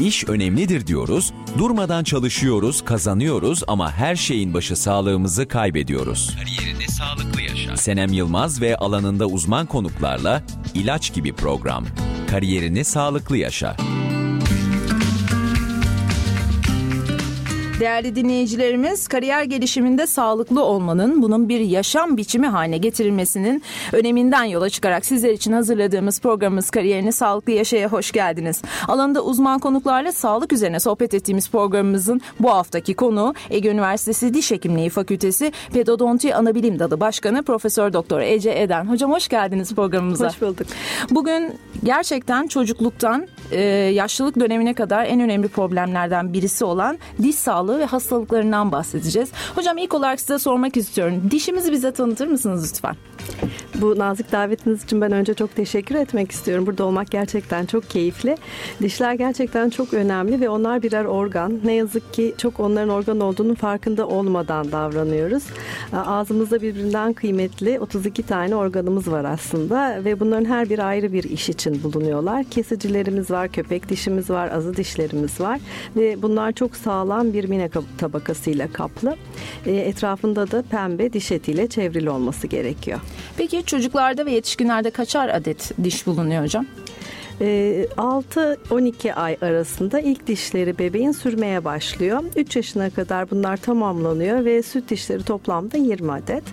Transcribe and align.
İş 0.00 0.24
önemlidir 0.28 0.86
diyoruz, 0.86 1.32
durmadan 1.58 2.04
çalışıyoruz, 2.04 2.84
kazanıyoruz 2.84 3.62
ama 3.68 3.92
her 3.92 4.16
şeyin 4.16 4.54
başı 4.54 4.76
sağlığımızı 4.76 5.48
kaybediyoruz. 5.48 6.36
Kariyerini 6.38 6.88
sağlıklı 6.88 7.42
yaşa. 7.42 7.76
Senem 7.76 8.12
Yılmaz 8.12 8.60
ve 8.60 8.76
alanında 8.76 9.26
uzman 9.26 9.66
konuklarla 9.66 10.42
ilaç 10.74 11.14
gibi 11.14 11.32
program. 11.32 11.86
Kariyerini 12.30 12.84
sağlıklı 12.84 13.36
yaşa. 13.36 13.76
Değerli 17.80 18.16
dinleyicilerimiz, 18.16 19.08
kariyer 19.08 19.42
gelişiminde 19.42 20.06
sağlıklı 20.06 20.64
olmanın, 20.64 21.22
bunun 21.22 21.48
bir 21.48 21.60
yaşam 21.60 22.16
biçimi 22.16 22.46
haline 22.46 22.78
getirilmesinin 22.78 23.62
öneminden 23.92 24.44
yola 24.44 24.70
çıkarak 24.70 25.06
sizler 25.06 25.32
için 25.32 25.52
hazırladığımız 25.52 26.20
programımız 26.20 26.70
Kariyerini 26.70 27.12
Sağlıklı 27.12 27.52
Yaşaya 27.52 27.88
hoş 27.88 28.12
geldiniz. 28.12 28.62
Alanında 28.88 29.24
uzman 29.24 29.58
konuklarla 29.58 30.12
sağlık 30.12 30.52
üzerine 30.52 30.80
sohbet 30.80 31.14
ettiğimiz 31.14 31.50
programımızın 31.50 32.20
bu 32.40 32.50
haftaki 32.50 32.94
konuğu 32.94 33.34
Ege 33.50 33.70
Üniversitesi 33.70 34.34
Diş 34.34 34.50
Hekimliği 34.50 34.90
Fakültesi 34.90 35.52
Pedodonti 35.72 36.34
Anabilim 36.34 36.78
Dalı 36.78 37.00
Başkanı 37.00 37.42
Profesör 37.42 37.92
Doktor 37.92 38.20
Ece 38.20 38.60
Eden. 38.62 38.84
Hocam 38.84 39.12
hoş 39.12 39.28
geldiniz 39.28 39.74
programımıza. 39.74 40.26
Hoş 40.28 40.42
bulduk. 40.42 40.66
Bugün 41.10 41.52
gerçekten 41.84 42.46
çocukluktan 42.46 43.26
e, 43.50 43.60
yaşlılık 43.94 44.40
dönemine 44.40 44.74
kadar 44.74 45.04
en 45.04 45.20
önemli 45.20 45.48
problemlerden 45.48 46.32
birisi 46.32 46.64
olan 46.64 46.98
diş 47.22 47.36
sağlığı 47.36 47.78
ve 47.78 47.84
hastalıklarından 47.84 48.72
bahsedeceğiz. 48.72 49.30
Hocam 49.54 49.78
ilk 49.78 49.94
olarak 49.94 50.20
size 50.20 50.38
sormak 50.38 50.76
istiyorum. 50.76 51.22
Dişimizi 51.30 51.72
bize 51.72 51.92
tanıtır 51.92 52.26
mısınız 52.26 52.72
lütfen? 52.72 52.96
Bu 53.74 53.98
nazik 53.98 54.32
davetiniz 54.32 54.84
için 54.84 55.00
ben 55.00 55.12
önce 55.12 55.34
çok 55.34 55.56
teşekkür 55.56 55.94
etmek 55.94 56.32
istiyorum. 56.32 56.66
Burada 56.66 56.84
olmak 56.84 57.10
gerçekten 57.10 57.66
çok 57.66 57.90
keyifli. 57.90 58.36
Dişler 58.82 59.14
gerçekten 59.14 59.70
çok 59.70 59.94
önemli 59.94 60.40
ve 60.40 60.48
onlar 60.48 60.82
birer 60.82 61.04
organ. 61.04 61.60
Ne 61.64 61.72
yazık 61.72 62.14
ki 62.14 62.34
çok 62.38 62.60
onların 62.60 62.88
organ 62.88 63.20
olduğunun 63.20 63.54
farkında 63.54 64.08
olmadan 64.08 64.72
davranıyoruz. 64.72 65.42
Ağzımızda 65.92 66.62
birbirinden 66.62 67.12
kıymetli 67.12 67.80
32 67.80 68.22
tane 68.22 68.56
organımız 68.56 69.10
var 69.10 69.24
aslında 69.24 70.04
ve 70.04 70.20
bunların 70.20 70.44
her 70.44 70.70
bir 70.70 70.78
ayrı 70.78 71.12
bir 71.12 71.24
iş 71.24 71.48
için 71.48 71.82
bulunuyorlar. 71.82 72.44
Kesicilerimiz 72.44 73.30
var, 73.30 73.39
köpek 73.48 73.88
dişimiz 73.88 74.30
var, 74.30 74.50
azı 74.50 74.76
dişlerimiz 74.76 75.40
var 75.40 75.60
ve 75.96 76.22
bunlar 76.22 76.52
çok 76.52 76.76
sağlam 76.76 77.32
bir 77.32 77.44
mine 77.44 77.70
tabakasıyla 77.98 78.72
kaplı. 78.72 79.16
E, 79.66 79.72
etrafında 79.72 80.50
da 80.50 80.62
pembe 80.62 81.12
diş 81.12 81.32
etiyle 81.32 81.68
çevrili 81.68 82.10
olması 82.10 82.46
gerekiyor. 82.46 83.00
Peki 83.36 83.62
çocuklarda 83.66 84.26
ve 84.26 84.32
yetişkinlerde 84.32 84.90
kaçar 84.90 85.28
adet 85.28 85.72
diş 85.84 86.06
bulunuyor 86.06 86.42
hocam? 86.42 86.66
6-12 87.40 89.08
ee, 89.08 89.12
ay 89.14 89.36
arasında 89.42 90.00
ilk 90.00 90.26
dişleri 90.26 90.78
bebeğin 90.78 91.12
sürmeye 91.12 91.64
başlıyor. 91.64 92.22
3 92.36 92.56
yaşına 92.56 92.90
kadar 92.90 93.30
bunlar 93.30 93.56
tamamlanıyor 93.56 94.44
ve 94.44 94.62
süt 94.62 94.90
dişleri 94.90 95.22
toplamda 95.22 95.76
20 95.76 96.12
adet. 96.12 96.44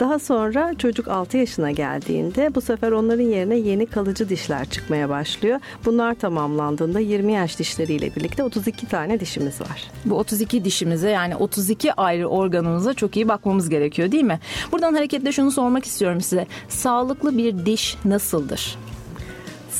Daha 0.00 0.18
sonra 0.18 0.74
çocuk 0.78 1.08
6 1.08 1.36
yaşına 1.36 1.70
geldiğinde 1.70 2.54
bu 2.54 2.60
sefer 2.60 2.92
onların 2.92 3.24
yerine 3.24 3.56
yeni 3.56 3.86
kalıcı 3.86 4.28
dişler 4.28 4.70
çıkmaya 4.70 5.08
başlıyor. 5.08 5.60
Bunlar 5.84 6.14
tamamlandığında 6.14 7.00
20 7.00 7.32
yaş 7.32 7.58
dişleriyle 7.58 8.16
birlikte 8.16 8.44
32 8.44 8.88
tane 8.88 9.20
dişimiz 9.20 9.60
var. 9.60 9.90
Bu 10.04 10.18
32 10.18 10.64
dişimize 10.64 11.10
yani 11.10 11.36
32 11.36 11.92
ayrı 11.92 12.26
organımıza 12.26 12.94
çok 12.94 13.16
iyi 13.16 13.28
bakmamız 13.28 13.68
gerekiyor 13.68 14.12
değil 14.12 14.24
mi? 14.24 14.40
Buradan 14.72 14.94
hareketle 14.94 15.32
şunu 15.32 15.50
sormak 15.50 15.84
istiyorum 15.84 16.20
size. 16.20 16.46
Sağlıklı 16.68 17.38
bir 17.38 17.66
diş 17.66 17.96
nasıldır? 18.04 18.78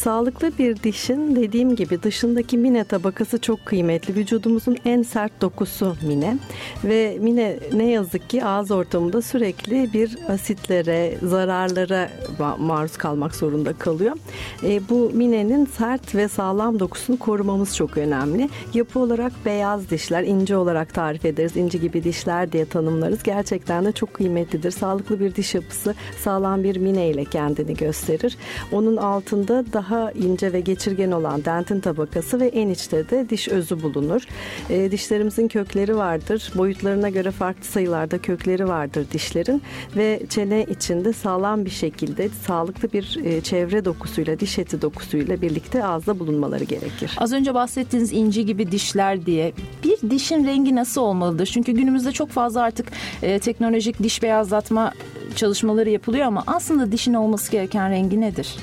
Sağlıklı 0.05 0.59
bir 0.59 0.77
dişin 0.77 1.37
dediğim 1.37 1.77
gibi 1.77 2.03
dışındaki 2.03 2.59
mine 2.59 2.85
tabakası 2.85 3.41
çok 3.41 3.67
kıymetli. 3.67 4.15
Vücudumuzun 4.15 4.77
en 4.85 5.03
sert 5.03 5.41
dokusu 5.41 5.97
mine 6.03 6.39
ve 6.85 7.19
mine 7.21 7.59
ne 7.73 7.91
yazık 7.91 8.31
ki 8.31 8.45
ağız 8.45 8.71
ortamında 8.71 9.23
sürekli 9.23 9.93
bir 9.93 10.19
asitlere, 10.29 11.15
zararlara 11.23 12.11
maruz 12.59 12.97
kalmak 12.97 13.35
zorunda 13.35 13.73
kalıyor. 13.73 14.17
E, 14.63 14.89
bu 14.89 15.11
minenin 15.15 15.67
sert 15.67 16.15
ve 16.15 16.29
sağlam 16.29 16.79
dokusunu 16.79 17.19
korumamız 17.19 17.77
çok 17.77 17.97
önemli. 17.97 18.49
Yapı 18.75 18.99
olarak 18.99 19.33
beyaz 19.45 19.91
dişler, 19.91 20.23
ince 20.23 20.57
olarak 20.57 20.95
tarif 20.95 21.25
ederiz. 21.25 21.57
İnci 21.57 21.81
gibi 21.81 22.05
dişler 22.05 22.53
diye 22.53 22.65
tanımlarız. 22.65 23.23
Gerçekten 23.23 23.85
de 23.85 23.93
çok 23.93 24.15
kıymetlidir. 24.15 24.71
Sağlıklı 24.71 25.21
bir 25.21 25.35
diş 25.35 25.55
yapısı 25.55 25.95
sağlam 26.25 26.65
bir 26.65 26.77
mine 26.77 27.09
ile 27.09 27.25
kendini 27.25 27.75
gösterir. 27.75 28.37
Onun 28.73 28.97
altında 28.97 29.65
daha 29.73 29.90
daha 29.91 30.13
ince 30.13 30.53
ve 30.53 30.61
geçirgen 30.61 31.11
olan 31.11 31.45
dentin 31.45 31.81
tabakası 31.81 32.41
ve 32.41 32.47
en 32.47 32.69
içte 32.69 33.11
de 33.11 33.31
diş 33.31 33.49
özü 33.49 33.83
bulunur. 33.83 34.23
E, 34.71 34.91
dişlerimizin 34.91 35.49
kökleri 35.49 35.97
vardır. 35.97 36.53
Boyutlarına 36.55 37.09
göre 37.09 37.31
farklı 37.31 37.65
sayılarda 37.65 38.19
kökleri 38.19 38.69
vardır 38.69 39.07
dişlerin 39.13 39.63
ve 39.97 40.23
çene 40.29 40.65
içinde 40.65 41.13
sağlam 41.13 41.65
bir 41.65 41.71
şekilde 41.71 42.29
sağlıklı 42.29 42.93
bir 42.93 43.21
e, 43.25 43.41
çevre 43.41 43.85
dokusuyla, 43.85 44.41
diş 44.41 44.59
eti 44.59 44.83
dokusuyla 44.83 45.43
birlikte 45.43 45.85
ağızda 45.85 46.19
bulunmaları 46.19 46.65
gerekir. 46.65 47.17
Az 47.19 47.33
önce 47.33 47.55
bahsettiğiniz 47.55 48.13
inci 48.13 48.47
gibi 48.47 48.73
dişler 48.73 49.27
diye 49.27 49.53
bir 49.85 50.11
dişin 50.11 50.47
rengi 50.47 50.75
nasıl 50.75 51.01
olmalıdır? 51.01 51.47
Çünkü 51.47 51.73
günümüzde 51.73 52.13
çok 52.13 52.31
fazla 52.31 52.63
artık 52.63 52.87
e, 53.23 53.39
teknolojik 53.39 54.03
diş 54.03 54.23
beyazlatma 54.23 54.93
çalışmaları 55.37 55.91
yapılıyor 55.91 56.27
ama 56.27 56.45
aslında 56.47 56.93
dişin 56.93 57.15
olması 57.15 57.53
gereken 57.53 57.91
rengi 57.91 58.21
nedir? 58.21 58.57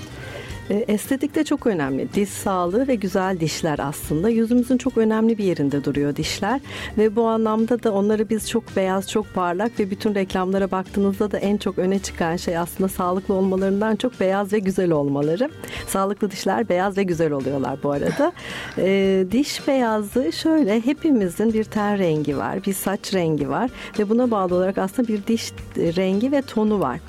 E, 0.69 0.85
estetik 0.87 1.35
de 1.35 1.43
çok 1.43 1.67
önemli. 1.67 2.13
Diş 2.13 2.29
sağlığı 2.29 2.87
ve 2.87 2.95
güzel 2.95 3.39
dişler 3.39 3.79
aslında. 3.79 4.29
Yüzümüzün 4.29 4.77
çok 4.77 4.97
önemli 4.97 5.37
bir 5.37 5.43
yerinde 5.43 5.83
duruyor 5.83 6.15
dişler. 6.15 6.61
Ve 6.97 7.15
bu 7.15 7.27
anlamda 7.27 7.83
da 7.83 7.93
onları 7.93 8.29
biz 8.29 8.49
çok 8.49 8.75
beyaz, 8.75 9.11
çok 9.11 9.33
parlak 9.33 9.79
ve 9.79 9.91
bütün 9.91 10.15
reklamlara 10.15 10.71
baktığınızda 10.71 11.31
da 11.31 11.37
en 11.37 11.57
çok 11.57 11.77
öne 11.77 11.99
çıkan 11.99 12.35
şey 12.35 12.57
aslında 12.57 12.89
sağlıklı 12.89 13.33
olmalarından 13.33 13.95
çok 13.95 14.19
beyaz 14.19 14.53
ve 14.53 14.59
güzel 14.59 14.91
olmaları. 14.91 15.49
Sağlıklı 15.87 16.31
dişler 16.31 16.69
beyaz 16.69 16.97
ve 16.97 17.03
güzel 17.03 17.31
oluyorlar 17.31 17.77
bu 17.83 17.91
arada. 17.91 18.31
e, 18.77 19.25
diş 19.31 19.67
beyazlığı 19.67 20.33
şöyle 20.33 20.85
hepimizin 20.85 21.53
bir 21.53 21.63
ten 21.63 21.97
rengi 21.97 22.37
var, 22.37 22.65
bir 22.65 22.73
saç 22.73 23.13
rengi 23.13 23.49
var 23.49 23.71
ve 23.99 24.09
buna 24.09 24.31
bağlı 24.31 24.55
olarak 24.55 24.77
aslında 24.77 25.07
bir 25.07 25.27
diş 25.27 25.51
rengi 25.77 26.31
ve 26.31 26.41
tonu 26.41 26.79
var. 26.79 26.99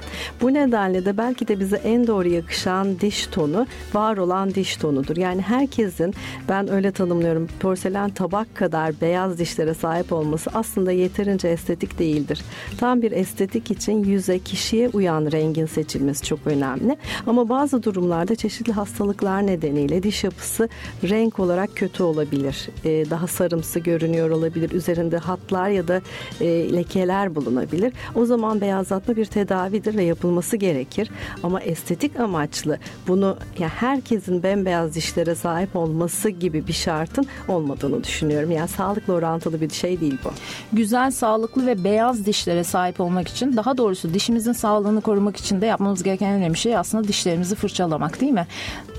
Bu 0.40 0.54
nedenle 0.54 1.04
de 1.04 1.16
belki 1.16 1.48
de 1.48 1.60
bize 1.60 1.76
en 1.76 2.06
doğru 2.06 2.28
yakışan 2.28 3.00
diş 3.00 3.26
tonu 3.26 3.47
tonu 3.52 3.66
var 3.94 4.16
olan 4.16 4.54
diş 4.54 4.76
tonudur. 4.76 5.16
Yani 5.16 5.42
herkesin 5.42 6.14
ben 6.48 6.70
öyle 6.70 6.90
tanımlıyorum 6.90 7.48
porselen 7.60 8.10
tabak 8.10 8.54
kadar 8.54 9.00
beyaz 9.00 9.38
dişlere 9.38 9.74
sahip 9.74 10.12
olması 10.12 10.50
aslında 10.54 10.92
yeterince 10.92 11.48
estetik 11.48 11.98
değildir. 11.98 12.42
Tam 12.78 13.02
bir 13.02 13.12
estetik 13.12 13.70
için 13.70 14.04
yüze 14.04 14.38
kişiye 14.38 14.88
uyan 14.88 15.32
rengin 15.32 15.66
seçilmesi 15.66 16.24
çok 16.24 16.38
önemli. 16.46 16.96
Ama 17.26 17.48
bazı 17.48 17.82
durumlarda 17.82 18.34
çeşitli 18.34 18.72
hastalıklar 18.72 19.46
nedeniyle 19.46 20.02
diş 20.02 20.24
yapısı 20.24 20.68
renk 21.04 21.38
olarak 21.38 21.76
kötü 21.76 22.02
olabilir. 22.02 22.68
Ee, 22.84 23.10
daha 23.10 23.26
sarımsı 23.26 23.80
görünüyor 23.80 24.30
olabilir. 24.30 24.70
Üzerinde 24.70 25.18
hatlar 25.18 25.68
ya 25.68 25.88
da 25.88 26.00
e, 26.40 26.72
lekeler 26.72 27.34
bulunabilir. 27.34 27.92
O 28.14 28.24
zaman 28.24 28.60
beyazlatma 28.60 29.16
bir 29.16 29.24
tedavidir 29.24 29.96
ve 29.96 30.02
yapılması 30.02 30.56
gerekir. 30.56 31.10
Ama 31.42 31.60
estetik 31.60 32.20
amaçlı 32.20 32.78
bunu 33.08 33.37
ya 33.58 33.68
herkesin 33.68 34.42
bembeyaz 34.42 34.94
dişlere 34.94 35.34
sahip 35.34 35.76
olması 35.76 36.30
gibi 36.30 36.66
bir 36.66 36.72
şartın 36.72 37.26
olmadığını 37.48 38.04
düşünüyorum. 38.04 38.50
Yani 38.50 38.68
sağlıkla 38.68 39.12
orantılı 39.12 39.60
bir 39.60 39.70
şey 39.70 40.00
değil 40.00 40.18
bu. 40.24 40.30
Güzel, 40.72 41.10
sağlıklı 41.10 41.66
ve 41.66 41.84
beyaz 41.84 42.26
dişlere 42.26 42.64
sahip 42.64 43.00
olmak 43.00 43.28
için 43.28 43.56
daha 43.56 43.76
doğrusu 43.76 44.14
dişimizin 44.14 44.52
sağlığını 44.52 45.00
korumak 45.00 45.36
için 45.36 45.60
de 45.60 45.66
yapmamız 45.66 46.02
gereken 46.02 46.32
önemli 46.32 46.56
şey 46.56 46.76
aslında 46.76 47.08
dişlerimizi 47.08 47.54
fırçalamak 47.54 48.20
değil 48.20 48.32
mi? 48.32 48.46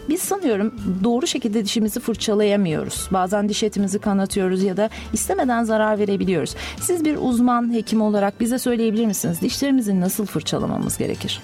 Biz 0.09 0.21
sanıyorum 0.21 0.73
doğru 1.03 1.27
şekilde 1.27 1.65
dişimizi 1.65 1.99
fırçalayamıyoruz. 1.99 3.07
Bazen 3.11 3.49
diş 3.49 3.63
etimizi 3.63 3.99
kanatıyoruz 3.99 4.63
ya 4.63 4.77
da 4.77 4.89
istemeden 5.13 5.63
zarar 5.63 5.99
verebiliyoruz. 5.99 6.55
Siz 6.81 7.05
bir 7.05 7.17
uzman 7.21 7.73
hekim 7.73 8.01
olarak 8.01 8.39
bize 8.39 8.59
söyleyebilir 8.59 9.05
misiniz? 9.05 9.41
Dişlerimizi 9.41 10.01
nasıl 10.01 10.25
fırçalamamız 10.25 10.97
gerekir? 10.97 11.41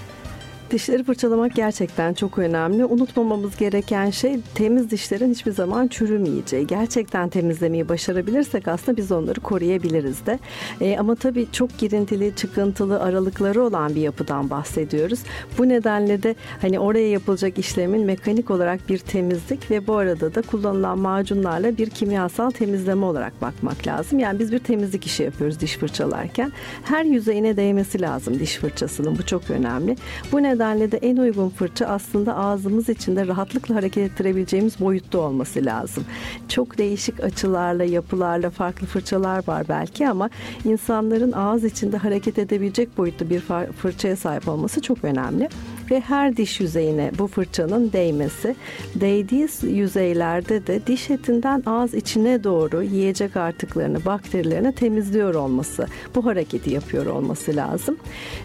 Dişleri 0.71 1.03
fırçalamak 1.03 1.55
gerçekten 1.55 2.13
çok 2.13 2.37
önemli. 2.37 2.85
Unutmamamız 2.85 3.57
gereken 3.57 4.09
şey 4.09 4.39
temiz 4.55 4.91
dişlerin 4.91 5.31
hiçbir 5.31 5.51
zaman 5.51 5.87
çürümeyeceği. 5.87 6.67
Gerçekten 6.67 7.29
temizlemeyi 7.29 7.89
başarabilirsek 7.89 8.67
aslında 8.67 8.97
biz 8.97 9.11
onları 9.11 9.39
koruyabiliriz 9.39 10.25
de. 10.25 10.39
E, 10.81 10.97
ama 10.97 11.15
tabii 11.15 11.47
çok 11.51 11.77
girintili, 11.77 12.35
çıkıntılı 12.35 13.01
aralıkları 13.01 13.63
olan 13.63 13.95
bir 13.95 14.01
yapıdan 14.01 14.49
bahsediyoruz. 14.49 15.19
Bu 15.57 15.69
nedenle 15.69 16.23
de 16.23 16.35
hani 16.61 16.79
oraya 16.79 17.09
yapılacak 17.09 17.57
işlemin 17.57 18.05
mekanik 18.05 18.51
olarak 18.51 18.89
bir 18.89 18.97
temizlik 18.97 19.71
ve 19.71 19.87
bu 19.87 19.95
arada 19.95 20.35
da 20.35 20.41
kullanılan 20.41 20.99
macunlarla 20.99 21.77
bir 21.77 21.89
kimyasal 21.89 22.49
temizleme 22.49 23.05
olarak 23.05 23.41
bakmak 23.41 23.87
lazım. 23.87 24.19
Yani 24.19 24.39
biz 24.39 24.51
bir 24.51 24.59
temizlik 24.59 25.05
işi 25.05 25.23
yapıyoruz 25.23 25.59
diş 25.59 25.77
fırçalarken. 25.77 26.51
Her 26.83 27.05
yüzeyine 27.05 27.57
değmesi 27.57 28.01
lazım 28.01 28.39
diş 28.39 28.55
fırçasının. 28.55 29.17
Bu 29.17 29.25
çok 29.25 29.49
önemli. 29.49 29.95
Bu 30.31 30.43
nedenle 30.43 30.54
nedenle 30.55 30.91
de 30.91 30.97
en 30.97 31.17
uygun 31.17 31.49
fırça 31.49 31.85
aslında 31.85 32.35
ağzımız 32.35 32.89
içinde 32.89 33.27
rahatlıkla 33.27 33.75
hareket 33.75 34.11
ettirebileceğimiz 34.11 34.79
boyutta 34.79 35.19
olması 35.19 35.65
lazım. 35.65 36.03
Çok 36.49 36.77
değişik 36.77 37.23
açılarla, 37.23 37.83
yapılarla 37.83 38.49
farklı 38.49 38.87
fırçalar 38.87 39.47
var 39.47 39.65
belki 39.69 40.09
ama 40.09 40.29
insanların 40.65 41.31
ağız 41.31 41.63
içinde 41.63 41.97
hareket 41.97 42.39
edebilecek 42.39 42.97
boyutta 42.97 43.29
bir 43.29 43.41
fırçaya 43.81 44.15
sahip 44.15 44.47
olması 44.47 44.81
çok 44.81 45.03
önemli 45.03 45.49
ve 45.91 45.99
her 45.99 46.37
diş 46.37 46.59
yüzeyine 46.59 47.11
bu 47.19 47.27
fırçanın 47.27 47.91
değmesi, 47.91 48.55
değdiği 48.95 49.47
yüzeylerde 49.63 50.67
de 50.67 50.87
diş 50.87 51.09
etinden 51.09 51.63
ağız 51.65 51.93
içine 51.93 52.43
doğru 52.43 52.83
yiyecek 52.83 53.37
artıklarını, 53.37 54.05
bakterilerini 54.05 54.75
temizliyor 54.75 55.35
olması, 55.35 55.87
bu 56.15 56.25
hareketi 56.25 56.73
yapıyor 56.73 57.05
olması 57.05 57.55
lazım. 57.55 57.97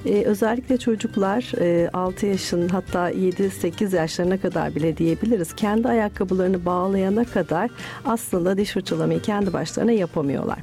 Ee, 0.06 0.22
özellikle 0.24 0.76
çocuklar 0.76 1.52
e, 1.60 1.90
6 1.92 2.26
yaşın 2.26 2.68
hatta 2.68 3.10
7-8 3.10 3.96
yaşlarına 3.96 4.40
kadar 4.40 4.74
bile 4.74 4.96
diyebiliriz. 4.96 5.54
Kendi 5.54 5.88
ayakkabılarını 5.88 6.64
bağlayana 6.64 7.24
kadar 7.24 7.70
aslında 8.04 8.56
diş 8.56 8.70
fırçalamayı 8.70 9.22
kendi 9.22 9.52
başlarına 9.52 9.92
yapamıyorlar. 9.92 10.58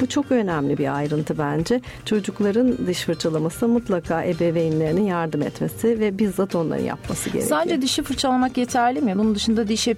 Bu 0.00 0.06
çok 0.06 0.32
önemli 0.32 0.78
bir 0.78 0.96
ayrıntı 0.96 1.38
bence. 1.38 1.80
Çocukların 2.04 2.86
diş 2.86 3.04
fırçalaması 3.04 3.68
mutlaka 3.68 4.24
ebeveynlerinin 4.24 5.04
yardım 5.04 5.42
etmesi 5.42 6.00
ve 6.00 6.18
bizzat 6.20 6.54
onların 6.54 6.84
yapması 6.84 7.30
gerekiyor. 7.30 7.48
Sadece 7.48 7.82
dişi 7.82 8.02
fırçalamak 8.02 8.56
yeterli 8.58 9.00
mi? 9.00 9.14
Bunun 9.18 9.34
dışında 9.34 9.68
diş 9.68 9.88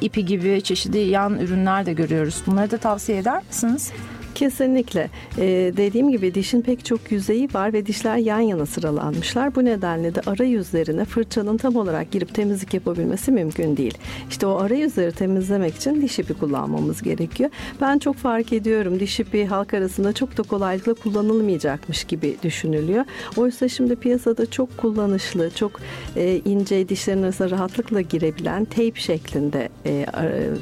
ipi 0.00 0.26
gibi 0.26 0.62
çeşitli 0.62 0.98
yan 0.98 1.38
ürünler 1.38 1.86
de 1.86 1.92
görüyoruz. 1.92 2.42
Bunları 2.46 2.70
da 2.70 2.78
tavsiye 2.78 3.18
eder 3.18 3.42
misiniz? 3.48 3.92
Kesinlikle. 4.34 5.10
Ee, 5.38 5.72
dediğim 5.76 6.10
gibi 6.10 6.34
dişin 6.34 6.62
pek 6.62 6.84
çok 6.84 7.12
yüzeyi 7.12 7.48
var 7.54 7.72
ve 7.72 7.86
dişler 7.86 8.16
yan 8.16 8.40
yana 8.40 8.66
sıralanmışlar. 8.66 9.54
Bu 9.54 9.64
nedenle 9.64 10.14
de 10.14 10.20
ara 10.26 10.44
yüzlerine 10.44 11.04
fırçanın 11.04 11.56
tam 11.56 11.76
olarak 11.76 12.10
girip 12.10 12.34
temizlik 12.34 12.74
yapabilmesi 12.74 13.32
mümkün 13.32 13.76
değil. 13.76 13.98
İşte 14.30 14.46
o 14.46 14.56
ara 14.56 14.74
yüzleri 14.74 15.12
temizlemek 15.12 15.76
için 15.76 16.02
diş 16.02 16.18
ipi 16.18 16.34
kullanmamız 16.34 17.02
gerekiyor. 17.02 17.50
Ben 17.80 17.98
çok 17.98 18.16
fark 18.16 18.52
ediyorum 18.52 19.00
diş 19.00 19.20
ipi 19.20 19.46
halk 19.46 19.74
arasında 19.74 20.12
çok 20.12 20.36
da 20.36 20.42
kolaylıkla 20.42 20.94
kullanılmayacakmış 20.94 22.04
gibi 22.04 22.36
düşünülüyor. 22.42 23.04
Oysa 23.36 23.68
şimdi 23.68 23.96
piyasada 23.96 24.50
çok 24.50 24.76
kullanışlı, 24.76 25.50
çok 25.50 25.80
e, 26.16 26.40
ince 26.44 26.88
dişlerin 26.88 27.22
arasında 27.22 27.50
rahatlıkla 27.50 28.00
girebilen 28.00 28.64
teyp 28.64 28.96
şeklinde 28.96 29.68
e, 29.86 30.06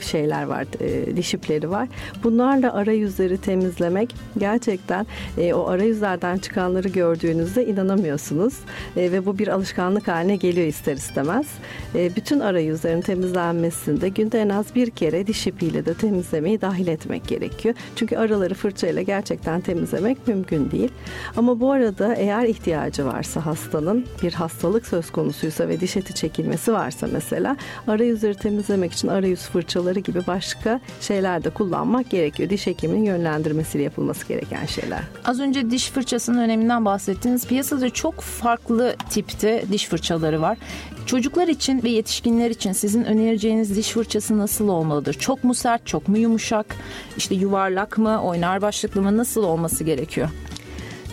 şeyler 0.00 0.42
var, 0.42 0.66
e, 0.80 1.16
diş 1.16 1.34
ipleri 1.34 1.70
var. 1.70 1.88
Bunlarla 2.24 2.74
ara 2.74 2.92
yüzleri 2.92 3.38
temizlemek 3.38 3.61
temizlemek 3.62 4.14
gerçekten 4.38 5.06
e, 5.38 5.54
o 5.54 5.66
arayüzlerden 5.66 6.38
çıkanları 6.38 6.88
gördüğünüzde 6.88 7.66
inanamıyorsunuz. 7.66 8.54
E, 8.96 9.12
ve 9.12 9.26
bu 9.26 9.38
bir 9.38 9.48
alışkanlık 9.48 10.08
haline 10.08 10.36
geliyor 10.36 10.66
ister 10.66 10.96
istemez. 10.96 11.46
E, 11.94 12.16
bütün 12.16 12.40
arayüzlerin 12.40 13.00
temizlenmesinde 13.00 14.08
günde 14.08 14.40
en 14.40 14.48
az 14.48 14.74
bir 14.74 14.90
kere 14.90 15.26
diş 15.26 15.46
ipiyle 15.46 15.86
de 15.86 15.94
temizlemeyi 15.94 16.60
dahil 16.60 16.88
etmek 16.88 17.28
gerekiyor. 17.28 17.74
Çünkü 17.96 18.16
araları 18.16 18.54
fırçayla 18.54 19.02
gerçekten 19.02 19.60
temizlemek 19.60 20.28
mümkün 20.28 20.70
değil. 20.70 20.90
Ama 21.36 21.60
bu 21.60 21.72
arada 21.72 22.14
eğer 22.14 22.44
ihtiyacı 22.44 23.06
varsa 23.06 23.46
hastanın 23.46 24.06
bir 24.22 24.32
hastalık 24.32 24.86
söz 24.86 25.10
konusuysa 25.10 25.68
ve 25.68 25.80
diş 25.80 25.96
eti 25.96 26.14
çekilmesi 26.14 26.72
varsa 26.72 27.08
mesela 27.12 27.56
arayüzleri 27.88 28.34
temizlemek 28.34 28.92
için 28.92 29.08
arayüz 29.08 29.40
fırçaları 29.40 29.98
gibi 29.98 30.26
başka 30.26 30.80
şeyler 31.00 31.44
de 31.44 31.50
kullanmak 31.50 32.10
gerekiyor. 32.10 32.50
Diş 32.50 32.66
hekiminin 32.66 33.04
yönlendirmesi 33.04 33.51
değerlendirmesiyle 33.52 33.84
yapılması 33.84 34.28
gereken 34.28 34.66
şeyler. 34.66 35.00
Az 35.24 35.40
önce 35.40 35.70
diş 35.70 35.90
fırçasının 35.90 36.38
öneminden 36.38 36.84
bahsettiniz. 36.84 37.46
Piyasada 37.46 37.90
çok 37.90 38.20
farklı 38.20 38.96
tipte 39.10 39.64
diş 39.72 39.86
fırçaları 39.86 40.40
var. 40.42 40.58
Çocuklar 41.06 41.48
için 41.48 41.82
ve 41.82 41.88
yetişkinler 41.90 42.50
için 42.50 42.72
sizin 42.72 43.04
önereceğiniz 43.04 43.76
diş 43.76 43.90
fırçası 43.90 44.38
nasıl 44.38 44.68
olmalıdır? 44.68 45.14
Çok 45.14 45.44
mu 45.44 45.54
sert, 45.54 45.86
çok 45.86 46.08
mu 46.08 46.18
yumuşak? 46.18 46.76
İşte 47.16 47.34
yuvarlak 47.34 47.98
mı, 47.98 48.22
oynar 48.22 48.62
başlıklı 48.62 49.02
mı 49.02 49.16
nasıl 49.16 49.42
olması 49.42 49.84
gerekiyor? 49.84 50.28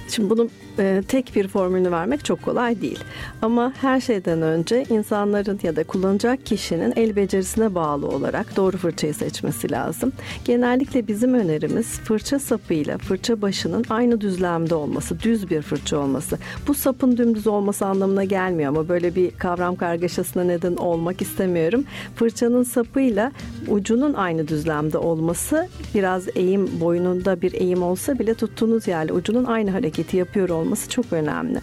Şimdi 0.09 0.29
bunu 0.29 0.49
e, 0.79 1.03
tek 1.07 1.35
bir 1.35 1.47
formülünü 1.47 1.91
vermek 1.91 2.25
çok 2.25 2.41
kolay 2.41 2.81
değil. 2.81 2.99
Ama 3.41 3.73
her 3.81 4.01
şeyden 4.01 4.41
önce 4.41 4.85
insanların 4.89 5.59
ya 5.63 5.75
da 5.75 5.83
kullanacak 5.83 6.45
kişinin 6.45 6.93
el 6.95 7.15
becerisine 7.15 7.75
bağlı 7.75 8.07
olarak 8.07 8.55
doğru 8.55 8.77
fırçayı 8.77 9.13
seçmesi 9.13 9.71
lazım. 9.71 10.11
Genellikle 10.45 11.07
bizim 11.07 11.33
önerimiz 11.33 11.87
fırça 11.87 12.39
sapıyla 12.39 12.97
fırça 12.97 13.41
başının 13.41 13.85
aynı 13.89 14.21
düzlemde 14.21 14.75
olması, 14.75 15.19
düz 15.19 15.49
bir 15.49 15.61
fırça 15.61 15.97
olması. 15.97 16.37
Bu 16.67 16.73
sapın 16.73 17.17
dümdüz 17.17 17.47
olması 17.47 17.85
anlamına 17.85 18.23
gelmiyor 18.23 18.69
ama 18.69 18.89
böyle 18.89 19.15
bir 19.15 19.31
kavram 19.31 19.75
kargaşasına 19.75 20.43
neden 20.43 20.75
olmak 20.75 21.21
istemiyorum. 21.21 21.83
Fırçanın 22.15 22.63
sapıyla 22.63 23.31
ucunun 23.67 24.13
aynı 24.13 24.47
düzlemde 24.47 24.97
olması 24.97 25.67
biraz 25.95 26.27
eğim 26.35 26.79
boyununda 26.79 27.41
bir 27.41 27.53
eğim 27.53 27.83
olsa 27.83 28.19
bile 28.19 28.33
tuttuğunuz 28.33 28.87
yerle 28.87 29.13
ucunun 29.13 29.45
aynı 29.45 29.71
hareketi 29.71 30.17
yapıyor 30.17 30.49
olması 30.49 30.68
olması 30.69 30.89
çok 30.89 31.13
önemli. 31.13 31.59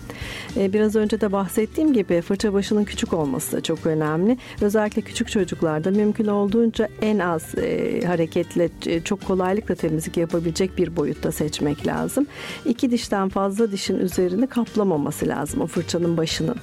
Ee, 0.56 0.72
biraz 0.72 0.96
önce 0.96 1.20
de 1.20 1.32
bahsettiğim 1.32 1.92
gibi 1.92 2.20
fırça 2.20 2.52
başının 2.52 2.84
küçük 2.84 3.12
olması 3.12 3.56
da 3.56 3.60
çok 3.60 3.86
önemli. 3.86 4.38
Özellikle 4.60 5.02
küçük 5.02 5.30
çocuklarda 5.30 5.90
mümkün 5.90 6.26
olduğunca 6.26 6.88
en 7.02 7.18
az 7.18 7.54
e, 7.58 8.00
hareketle 8.06 8.68
e, 8.86 9.00
çok 9.00 9.24
kolaylıkla 9.24 9.74
temizlik 9.74 10.16
yapabilecek 10.16 10.78
bir 10.78 10.96
boyutta 10.96 11.32
seçmek 11.32 11.86
lazım. 11.86 12.26
İki 12.64 12.90
dişten 12.90 13.28
fazla 13.28 13.72
dişin 13.72 13.98
üzerini 13.98 14.46
kaplamaması 14.46 15.28
lazım 15.28 15.60
o 15.60 15.66
fırçanın 15.66 16.16
başının. 16.16 16.56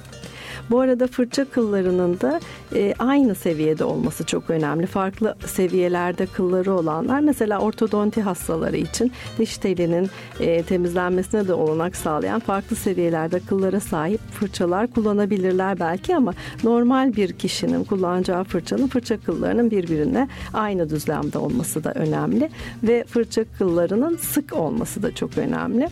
Bu 0.70 0.80
arada 0.80 1.06
fırça 1.06 1.44
kıllarının 1.44 2.20
da 2.20 2.40
e, 2.74 2.94
aynı 2.98 3.34
seviyede 3.34 3.84
olması 3.84 4.24
çok 4.24 4.50
önemli. 4.50 4.86
Farklı 4.86 5.34
seviyelerde 5.46 6.26
kılları 6.26 6.72
olanlar 6.72 7.20
mesela 7.20 7.58
ortodonti 7.58 8.22
hastaları 8.22 8.76
için 8.76 9.12
diş 9.38 9.58
telinin 9.58 10.10
e, 10.40 10.62
temizlenmesine 10.62 11.48
de 11.48 11.54
olanak 11.54 11.96
sağlayan 11.96 12.40
farklı 12.40 12.76
seviyelerde 12.76 13.40
kıllara 13.40 13.80
sahip 13.80 14.20
fırçalar 14.32 14.86
kullanabilirler 14.86 15.80
belki 15.80 16.16
ama 16.16 16.34
normal 16.64 17.16
bir 17.16 17.32
kişinin 17.32 17.84
kullanacağı 17.84 18.44
fırçanın 18.44 18.86
fırça 18.86 19.20
kıllarının 19.20 19.70
birbirine 19.70 20.28
aynı 20.54 20.90
düzlemde 20.90 21.38
olması 21.38 21.84
da 21.84 21.92
önemli 21.92 22.50
ve 22.82 23.04
fırça 23.04 23.44
kıllarının 23.58 24.16
sık 24.16 24.52
olması 24.52 25.02
da 25.02 25.14
çok 25.14 25.38
önemli. 25.38 25.88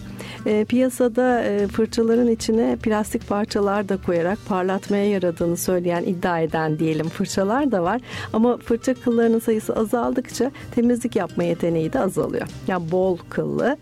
E, 0.46 0.64
piyasada 0.64 1.42
e, 1.42 1.66
fırçaların 1.68 2.28
içine 2.28 2.76
plastik 2.76 3.28
parçalar 3.28 3.88
da 3.88 3.96
koyarak 3.96 4.38
parlatmaya 4.52 5.10
yaradığını 5.10 5.56
söyleyen 5.56 6.02
iddia 6.02 6.40
eden 6.40 6.78
diyelim 6.78 7.08
fırçalar 7.08 7.72
da 7.72 7.82
var. 7.82 8.00
Ama 8.32 8.56
fırça 8.56 8.94
kıllarının 8.94 9.38
sayısı 9.38 9.76
azaldıkça 9.76 10.50
temizlik 10.74 11.16
yapma 11.16 11.44
yeteneği 11.44 11.92
de 11.92 12.00
azalıyor. 12.00 12.48
Yani 12.66 12.90
bol 12.90 13.18
kıllı, 13.28 13.76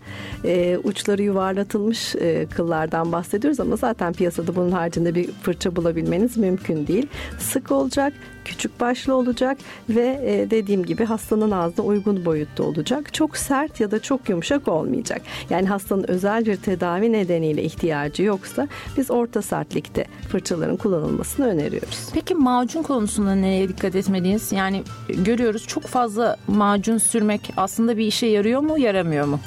e, 0.45 0.77
uçları 0.83 1.21
yuvarlatılmış 1.21 2.15
e, 2.15 2.45
kıllardan 2.45 3.11
bahsediyoruz 3.11 3.59
ama 3.59 3.75
zaten 3.75 4.13
piyasada 4.13 4.55
bunun 4.55 4.71
haricinde 4.71 5.15
bir 5.15 5.31
fırça 5.31 5.75
bulabilmeniz 5.75 6.37
mümkün 6.37 6.87
değil. 6.87 7.07
Sık 7.39 7.71
olacak, 7.71 8.13
küçük 8.45 8.79
başlı 8.79 9.15
olacak 9.15 9.57
ve 9.89 10.19
e, 10.25 10.51
dediğim 10.51 10.85
gibi 10.85 11.05
hastanın 11.05 11.51
ağzına 11.51 11.85
uygun 11.85 12.25
boyutta 12.25 12.63
olacak. 12.63 13.13
Çok 13.13 13.37
sert 13.37 13.79
ya 13.79 13.91
da 13.91 14.01
çok 14.01 14.29
yumuşak 14.29 14.67
olmayacak. 14.67 15.21
Yani 15.49 15.67
hastanın 15.67 16.05
özel 16.07 16.45
bir 16.45 16.55
tedavi 16.55 17.11
nedeniyle 17.11 17.63
ihtiyacı 17.63 18.23
yoksa 18.23 18.67
biz 18.97 19.11
orta 19.11 19.41
sertlikte 19.41 20.05
fırçaların 20.29 20.77
kullanılmasını 20.77 21.47
öneriyoruz. 21.47 22.09
Peki 22.13 22.35
macun 22.35 22.83
konusunda 22.83 23.35
neye 23.35 23.69
dikkat 23.69 23.95
etmeliyiz? 23.95 24.51
Yani 24.51 24.83
görüyoruz 25.07 25.67
çok 25.67 25.83
fazla 25.83 26.37
macun 26.47 26.97
sürmek 26.97 27.53
aslında 27.57 27.97
bir 27.97 28.05
işe 28.05 28.27
yarıyor 28.27 28.61
mu, 28.61 28.79
yaramıyor 28.79 29.25
mu? 29.25 29.39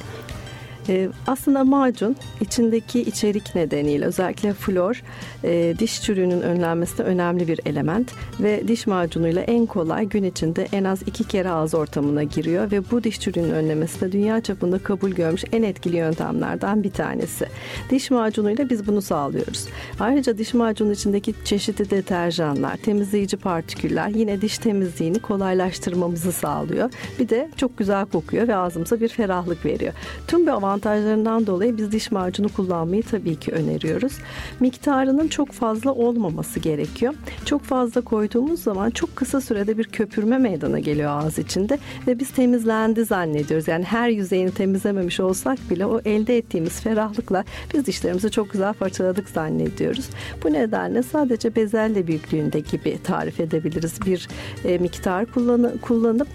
E, 0.88 1.09
aslında 1.26 1.64
macun 1.64 2.17
içindeki 2.41 3.00
içerik 3.00 3.55
nedeniyle 3.55 4.05
özellikle 4.05 4.53
flor 4.53 5.03
e, 5.45 5.75
diş 5.79 6.03
çürüğünün 6.03 6.41
önlenmesinde 6.41 7.03
önemli 7.03 7.49
bir 7.49 7.61
element 7.67 8.12
ve 8.41 8.69
diş 8.69 8.87
macunuyla 8.87 9.43
en 9.43 9.67
kolay 9.67 10.07
gün 10.07 10.25
içinde 10.25 10.69
en 10.73 10.85
az 10.85 11.03
iki 11.03 11.25
kere 11.25 11.50
ağız 11.50 11.75
ortamına 11.75 12.23
giriyor 12.23 12.71
ve 12.71 12.91
bu 12.91 13.05
diş 13.05 13.21
çürüğünün 13.21 13.50
önlemesinde 13.50 14.12
dünya 14.12 14.41
çapında 14.41 14.79
kabul 14.79 15.11
görmüş 15.11 15.45
en 15.53 15.62
etkili 15.62 15.97
yöntemlerden 15.97 16.83
bir 16.83 16.91
tanesi. 16.91 17.47
Diş 17.91 18.11
macunuyla 18.11 18.71
biz 18.71 18.87
bunu 18.87 19.03
sağlıyoruz. 19.03 19.67
Ayrıca 20.00 20.38
diş 20.38 20.55
macunu 20.55 20.93
içindeki 20.93 21.35
çeşitli 21.45 21.91
deterjanlar, 21.91 22.76
temizleyici 22.76 23.37
partiküller 23.37 24.09
yine 24.09 24.41
diş 24.41 24.59
temizliğini 24.59 25.19
kolaylaştırmamızı 25.19 26.33
sağlıyor. 26.33 26.91
Bir 27.19 27.29
de 27.29 27.50
çok 27.57 27.79
güzel 27.79 28.07
kokuyor 28.07 28.49
ve 28.49 28.57
ağzımıza 28.57 29.00
bir 29.00 29.09
ferahlık 29.09 29.67
veriyor. 29.67 29.93
Tüm 30.26 30.47
bu 30.47 30.74
avantajlarından 30.75 31.47
dolayı 31.47 31.76
biz 31.76 31.93
diş 31.93 32.11
macunu 32.11 32.49
kullanmayı 32.49 33.02
tabii 33.02 33.37
ki 33.37 33.52
öneriyoruz. 33.52 34.12
Miktarının 34.61 35.28
çok 35.28 35.52
fazla 35.52 35.93
olmaması 35.93 36.61
gerekiyor. 36.61 37.14
Çok 37.45 37.62
fazla 37.62 38.00
koyduğumuz 38.00 38.62
zaman 38.62 38.90
çok 38.90 39.16
kısa 39.16 39.40
sürede 39.40 39.78
bir 39.78 39.85
köpürme 39.85 40.38
meydana 40.38 40.78
geliyor 40.78 41.11
ağız 41.11 41.38
içinde 41.38 41.78
ve 42.07 42.19
biz 42.19 42.31
temizlendi 42.31 43.04
zannediyoruz. 43.04 43.69
Yani 43.69 43.85
her 43.85 44.09
yüzeyini 44.09 44.50
temizlememiş 44.50 45.21
olsak 45.21 45.71
bile 45.71 45.87
o 45.87 46.00
elde 46.04 46.37
ettiğimiz 46.37 46.81
ferahlıkla 46.81 47.45
biz 47.75 47.87
dişlerimizi 47.87 48.31
çok 48.31 48.52
güzel 48.52 48.73
fırçaladık 48.73 49.28
zannediyoruz. 49.28 50.07
Bu 50.45 50.52
nedenle 50.52 51.02
sadece 51.02 51.57
bezelle 51.57 52.07
büyüklüğünde 52.07 52.61
gibi 52.61 52.99
tarif 53.04 53.40
edebiliriz 53.40 54.00
bir 54.07 54.28
e, 54.64 54.78
miktar 54.78 55.26
kullanı, 55.26 55.78
kullanıp 55.78 56.28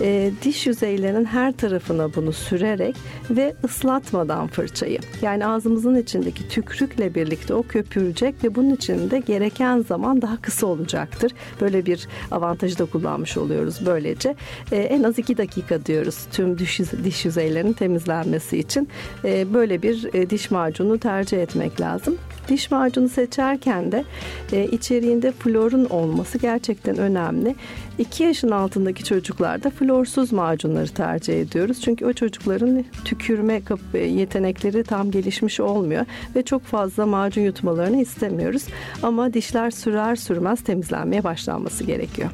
e, 0.00 0.30
diş 0.42 0.66
yüzeylerinin 0.66 1.24
her 1.24 1.52
tarafına 1.52 2.14
bunu 2.14 2.32
sürerek 2.32 2.96
ve 3.30 3.54
ıslatmadan 3.84 4.46
fırçayı. 4.46 4.98
Yani 5.22 5.46
ağzımızın 5.46 5.94
içindeki 5.94 6.48
tükrükle 6.48 7.14
birlikte 7.14 7.54
o 7.54 7.62
köpürecek 7.62 8.34
ve 8.44 8.54
bunun 8.54 8.74
için 8.74 9.10
de 9.10 9.18
gereken 9.18 9.80
zaman 9.80 10.22
daha 10.22 10.36
kısa 10.36 10.66
olacaktır. 10.66 11.32
Böyle 11.60 11.86
bir 11.86 12.08
avantajı 12.30 12.78
da 12.78 12.84
kullanmış 12.84 13.36
oluyoruz 13.36 13.80
böylece. 13.86 14.34
E, 14.72 14.76
en 14.76 15.02
az 15.02 15.18
iki 15.18 15.36
dakika 15.36 15.86
diyoruz 15.86 16.18
tüm 16.32 16.58
diş, 16.58 16.80
diş 17.04 17.24
yüzeylerinin 17.24 17.72
temizlenmesi 17.72 18.58
için. 18.58 18.88
E, 19.24 19.54
böyle 19.54 19.82
bir 19.82 20.14
e, 20.14 20.30
diş 20.30 20.50
macunu 20.50 20.98
tercih 20.98 21.42
etmek 21.42 21.80
lazım. 21.80 22.16
Diş 22.48 22.70
macunu 22.70 23.08
seçerken 23.08 23.92
de 23.92 24.04
e, 24.52 24.64
içeriğinde 24.64 25.32
florun 25.32 25.84
olması 25.84 26.38
gerçekten 26.38 26.98
önemli. 26.98 27.54
2 27.98 28.22
yaşın 28.22 28.50
altındaki 28.50 29.04
çocuklarda 29.04 29.70
florsuz 29.70 30.32
macunları 30.32 30.88
tercih 30.88 31.40
ediyoruz. 31.40 31.80
Çünkü 31.80 32.06
o 32.06 32.12
çocukların 32.12 32.84
tükürme 33.04 33.62
yetenekleri 33.94 34.84
tam 34.84 35.10
gelişmiş 35.10 35.60
olmuyor 35.60 36.06
ve 36.36 36.42
çok 36.42 36.62
fazla 36.62 37.06
macun 37.06 37.42
yutmalarını 37.42 38.02
istemiyoruz. 38.02 38.64
Ama 39.02 39.34
dişler 39.34 39.70
sürer 39.70 40.16
sürmez 40.16 40.64
temizlenmeye 40.64 41.24
başlanması 41.24 41.84
gerekiyor. 41.84 42.30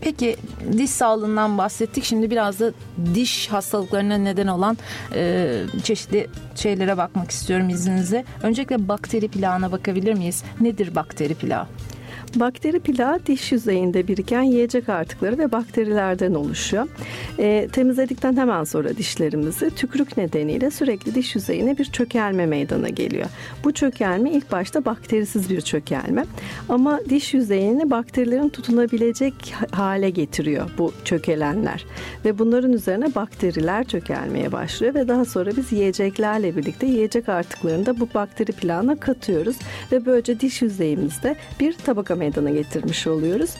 Peki 0.00 0.36
diş 0.78 0.90
sağlığından 0.90 1.58
bahsettik. 1.58 2.04
Şimdi 2.04 2.30
biraz 2.30 2.60
da 2.60 2.72
diş 3.14 3.48
hastalıklarına 3.48 4.14
neden 4.14 4.46
olan 4.46 4.78
e, 5.14 5.62
çeşitli 5.82 6.26
şeylere 6.54 6.96
bakmak 6.96 7.30
istiyorum 7.30 7.68
izninizle. 7.68 8.24
Öncelikle 8.42 8.88
bakteri 8.88 9.28
plağına 9.28 9.72
bakabilir 9.72 10.14
miyiz? 10.14 10.42
Nedir 10.60 10.94
bakteri 10.94 11.34
plağı? 11.34 11.66
Bakteri 12.40 12.80
plağı 12.80 13.26
diş 13.26 13.52
yüzeyinde 13.52 14.08
biriken 14.08 14.42
yiyecek 14.42 14.88
artıkları 14.88 15.38
ve 15.38 15.52
bakterilerden 15.52 16.34
oluşuyor. 16.34 16.88
E, 17.38 17.68
temizledikten 17.72 18.36
hemen 18.36 18.64
sonra 18.64 18.96
dişlerimizi 18.96 19.70
tükürük 19.70 20.16
nedeniyle 20.16 20.70
sürekli 20.70 21.14
diş 21.14 21.34
yüzeyine 21.34 21.78
bir 21.78 21.84
çökelme 21.84 22.46
meydana 22.46 22.88
geliyor. 22.88 23.26
Bu 23.64 23.72
çökelme 23.72 24.30
ilk 24.30 24.52
başta 24.52 24.84
bakterisiz 24.84 25.50
bir 25.50 25.60
çökelme 25.60 26.24
ama 26.68 27.00
diş 27.08 27.34
yüzeyini 27.34 27.90
bakterilerin 27.90 28.48
tutunabilecek 28.48 29.54
hale 29.70 30.10
getiriyor 30.10 30.70
bu 30.78 30.92
çökelenler 31.04 31.86
ve 32.24 32.38
bunların 32.38 32.72
üzerine 32.72 33.14
bakteriler 33.14 33.84
çökelmeye 33.84 34.52
başlıyor 34.52 34.94
ve 34.94 35.08
daha 35.08 35.24
sonra 35.24 35.50
biz 35.56 35.72
yiyeceklerle 35.72 36.56
birlikte 36.56 36.86
yiyecek 36.86 37.28
artıklarını 37.28 37.86
da 37.86 38.00
bu 38.00 38.08
bakteri 38.14 38.52
plağına 38.52 38.96
katıyoruz 38.96 39.56
ve 39.92 40.06
böylece 40.06 40.40
diş 40.40 40.62
yüzeyimizde 40.62 41.36
bir 41.60 41.72
tabaka 41.72 42.25
meydana 42.26 42.50
getirmiş 42.50 43.06
oluyoruz. 43.06 43.50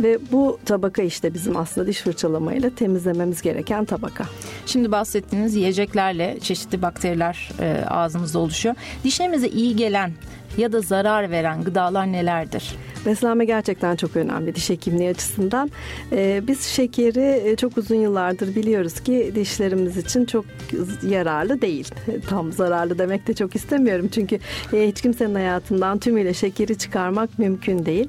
Ve 0.00 0.18
bu 0.32 0.58
tabaka 0.64 1.02
işte 1.02 1.34
bizim 1.34 1.56
aslında 1.56 1.86
diş 1.86 2.00
fırçalamayla 2.00 2.70
temizlememiz 2.70 3.42
gereken 3.42 3.84
tabaka. 3.84 4.24
Şimdi 4.66 4.92
bahsettiğiniz 4.92 5.54
yiyeceklerle 5.54 6.38
çeşitli 6.40 6.82
bakteriler 6.82 7.50
e, 7.60 7.84
ağzımızda 7.88 8.38
oluşuyor. 8.38 8.74
Dişlerimize 9.04 9.48
iyi 9.48 9.76
gelen 9.76 10.12
ya 10.56 10.72
da 10.72 10.80
zarar 10.80 11.30
veren 11.30 11.64
gıdalar 11.64 12.12
nelerdir? 12.12 12.76
Beslenme 13.06 13.44
gerçekten 13.44 13.96
çok 13.96 14.16
önemli 14.16 14.54
diş 14.54 14.70
hekimliği 14.70 15.10
açısından. 15.10 15.70
Ee, 16.12 16.42
biz 16.48 16.60
şekeri 16.60 17.42
e, 17.50 17.56
çok 17.56 17.78
uzun 17.78 17.96
yıllardır 17.96 18.54
biliyoruz 18.54 19.00
ki 19.00 19.32
dişlerimiz 19.34 19.96
için 19.96 20.24
çok 20.24 20.44
yararlı 21.08 21.60
değil. 21.60 21.88
Tam 22.28 22.52
zararlı 22.52 22.98
demek 22.98 23.26
de 23.26 23.34
çok 23.34 23.56
istemiyorum 23.56 24.08
çünkü 24.12 24.38
e, 24.72 24.88
hiç 24.88 25.02
kimsenin 25.02 25.34
hayatından 25.34 25.98
tümüyle 25.98 26.34
şekeri 26.34 26.78
çıkarmak 26.78 27.38
mümkün 27.38 27.86
değil. 27.86 28.08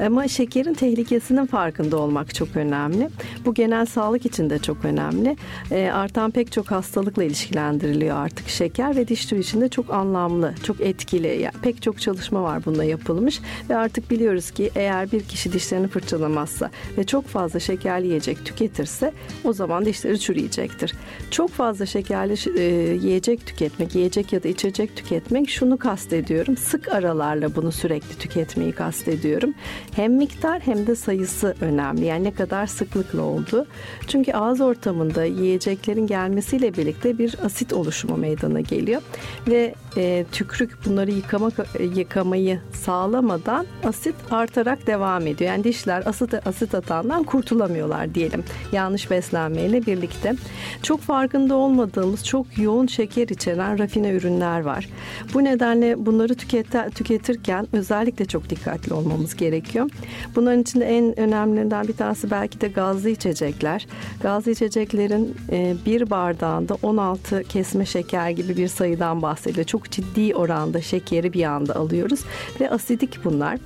Ama 0.00 0.28
şekerin 0.28 0.74
tehlikesinin 0.74 1.46
farkında 1.46 1.98
olmak 1.98 2.34
çok 2.34 2.56
önemli. 2.56 3.08
Bu 3.44 3.54
genel 3.54 3.86
sağlık 3.86 4.26
için 4.26 4.50
de 4.50 4.58
çok 4.58 4.84
önemli. 4.84 5.36
E, 5.70 5.90
artan 5.90 6.30
pek 6.30 6.52
çok 6.52 6.70
hastalıkla 6.70 7.24
ilişkilendiriliyor 7.24 8.16
artık 8.16 8.48
şeker 8.48 8.96
ve 8.96 9.08
diş 9.08 9.26
türü 9.26 9.40
için 9.40 9.60
de 9.60 9.68
çok 9.68 9.94
anlamlı, 9.94 10.54
çok 10.64 10.80
etkili. 10.80 11.42
Yani 11.42 11.54
pek 11.62 11.82
çok 11.82 11.87
çalışma 11.96 12.42
var 12.42 12.64
bununla 12.66 12.84
yapılmış 12.84 13.40
ve 13.70 13.76
artık 13.76 14.10
biliyoruz 14.10 14.50
ki 14.50 14.70
eğer 14.74 15.12
bir 15.12 15.22
kişi 15.22 15.52
dişlerini 15.52 15.88
fırçalamazsa 15.88 16.70
ve 16.98 17.04
çok 17.04 17.26
fazla 17.26 17.60
şekerli 17.60 18.06
yiyecek 18.06 18.44
tüketirse 18.44 19.12
o 19.44 19.52
zaman 19.52 19.84
dişleri 19.84 20.20
çürüyecektir. 20.20 20.94
Çok 21.30 21.50
fazla 21.50 21.86
şekerli 21.86 22.34
e, 22.58 22.62
yiyecek 22.94 23.46
tüketmek, 23.46 23.94
yiyecek 23.94 24.32
ya 24.32 24.42
da 24.42 24.48
içecek 24.48 24.96
tüketmek 24.96 25.50
şunu 25.50 25.78
kastediyorum. 25.78 26.56
Sık 26.56 26.88
aralarla 26.92 27.54
bunu 27.54 27.72
sürekli 27.72 28.18
tüketmeyi 28.18 28.72
kastediyorum. 28.72 29.54
Hem 29.92 30.12
miktar 30.12 30.60
hem 30.60 30.86
de 30.86 30.94
sayısı 30.94 31.54
önemli. 31.60 32.04
Yani 32.04 32.24
ne 32.24 32.34
kadar 32.34 32.66
sıklıkla 32.66 33.22
oldu. 33.22 33.66
Çünkü 34.06 34.32
ağız 34.32 34.60
ortamında 34.60 35.24
yiyeceklerin 35.24 36.06
gelmesiyle 36.06 36.74
birlikte 36.74 37.18
bir 37.18 37.34
asit 37.44 37.72
oluşumu 37.72 38.16
meydana 38.16 38.60
geliyor 38.60 39.02
ve 39.48 39.74
e, 39.96 40.24
tükrük 40.32 40.86
bunları 40.86 41.10
yıkama, 41.10 41.50
yıkamayı 41.78 42.60
sağlamadan 42.72 43.66
asit 43.84 44.14
artarak 44.30 44.86
devam 44.86 45.26
ediyor. 45.26 45.50
Yani 45.50 45.64
dişler 45.64 46.06
asit, 46.06 46.46
asit 46.46 46.74
atağından 46.74 47.24
kurtulamıyorlar 47.24 48.14
diyelim. 48.14 48.44
Yanlış 48.72 49.10
beslenmeyle 49.10 49.86
birlikte. 49.86 50.34
Çok 50.82 51.00
farkında 51.00 51.54
olmadığımız 51.54 52.26
çok 52.26 52.58
yoğun 52.58 52.86
şeker 52.86 53.28
içeren 53.28 53.78
rafine 53.78 54.10
ürünler 54.10 54.60
var. 54.60 54.88
Bu 55.34 55.44
nedenle 55.44 56.06
bunları 56.06 56.34
tükete, 56.34 56.90
tüketirken 56.94 57.66
özellikle 57.72 58.24
çok 58.24 58.50
dikkatli 58.50 58.94
olmamız 58.94 59.36
gerekiyor. 59.36 59.90
Bunların 60.36 60.62
içinde 60.62 60.84
en 60.84 61.20
önemlilerinden 61.20 61.88
bir 61.88 61.96
tanesi 61.96 62.30
belki 62.30 62.60
de 62.60 62.68
gazlı 62.68 63.10
içecekler. 63.10 63.86
Gazlı 64.22 64.50
içeceklerin 64.50 65.36
e, 65.52 65.76
bir 65.86 66.10
bardağında 66.10 66.76
16 66.82 67.44
kesme 67.44 67.86
şeker 67.86 68.30
gibi 68.30 68.56
bir 68.56 68.68
sayıdan 68.68 69.22
bahsediliyor. 69.22 69.66
Çok 69.66 69.90
ciddi 69.90 70.34
oranda 70.34 70.80
şekeri 70.80 71.32
bir 71.32 71.44
anda 71.44 71.67
alıyoruz 71.74 72.20
ve 72.60 72.70
asidik 72.70 73.24
bunlar. 73.24 73.58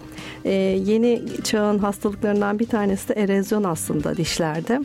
E, 0.44 0.52
yeni 0.86 1.22
çağın 1.44 1.78
hastalıklarından 1.78 2.58
bir 2.58 2.66
tanesi 2.66 3.08
de 3.08 3.14
erozyon 3.14 3.64
aslında 3.64 4.16
dişlerde. 4.16 4.80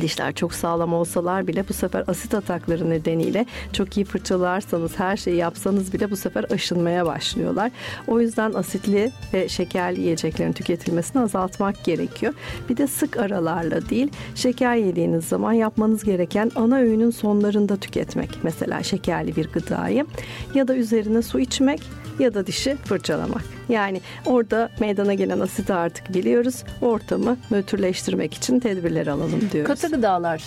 Dişler 0.00 0.34
çok 0.34 0.54
sağlam 0.54 0.94
olsalar 0.94 1.46
bile 1.46 1.68
bu 1.68 1.72
sefer 1.72 2.04
asit 2.06 2.34
atakları 2.34 2.90
nedeniyle 2.90 3.46
çok 3.72 3.96
iyi 3.96 4.04
fırçalarsanız 4.04 4.98
her 4.98 5.16
şeyi 5.16 5.36
yapsanız 5.36 5.92
bile 5.92 6.10
bu 6.10 6.16
sefer 6.16 6.44
aşınmaya 6.50 7.06
başlıyorlar. 7.06 7.70
O 8.06 8.20
yüzden 8.20 8.52
asitli 8.52 9.12
ve 9.32 9.48
şekerli 9.48 10.00
yiyeceklerin 10.00 10.52
tüketilmesini 10.52 11.22
azaltmak 11.22 11.84
gerekiyor. 11.84 12.34
Bir 12.68 12.76
de 12.76 12.86
sık 12.86 13.16
aralarla 13.16 13.88
değil 13.88 14.08
şeker 14.34 14.76
yediğiniz 14.76 15.24
zaman 15.24 15.52
yapmanız 15.52 16.04
gereken 16.04 16.50
ana 16.56 16.76
öğünün 16.76 17.10
sonlarında 17.10 17.76
tüketmek. 17.76 18.38
Mesela 18.42 18.82
şekerli 18.82 19.36
bir 19.36 19.48
gıdayı 19.48 20.06
ya 20.54 20.68
da 20.68 20.76
üzerine 20.76 21.22
su 21.22 21.40
içmek 21.40 21.82
ya 22.18 22.34
da 22.34 22.46
dişi 22.46 22.76
fırçalamak. 22.84 23.42
Yani 23.68 24.00
orada 24.26 24.70
meydana 24.80 25.14
gelen 25.14 25.40
asiti 25.40 25.74
artık 25.74 26.14
biliyoruz. 26.14 26.64
Ortamı 26.82 27.36
nötrleştirmek 27.50 28.34
için 28.34 28.60
tedbirler 28.60 29.06
alalım 29.06 29.40
diyoruz. 29.52 29.68
Katı 29.68 29.96
gıdalar 29.96 30.42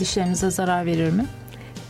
dişlerinize 0.00 0.50
zarar 0.50 0.86
verir 0.86 1.10
mi? 1.10 1.24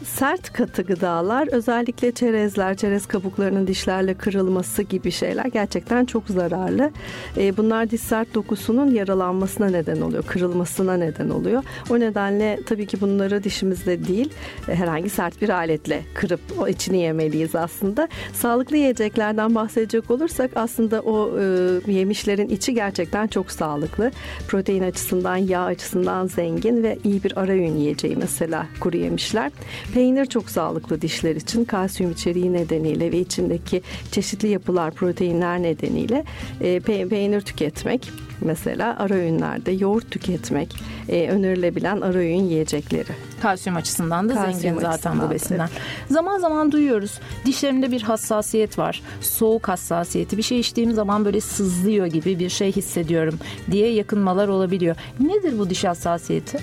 Sert 0.04 0.52
katı 0.52 0.82
gıdalar 0.82 1.48
özellikle 1.52 2.12
çerezler, 2.12 2.76
çerez 2.76 3.06
kabuklarının 3.06 3.66
dişlerle 3.66 4.14
kırılması 4.14 4.82
gibi 4.82 5.10
şeyler 5.10 5.44
gerçekten 5.44 6.04
çok 6.04 6.28
zararlı. 6.28 6.90
E, 7.36 7.56
bunlar 7.56 7.90
diş 7.90 8.00
sert 8.00 8.34
dokusunun 8.34 8.90
yaralanmasına 8.90 9.66
neden 9.66 10.00
oluyor, 10.00 10.22
kırılmasına 10.26 10.96
neden 10.96 11.28
oluyor. 11.28 11.62
O 11.90 12.00
nedenle 12.00 12.58
tabii 12.66 12.86
ki 12.86 13.00
bunları 13.00 13.44
dişimizde 13.44 14.08
değil 14.08 14.32
e, 14.68 14.74
herhangi 14.74 15.10
sert 15.10 15.42
bir 15.42 15.48
aletle 15.48 16.02
kırıp 16.14 16.40
o 16.58 16.68
içini 16.68 16.98
yemeliyiz 16.98 17.54
aslında. 17.54 18.08
Sağlıklı 18.32 18.76
yiyeceklerden 18.76 19.54
bahsedecek 19.54 20.10
olursak 20.10 20.50
aslında 20.54 21.00
o 21.00 21.40
e, 21.40 21.92
yemişlerin 21.92 22.48
içi 22.48 22.74
gerçekten 22.74 23.26
çok 23.26 23.50
sağlıklı. 23.50 24.10
Protein 24.48 24.82
açısından, 24.82 25.36
yağ 25.36 25.64
açısından 25.64 26.26
zengin 26.26 26.82
ve 26.82 26.98
iyi 27.04 27.24
bir 27.24 27.38
ara 27.38 27.52
öğün 27.52 27.76
yiyeceği 27.76 28.16
mesela 28.16 28.66
kuru 28.80 28.96
yemişler. 28.96 29.52
Peynir 29.94 30.26
çok 30.26 30.50
sağlıklı 30.50 31.00
dişler 31.00 31.36
için 31.36 31.64
kalsiyum 31.64 32.12
içeriği 32.12 32.52
nedeniyle 32.52 33.12
ve 33.12 33.18
içindeki 33.18 33.82
çeşitli 34.12 34.48
yapılar, 34.48 34.90
proteinler 34.90 35.62
nedeniyle 35.62 36.24
e, 36.60 36.80
peynir 36.80 37.40
tüketmek 37.40 38.10
mesela 38.40 38.96
ara 38.98 39.14
öğünlerde 39.14 39.72
yoğurt 39.72 40.10
tüketmek 40.10 40.76
e, 41.08 41.28
önerilebilen 41.28 42.00
ara 42.00 42.18
öğün 42.18 42.42
yiyecekleri. 42.42 43.08
Kalsiyum 43.42 43.76
açısından 43.76 44.28
da 44.28 44.34
Kalsiyum 44.34 44.60
zengin 44.60 44.80
zaten 44.80 45.20
bu 45.20 45.30
besinler. 45.30 45.70
Zaman 46.10 46.38
zaman 46.38 46.72
duyuyoruz 46.72 47.20
dişlerimde 47.46 47.90
bir 47.90 48.02
hassasiyet 48.02 48.78
var. 48.78 49.02
Soğuk 49.20 49.68
hassasiyeti 49.68 50.36
bir 50.36 50.42
şey 50.42 50.60
içtiğim 50.60 50.92
zaman 50.92 51.24
böyle 51.24 51.40
sızlıyor 51.40 52.06
gibi 52.06 52.38
bir 52.38 52.48
şey 52.48 52.72
hissediyorum 52.72 53.38
diye 53.70 53.92
yakınmalar 53.92 54.48
olabiliyor. 54.48 54.96
Nedir 55.20 55.58
bu 55.58 55.70
diş 55.70 55.84
hassasiyeti? 55.84 56.58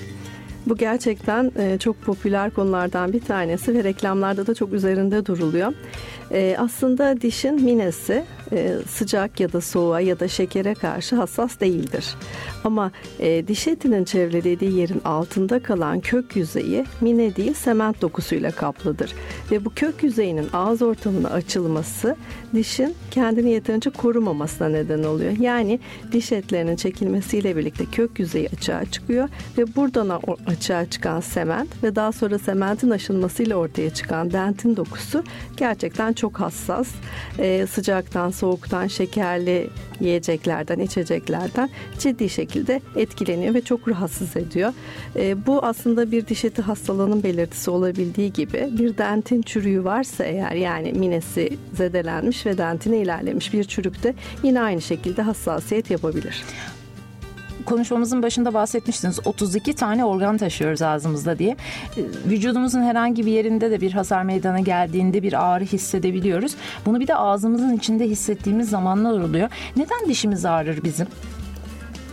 Bu 0.69 0.77
gerçekten 0.77 1.51
e, 1.59 1.77
çok 1.77 2.01
popüler 2.01 2.51
konulardan 2.51 3.13
bir 3.13 3.19
tanesi 3.19 3.73
ve 3.73 3.83
reklamlarda 3.83 4.47
da 4.47 4.53
çok 4.55 4.73
üzerinde 4.73 5.25
duruluyor. 5.25 5.73
E, 6.31 6.55
aslında 6.59 7.21
dişin 7.21 7.63
minesi 7.63 8.25
e, 8.51 8.73
sıcak 8.87 9.39
ya 9.39 9.53
da 9.53 9.61
soğuğa 9.61 9.99
ya 9.99 10.19
da 10.19 10.27
şekere 10.27 10.73
karşı 10.73 11.15
hassas 11.15 11.59
değildir. 11.59 12.15
Ama 12.63 12.91
e, 13.19 13.47
diş 13.47 13.67
etinin 13.67 14.03
çevrelediği 14.03 14.73
yerin 14.73 15.01
altında 15.05 15.63
kalan 15.63 15.99
kök 15.99 16.35
yüzeyi 16.35 16.85
mine 17.01 17.35
değil 17.35 17.53
sement 17.53 18.01
dokusuyla 18.01 18.51
kaplıdır. 18.51 19.13
Ve 19.51 19.65
bu 19.65 19.69
kök 19.75 20.03
yüzeyinin 20.03 20.47
ağız 20.53 20.81
ortamına 20.81 21.29
açılması 21.29 22.15
dişin 22.53 22.95
kendini 23.11 23.49
yeterince 23.49 23.89
korumamasına 23.89 24.69
neden 24.69 25.03
oluyor. 25.03 25.31
Yani 25.39 25.79
diş 26.11 26.31
etlerinin 26.31 26.75
çekilmesiyle 26.75 27.55
birlikte 27.55 27.85
kök 27.85 28.19
yüzeyi 28.19 28.49
açığa 28.49 28.85
çıkıyor 28.85 29.29
ve 29.57 29.75
buradan 29.75 30.19
açığa 30.47 30.89
çıkan 30.89 31.19
sement 31.19 31.83
ve 31.83 31.95
daha 31.95 32.11
sonra 32.11 32.39
sementin 32.39 32.89
aşınmasıyla 32.89 33.55
ortaya 33.55 33.89
çıkan 33.89 34.31
dentin 34.31 34.75
dokusu 34.75 35.23
gerçekten 35.57 36.13
çok 36.13 36.39
hassas. 36.39 36.87
E, 37.39 37.67
sıcaktan, 37.67 38.29
soğuktan, 38.29 38.87
şekerli 38.87 39.69
yiyeceklerden, 39.99 40.79
içeceklerden 40.79 41.69
ciddi 41.99 42.29
şekilde 42.29 42.48
etkileniyor 42.95 43.53
ve 43.53 43.61
çok 43.61 43.87
rahatsız 43.87 44.37
ediyor. 44.37 44.73
E, 45.15 45.45
bu 45.45 45.65
aslında 45.65 46.11
bir 46.11 46.27
diş 46.27 46.45
eti 46.45 46.61
hastalığının 46.61 47.23
belirtisi 47.23 47.71
olabildiği 47.71 48.33
gibi 48.33 48.69
bir 48.71 48.97
dentin 48.97 49.41
çürüğü 49.41 49.83
varsa 49.83 50.23
eğer 50.23 50.51
yani 50.51 50.93
minesi 50.93 51.57
zedelenmiş 51.73 52.45
ve 52.45 52.57
dentine 52.57 52.97
ilerlemiş 52.97 53.53
bir 53.53 53.63
çürükte 53.63 54.13
yine 54.43 54.61
aynı 54.61 54.81
şekilde 54.81 55.21
hassasiyet 55.21 55.91
yapabilir 55.91 56.43
konuşmamızın 57.69 58.23
başında 58.23 58.53
bahsetmiştiniz 58.53 59.19
32 59.25 59.73
tane 59.73 60.05
organ 60.05 60.37
taşıyoruz 60.37 60.81
ağzımızda 60.81 61.39
diye. 61.39 61.55
Ee, 61.97 62.01
vücudumuzun 62.29 62.81
herhangi 62.81 63.25
bir 63.25 63.31
yerinde 63.31 63.71
de 63.71 63.81
bir 63.81 63.91
hasar 63.91 64.23
meydana 64.23 64.59
geldiğinde 64.59 65.23
bir 65.23 65.45
ağrı 65.45 65.63
hissedebiliyoruz. 65.63 66.55
Bunu 66.85 66.99
bir 66.99 67.07
de 67.07 67.15
ağzımızın 67.15 67.77
içinde 67.77 68.05
hissettiğimiz 68.05 68.69
zamanlar 68.69 69.19
oluyor. 69.19 69.49
Neden 69.75 70.09
dişimiz 70.09 70.45
ağrır 70.45 70.83
bizim? 70.83 71.07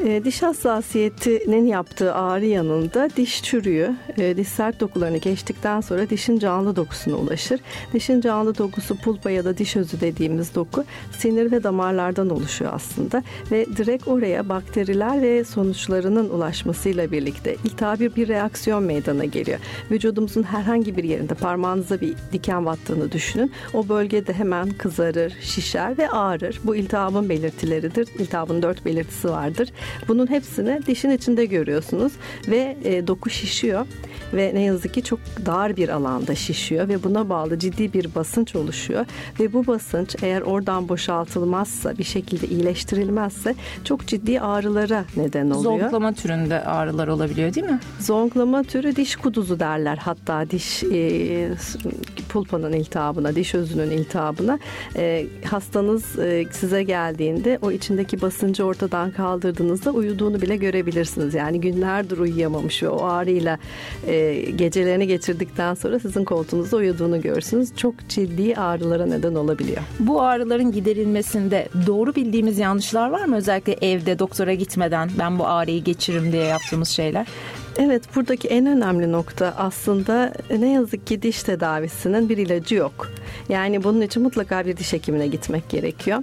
E, 0.05 0.25
diş 0.25 0.43
hassasiyetinin 0.43 1.67
yaptığı 1.67 2.15
ağrı 2.15 2.47
yanında 2.47 3.09
diş 3.17 3.43
çürüğü, 3.43 3.97
e, 4.19 4.37
diş 4.37 4.49
sert 4.49 4.81
dokularını 4.81 5.17
geçtikten 5.17 5.81
sonra 5.81 6.11
dişin 6.11 6.39
canlı 6.39 6.77
dokusuna 6.77 7.17
ulaşır. 7.17 7.61
Dişin 7.93 8.21
canlı 8.21 8.59
dokusu 8.59 8.97
pulpa 8.97 9.31
ya 9.31 9.45
da 9.45 9.59
diş 9.59 9.77
özü 9.77 10.01
dediğimiz 10.01 10.55
doku 10.55 10.85
sinir 11.19 11.53
ve 11.53 11.63
damarlardan 11.63 12.31
oluşuyor 12.31 12.71
aslında 12.75 13.23
ve 13.51 13.67
direkt 13.77 14.09
oraya 14.09 14.49
bakteriler 14.49 15.23
ve 15.23 15.45
sonuçlarının 15.45 16.31
ulaşmasıyla 16.31 17.13
birlikte 17.13 17.57
iltihabi 17.65 18.17
bir 18.17 18.29
reaksiyon 18.29 18.83
meydana 18.83 19.25
geliyor. 19.25 19.59
Vücudumuzun 19.91 20.43
herhangi 20.43 20.97
bir 20.97 21.05
yerinde 21.05 21.35
parmağınıza 21.35 22.01
bir 22.01 22.15
diken 22.33 22.67
battığını 22.67 23.13
düşünün. 23.13 23.53
O 23.75 23.89
bölgede 23.89 24.33
hemen 24.33 24.71
kızarır, 24.71 25.33
şişer 25.41 25.99
ve 25.99 26.11
ağrır. 26.11 26.61
Bu 26.65 26.77
iltihabın 26.77 27.29
belirtileridir. 27.29 28.09
İltihabın 28.19 28.63
dört 28.63 28.85
belirtisi 28.85 29.29
vardır. 29.29 29.69
Bunun 30.09 30.27
hepsini 30.27 30.81
dişin 30.87 31.11
içinde 31.11 31.45
görüyorsunuz 31.45 32.13
ve 32.49 32.77
e, 32.85 33.07
doku 33.07 33.31
şişiyor 33.31 33.87
ve 34.35 34.51
ne 34.55 34.63
yazık 34.63 34.95
ki 34.95 35.03
çok 35.03 35.21
dar 35.47 35.77
bir 35.77 35.89
alanda 35.89 36.35
şişiyor 36.35 36.89
ve 36.89 37.03
buna 37.03 37.29
bağlı 37.29 37.59
ciddi 37.59 37.93
bir 37.93 38.15
basınç 38.15 38.57
oluşuyor 38.57 39.07
ve 39.41 39.53
bu 39.53 39.67
basınç 39.67 40.17
eğer 40.23 40.41
oradan 40.41 40.89
boşaltılmazsa 40.89 41.99
bir 41.99 42.05
şekilde 42.05 42.47
iyileştirilmezse 42.47 43.55
çok 43.85 44.07
ciddi 44.07 44.41
ağrılara 44.41 45.05
neden 45.17 45.51
oluyor. 45.51 45.81
Zonklama 45.81 46.13
türünde 46.13 46.61
ağrılar 46.61 47.09
olabiliyor 47.09 47.55
değil 47.55 47.67
mi? 47.67 47.81
Zonklama 48.01 48.63
türü 48.63 48.97
diş 48.97 49.17
kuduzu 49.17 49.61
derler 49.61 49.97
hatta 49.97 50.51
diş 50.51 50.83
e, 50.83 51.49
pulpanın 52.29 52.73
iltihabına, 52.73 53.35
diş 53.35 53.55
özünün 53.55 53.91
iltihabına 53.91 54.59
e, 54.97 55.27
hastanız 55.45 56.19
e, 56.19 56.45
size 56.53 56.83
geldiğinde 56.83 57.59
o 57.63 57.71
içindeki 57.71 58.21
basıncı 58.21 58.65
ortadan 58.65 59.11
kaldırdığınızda 59.77 59.91
uyuduğunu 59.91 60.43
bile 60.43 60.57
görebilirsiniz. 60.57 61.35
Yani 61.35 61.61
günlerdir 61.61 62.19
uyuyamamış 62.19 62.83
ve 62.83 62.89
o 62.89 63.05
ağrıyla 63.05 63.59
e, 64.07 64.35
gecelerini 64.57 65.07
geçirdikten 65.07 65.75
sonra 65.75 65.99
sizin 65.99 66.25
koltuğunuzda 66.25 66.77
uyuduğunu 66.77 67.21
görürsünüz. 67.21 67.77
Çok 67.77 67.95
ciddi 68.09 68.57
ağrılara 68.57 69.07
neden 69.07 69.35
olabiliyor. 69.35 69.83
Bu 69.99 70.23
ağrıların 70.23 70.73
giderilmesinde 70.73 71.69
doğru 71.87 72.15
bildiğimiz 72.15 72.59
yanlışlar 72.59 73.11
var 73.11 73.25
mı? 73.25 73.37
Özellikle 73.37 73.77
evde 73.81 74.19
doktora 74.19 74.55
gitmeden 74.55 75.11
ben 75.19 75.39
bu 75.39 75.47
ağrıyı 75.47 75.85
geçiririm 75.85 76.33
diye 76.33 76.45
yaptığımız 76.45 76.89
şeyler. 76.89 77.27
Evet 77.79 78.17
buradaki 78.17 78.49
en 78.49 78.67
önemli 78.67 79.13
nokta 79.13 79.55
aslında 79.59 80.33
ne 80.59 80.73
yazık 80.73 81.07
ki 81.07 81.23
diş 81.23 81.43
tedavisinin 81.43 82.29
bir 82.29 82.39
ilacı 82.39 82.75
yok. 82.75 83.11
Yani 83.49 83.85
bunun 83.85 84.01
için 84.01 84.23
mutlaka 84.23 84.67
bir 84.67 84.77
diş 84.77 84.93
hekimine 84.93 85.27
gitmek 85.27 85.69
gerekiyor. 85.69 86.23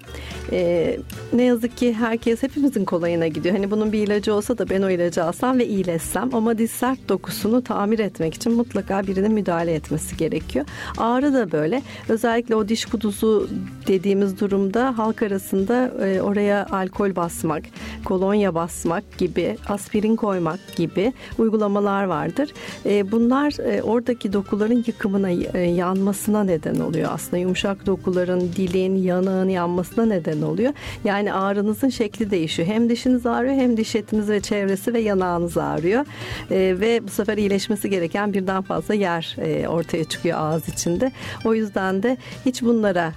Ee, 0.52 0.98
ne 1.34 1.44
yazık 1.44 1.78
ki 1.78 1.94
herkes 1.94 2.44
hepimizin 2.44 2.86
kolayına 2.86 3.28
gidiyor. 3.28 3.56
Hani 3.56 3.72
bunun 3.72 3.92
bir 3.92 4.08
ilacı 4.08 4.34
olsa 4.34 4.58
da 4.58 4.70
ben 4.70 4.82
o 4.82 4.90
ilacı 4.90 5.24
alsam 5.24 5.60
ve 5.60 5.68
iyileşsem 5.68 6.30
ama 6.36 6.58
diş 6.58 6.72
sert 6.72 7.10
dokusunu 7.10 7.64
tamir 7.64 8.00
etmek 8.00 8.34
için 8.34 8.52
mutlaka 8.52 9.08
birinin 9.08 9.32
müdahale 9.32 9.74
etmesi 9.74 10.18
gerekiyor. 10.18 10.66
Ağrı 10.98 11.34
da 11.34 11.52
böyle. 11.52 11.82
Özellikle 12.10 12.56
o 12.56 12.70
diş 12.70 12.86
kudusu 12.86 13.50
dediğimiz 13.88 14.40
durumda 14.40 14.98
halk 14.98 15.22
arasında 15.22 16.06
e, 16.06 16.22
oraya 16.22 16.66
alkol 16.72 17.16
basmak, 17.16 17.64
kolonya 18.06 18.56
basmak 18.56 19.18
gibi, 19.18 19.58
aspirin 19.68 20.16
koymak 20.16 20.60
gibi 20.76 21.14
uygulamalar 21.44 22.04
vardır. 22.04 22.54
E, 22.86 23.12
bunlar 23.12 23.54
e, 23.60 23.84
oradaki 23.84 24.34
dokuların 24.34 24.84
yıkımına, 24.88 25.30
e, 25.30 25.60
yanmasına 25.60 26.44
neden 26.44 26.80
oluyor 26.80 27.10
aslında. 27.14 27.38
Yumuşak 27.38 27.86
dokuların, 27.86 28.42
dilin, 28.42 28.96
yanağın 28.96 29.50
yanmasına 29.50 30.06
neden 30.06 30.42
oluyor. 30.42 30.74
Yani 31.04 31.34
ağrınızın 31.34 31.90
şekli 31.90 32.32
değişiyor. 32.32 32.68
Hem 32.68 32.90
dişiniz 32.90 33.26
ağrıyor 33.26 33.54
hem 33.54 33.78
diş 33.78 33.96
etiniz 33.96 34.30
ve 34.30 34.40
çevresi 34.42 34.94
ve 34.94 35.00
yanağınız 35.00 35.58
ağrıyor. 35.58 36.06
Ve 36.52 37.08
bu 37.08 37.10
sefer 37.10 37.38
iyileşmesi 37.38 37.90
gereken 37.90 38.34
birden 38.34 38.62
fazla 38.62 38.94
yer 38.94 39.38
ortaya 39.68 40.04
çıkıyor 40.04 40.38
ağız 40.38 40.70
içinde. 40.70 41.12
O 41.46 41.54
yüzden 41.54 42.04
de 42.04 42.18
hiç 42.46 42.62
bunlara 42.62 43.14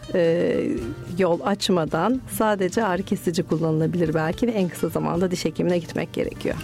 yol 1.18 1.40
açmadan 1.44 2.20
sadece 2.30 2.84
ağrı 2.84 3.02
kesici 3.02 3.42
kullanılabilir 3.42 4.14
belki 4.14 4.46
ve 4.46 4.50
en 4.50 4.68
kısa 4.68 4.88
zamanda 4.88 5.30
diş 5.30 5.44
hekimine 5.44 5.78
gitmek 5.78 6.12
gerekiyor. 6.12 6.56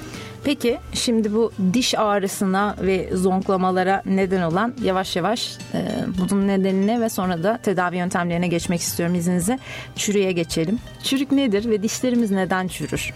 Peki 0.45 0.79
şimdi 0.95 1.35
bu 1.35 1.53
diş 1.73 1.99
ağrısına 1.99 2.77
ve 2.81 3.17
zonklamalara 3.17 4.03
neden 4.07 4.43
olan 4.43 4.75
yavaş 4.83 5.17
yavaş 5.17 5.59
e, 5.75 5.87
bunun 6.19 6.49
nedenine 6.49 7.01
ve 7.01 7.09
sonra 7.09 7.43
da 7.43 7.59
tedavi 7.63 7.97
yöntemlerine 7.97 8.49
geçmek 8.49 8.81
istiyorum 8.81 9.15
izninizle. 9.15 9.59
Çürüğe 9.97 10.33
geçelim. 10.33 10.79
Çürük 11.03 11.33
nedir 11.33 11.71
ve 11.71 11.83
dişlerimiz 11.83 12.31
neden 12.31 12.69
çürür? 12.69 13.13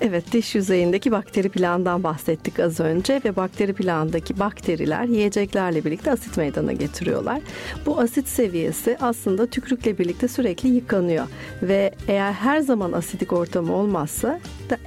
Evet 0.00 0.32
diş 0.32 0.54
yüzeyindeki 0.54 1.12
bakteri 1.12 1.48
plandan 1.48 2.02
bahsettik 2.02 2.60
az 2.60 2.80
önce 2.80 3.20
ve 3.24 3.36
bakteri 3.36 3.72
plandaki 3.72 4.38
bakteriler 4.38 5.04
yiyeceklerle 5.04 5.84
birlikte 5.84 6.12
asit 6.12 6.36
meydana 6.36 6.72
getiriyorlar. 6.72 7.40
Bu 7.86 8.00
asit 8.00 8.28
seviyesi 8.28 8.96
aslında 9.00 9.46
tükürükle 9.46 9.98
birlikte 9.98 10.28
sürekli 10.28 10.68
yıkanıyor 10.68 11.26
ve 11.62 11.94
eğer 12.08 12.32
her 12.32 12.60
zaman 12.60 12.92
asidik 12.92 13.32
ortamı 13.32 13.72
olmazsa 13.72 14.40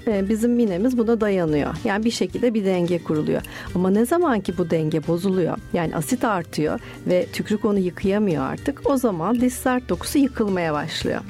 e, 0.07 0.29
bizim 0.29 0.51
minemiz 0.51 0.97
buna 0.97 1.21
dayanıyor. 1.21 1.75
Yani 1.83 2.05
bir 2.05 2.11
şekilde 2.11 2.53
bir 2.53 2.65
denge 2.65 3.03
kuruluyor. 3.03 3.41
Ama 3.75 3.89
ne 3.89 4.05
zaman 4.05 4.41
ki 4.41 4.57
bu 4.57 4.69
denge 4.69 5.07
bozuluyor 5.07 5.57
yani 5.73 5.95
asit 5.95 6.23
artıyor 6.23 6.79
ve 7.07 7.25
tükürük 7.33 7.65
onu 7.65 7.79
yıkayamıyor 7.79 8.43
artık 8.43 8.81
o 8.89 8.97
zaman 8.97 9.41
diş 9.41 9.53
sert 9.53 9.89
dokusu 9.89 10.17
yıkılmaya 10.19 10.73
başlıyor. 10.73 11.21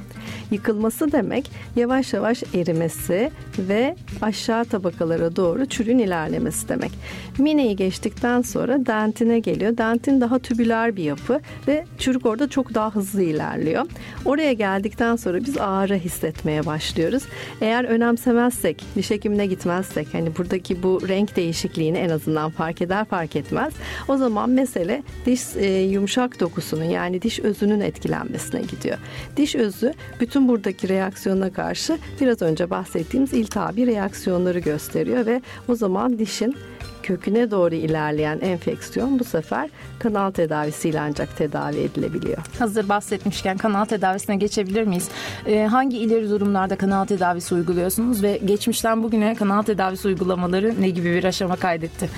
Yıkılması 0.51 1.11
demek 1.11 1.51
yavaş 1.75 2.13
yavaş 2.13 2.43
erimesi 2.55 3.31
ve 3.59 3.95
aşağı 4.21 4.65
tabakalara 4.65 5.35
doğru 5.35 5.65
çürün 5.65 5.99
ilerlemesi 5.99 6.69
demek. 6.69 6.91
Mineyi 7.37 7.75
geçtikten 7.75 8.41
sonra 8.41 8.85
dentine 8.85 9.39
geliyor. 9.39 9.77
Dentin 9.77 10.21
daha 10.21 10.39
tübüler 10.39 10.95
bir 10.95 11.03
yapı 11.03 11.39
ve 11.67 11.85
çürük 11.97 12.25
orada 12.25 12.49
çok 12.49 12.73
daha 12.73 12.95
hızlı 12.95 13.21
ilerliyor. 13.21 13.85
Oraya 14.25 14.53
geldikten 14.53 15.15
sonra 15.15 15.37
biz 15.45 15.57
ağrı 15.57 15.95
hissetmeye 15.95 16.65
başlıyoruz. 16.65 17.23
Eğer 17.61 17.83
önemsemezsek, 17.83 18.85
diş 18.95 19.11
hekimine 19.11 19.45
gitmezsek 19.45 20.07
hani 20.11 20.37
buradaki 20.37 20.83
bu 20.83 21.07
renk 21.07 21.35
değişikliğini 21.35 21.97
en 21.97 22.09
azından 22.09 22.51
fark 22.51 22.81
eder 22.81 23.05
fark 23.05 23.35
etmez. 23.35 23.73
O 24.07 24.17
zaman 24.17 24.49
mesele 24.49 25.03
diş 25.25 25.41
e, 25.55 25.81
yumuşak 25.81 26.39
dokusunun 26.39 26.83
yani 26.83 27.21
diş 27.21 27.39
özünün 27.39 27.79
etkilenmesine 27.79 28.61
gidiyor. 28.61 28.97
Diş 29.37 29.55
özü 29.55 29.93
bütün 30.19 30.47
buradaki 30.47 30.89
reaksiyona 30.89 31.53
karşı 31.53 31.97
biraz 32.21 32.41
önce 32.41 32.69
bahsettiğimiz 32.69 33.33
iltihabi 33.33 33.87
reaksiyonları 33.87 34.59
gösteriyor 34.59 35.25
ve 35.25 35.41
o 35.67 35.75
zaman 35.75 36.19
dişin 36.19 36.55
köküne 37.03 37.51
doğru 37.51 37.75
ilerleyen 37.75 38.39
enfeksiyon 38.41 39.19
bu 39.19 39.23
sefer 39.23 39.69
kanal 39.99 40.31
tedavisiyle 40.31 40.99
ancak 40.99 41.37
tedavi 41.37 41.77
edilebiliyor. 41.77 42.37
Hazır 42.59 42.89
bahsetmişken 42.89 43.57
kanal 43.57 43.85
tedavisine 43.85 44.35
geçebilir 44.35 44.83
miyiz? 44.83 45.09
Ee, 45.45 45.63
hangi 45.63 45.97
ileri 45.97 46.29
durumlarda 46.29 46.75
kanal 46.75 47.05
tedavisi 47.05 47.55
uyguluyorsunuz 47.55 48.23
ve 48.23 48.39
geçmişten 48.45 49.03
bugüne 49.03 49.35
kanal 49.35 49.61
tedavisi 49.61 50.07
uygulamaları 50.07 50.81
ne 50.81 50.89
gibi 50.89 51.13
bir 51.13 51.23
aşama 51.23 51.55
kaydetti? 51.55 52.09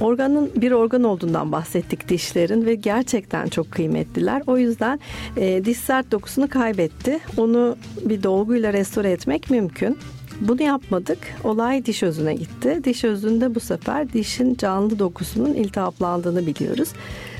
Organın 0.00 0.50
bir 0.56 0.72
organ 0.72 1.04
olduğundan 1.04 1.52
bahsettik 1.52 2.08
dişlerin 2.08 2.66
ve 2.66 2.74
gerçekten 2.74 3.46
çok 3.46 3.70
kıymetliler. 3.70 4.42
O 4.46 4.58
yüzden 4.58 5.00
e, 5.36 5.64
diş 5.64 5.78
sert 5.78 6.12
dokusunu 6.12 6.48
kaybetti. 6.48 7.18
Onu 7.36 7.76
bir 8.04 8.22
dolguyla 8.22 8.72
restore 8.72 9.10
etmek 9.10 9.50
mümkün. 9.50 9.98
Bunu 10.40 10.62
yapmadık. 10.62 11.18
Olay 11.44 11.86
diş 11.86 12.02
özüne 12.02 12.34
gitti. 12.34 12.80
Diş 12.84 13.04
özünde 13.04 13.54
bu 13.54 13.60
sefer 13.60 14.12
dişin 14.12 14.54
canlı 14.54 14.98
dokusunun 14.98 15.54
iltihaplandığını 15.54 16.46
biliyoruz. 16.46 16.88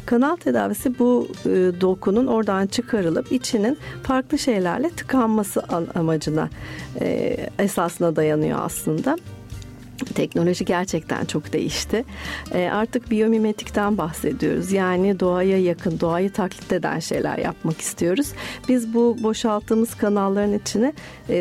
Kanal 0.07 0.37
tedavisi 0.37 0.99
bu 0.99 1.29
e, 1.45 1.49
dokunun 1.81 2.27
oradan 2.27 2.67
çıkarılıp 2.67 3.33
içinin 3.33 3.79
farklı 4.03 4.39
şeylerle 4.39 4.91
tıkanması 4.91 5.63
amacına 5.95 6.49
e, 7.01 7.37
esasına 7.59 8.17
dayanıyor 8.17 8.59
aslında. 8.63 9.17
Teknoloji 10.05 10.65
gerçekten 10.65 11.25
çok 11.25 11.53
değişti. 11.53 12.05
E, 12.53 12.69
artık 12.73 13.11
biyomimetikten 13.11 13.99
bahsediyoruz. 13.99 14.73
Yani 14.73 15.21
doğaya 15.21 15.59
yakın, 15.59 16.01
doğayı 16.01 16.33
taklit 16.33 16.73
eden 16.73 16.99
şeyler 16.99 17.39
yapmak 17.39 17.81
istiyoruz. 17.81 18.33
Biz 18.69 18.95
bu 18.95 19.17
boşalttığımız 19.23 19.95
kanalların 19.95 20.59
içine 20.59 20.93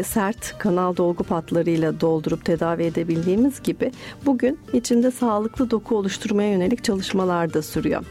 sert 0.04 0.58
kanal 0.58 0.98
dolgu 0.98 1.24
patlarıyla 1.24 2.02
doldurup 2.02 2.46
tedavi 2.46 2.84
edebildiğimiz 2.84 3.64
gibi 3.64 3.92
bugün 4.26 4.60
içinde 4.74 5.12
sağlıklı 5.12 5.72
doku 5.72 5.98
oluşturmaya 5.98 6.52
yönelik 6.52 6.84
çalışmalar 6.84 7.54
da 7.54 7.62
sürüyor. 7.62 8.06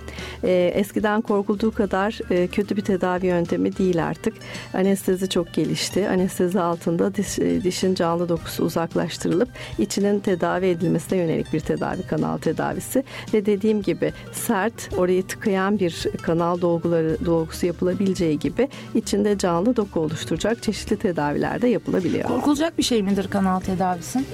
E, 0.45 0.73
eskiden 0.75 1.21
korkulduğu 1.21 1.71
kadar 1.71 2.21
e, 2.31 2.47
kötü 2.47 2.77
bir 2.77 2.83
tedavi 2.83 3.27
yöntemi 3.27 3.77
değil 3.77 4.05
artık. 4.05 4.35
Anestezi 4.75 5.29
çok 5.29 5.55
gelişti. 5.55 6.09
Anestezi 6.09 6.61
altında 6.61 7.15
diş, 7.15 7.39
dişin 7.39 7.95
canlı 7.95 8.29
dokusu 8.29 8.65
uzaklaştırılıp 8.65 9.49
içinin 9.79 10.21
tedavi 10.21 10.34
tedavi 10.35 10.67
edilmesine 10.67 11.19
yönelik 11.19 11.53
bir 11.53 11.61
tedavi 11.61 12.03
kanal 12.03 12.39
tedavisi 12.39 13.05
ve 13.35 13.47
dediğim 13.47 13.83
gibi 13.83 14.13
sert 14.33 14.91
orayı 14.97 15.27
tıkayan 15.27 15.79
bir 15.79 16.07
kanal 16.23 16.61
dolguları 16.61 17.17
dolgusu 17.25 17.67
yapılabileceği 17.67 18.39
gibi 18.39 18.69
içinde 18.95 19.39
canlı 19.39 19.77
doku 19.77 20.01
oluşturacak 20.01 20.63
çeşitli 20.63 20.97
tedaviler 20.97 21.63
de 21.63 21.69
yapılabiliyor. 21.69 22.29
Korkulacak 22.29 22.79
bir 22.79 22.83
şey 22.83 23.03
midir 23.03 23.29
kanal 23.31 23.61
tedavisi? 23.61 24.25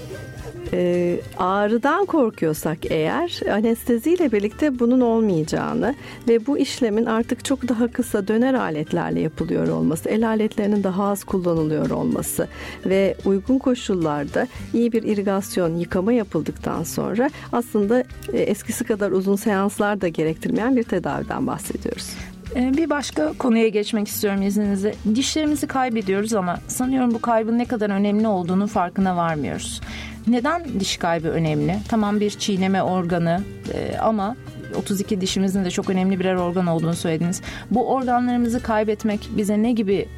E, 0.72 1.20
ağrıdan 1.38 2.06
korkuyorsak 2.06 2.78
eğer 2.90 3.40
anesteziyle 3.52 4.32
birlikte 4.32 4.78
bunun 4.78 5.00
olmayacağını 5.00 5.94
ve 6.28 6.46
bu 6.46 6.58
işlemin 6.58 7.06
artık 7.06 7.44
çok 7.44 7.68
daha 7.68 7.88
kısa 7.88 8.28
döner 8.28 8.54
aletlerle 8.54 9.20
yapılıyor 9.20 9.68
olması, 9.68 10.08
el 10.08 10.28
aletlerinin 10.28 10.84
daha 10.84 11.04
az 11.04 11.24
kullanılıyor 11.24 11.90
olması 11.90 12.48
ve 12.86 13.16
uygun 13.24 13.58
koşullarda 13.58 14.48
iyi 14.74 14.92
bir 14.92 15.02
irigasyon 15.02 15.76
yıkama 15.76 16.12
yapıldıktan 16.12 16.82
sonra 16.82 17.30
aslında 17.52 18.04
e, 18.32 18.38
eskisi 18.38 18.84
kadar 18.84 19.10
uzun 19.10 19.36
seanslar 19.36 20.00
da 20.00 20.08
gerektirmeyen 20.08 20.76
bir 20.76 20.82
tedaviden 20.82 21.46
bahsediyoruz. 21.46 22.10
Ee, 22.56 22.76
bir 22.76 22.90
başka 22.90 23.32
konuya 23.32 23.68
geçmek 23.68 24.08
istiyorum 24.08 24.42
izninizle. 24.42 24.94
Dişlerimizi 25.14 25.66
kaybediyoruz 25.66 26.34
ama 26.34 26.58
sanıyorum 26.68 27.14
bu 27.14 27.20
kaybın 27.20 27.58
ne 27.58 27.64
kadar 27.64 27.90
önemli 27.90 28.28
olduğunu 28.28 28.66
farkına 28.66 29.16
varmıyoruz. 29.16 29.80
Neden 30.26 30.80
diş 30.80 30.96
kaybı 30.96 31.28
önemli? 31.28 31.78
Tamam 31.88 32.20
bir 32.20 32.30
çiğneme 32.30 32.82
organı 32.82 33.40
e, 33.74 33.98
ama 33.98 34.36
32 34.76 35.20
dişimizin 35.20 35.64
de 35.64 35.70
çok 35.70 35.90
önemli 35.90 36.20
birer 36.20 36.34
organ 36.34 36.66
olduğunu 36.66 36.94
söylediniz. 36.94 37.42
Bu 37.70 37.88
organlarımızı 37.88 38.62
kaybetmek 38.62 39.28
bize 39.36 39.62
ne 39.62 39.72
gibi 39.72 40.08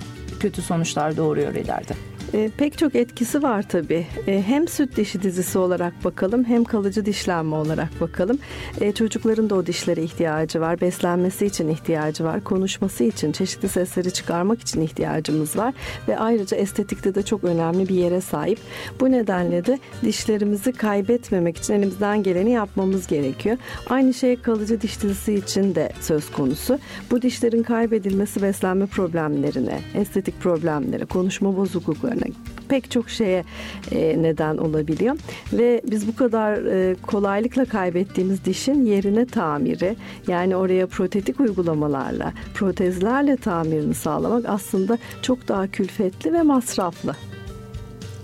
kötü 0.40 0.62
sonuçlar 0.62 1.16
doğuruyor 1.16 1.54
ileride? 1.54 1.94
E, 2.34 2.50
pek 2.56 2.78
çok 2.78 2.94
etkisi 2.94 3.42
var 3.42 3.68
tabii. 3.68 4.06
E, 4.26 4.42
hem 4.42 4.68
süt 4.68 4.96
dişi 4.96 5.22
dizisi 5.22 5.58
olarak 5.58 6.04
bakalım 6.04 6.44
hem 6.44 6.64
kalıcı 6.64 7.06
dişlenme 7.06 7.56
olarak 7.56 8.00
bakalım. 8.00 8.38
E, 8.80 8.92
çocukların 8.92 9.50
da 9.50 9.54
o 9.54 9.66
dişlere 9.66 10.02
ihtiyacı 10.02 10.60
var. 10.60 10.80
Beslenmesi 10.80 11.46
için 11.46 11.68
ihtiyacı 11.68 12.24
var. 12.24 12.44
Konuşması 12.44 13.04
için, 13.04 13.32
çeşitli 13.32 13.68
sesleri 13.68 14.12
çıkarmak 14.12 14.60
için 14.60 14.80
ihtiyacımız 14.80 15.56
var. 15.56 15.74
Ve 16.08 16.18
ayrıca 16.18 16.56
estetikte 16.56 17.14
de 17.14 17.22
çok 17.22 17.44
önemli 17.44 17.88
bir 17.88 17.94
yere 17.94 18.20
sahip. 18.20 18.58
Bu 19.00 19.10
nedenle 19.10 19.64
de 19.64 19.78
dişlerimizi 20.02 20.72
kaybetmemek 20.72 21.56
için 21.56 21.74
elimizden 21.74 22.22
geleni 22.22 22.50
yapmamız 22.50 23.06
gerekiyor. 23.06 23.56
Aynı 23.90 24.14
şey 24.14 24.36
kalıcı 24.36 24.80
diş 24.80 25.02
dizisi 25.02 25.34
için 25.34 25.74
de 25.74 25.92
söz 26.00 26.30
konusu. 26.30 26.78
Bu 27.10 27.22
dişlerin 27.22 27.62
kaybedilmesi 27.62 28.42
beslenme 28.42 28.86
problemlerine, 28.86 29.80
estetik 29.94 30.40
problemlere, 30.40 31.04
konuşma 31.04 31.56
bozukluklarına 31.56 32.21
pek 32.68 32.90
çok 32.90 33.10
şeye 33.10 33.44
e, 33.92 34.22
neden 34.22 34.56
olabiliyor 34.56 35.16
ve 35.52 35.82
biz 35.90 36.08
bu 36.08 36.16
kadar 36.16 36.54
e, 36.54 36.94
kolaylıkla 36.94 37.64
kaybettiğimiz 37.64 38.44
dişin 38.44 38.84
yerine 38.84 39.26
tamiri 39.26 39.96
yani 40.28 40.56
oraya 40.56 40.86
protetik 40.86 41.40
uygulamalarla 41.40 42.32
protezlerle 42.54 43.36
tamirini 43.36 43.94
sağlamak 43.94 44.44
aslında 44.48 44.98
çok 45.22 45.48
daha 45.48 45.66
külfetli 45.66 46.32
ve 46.32 46.42
masraflı. 46.42 47.16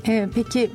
Evet, 0.04 0.28
peki 0.34 0.70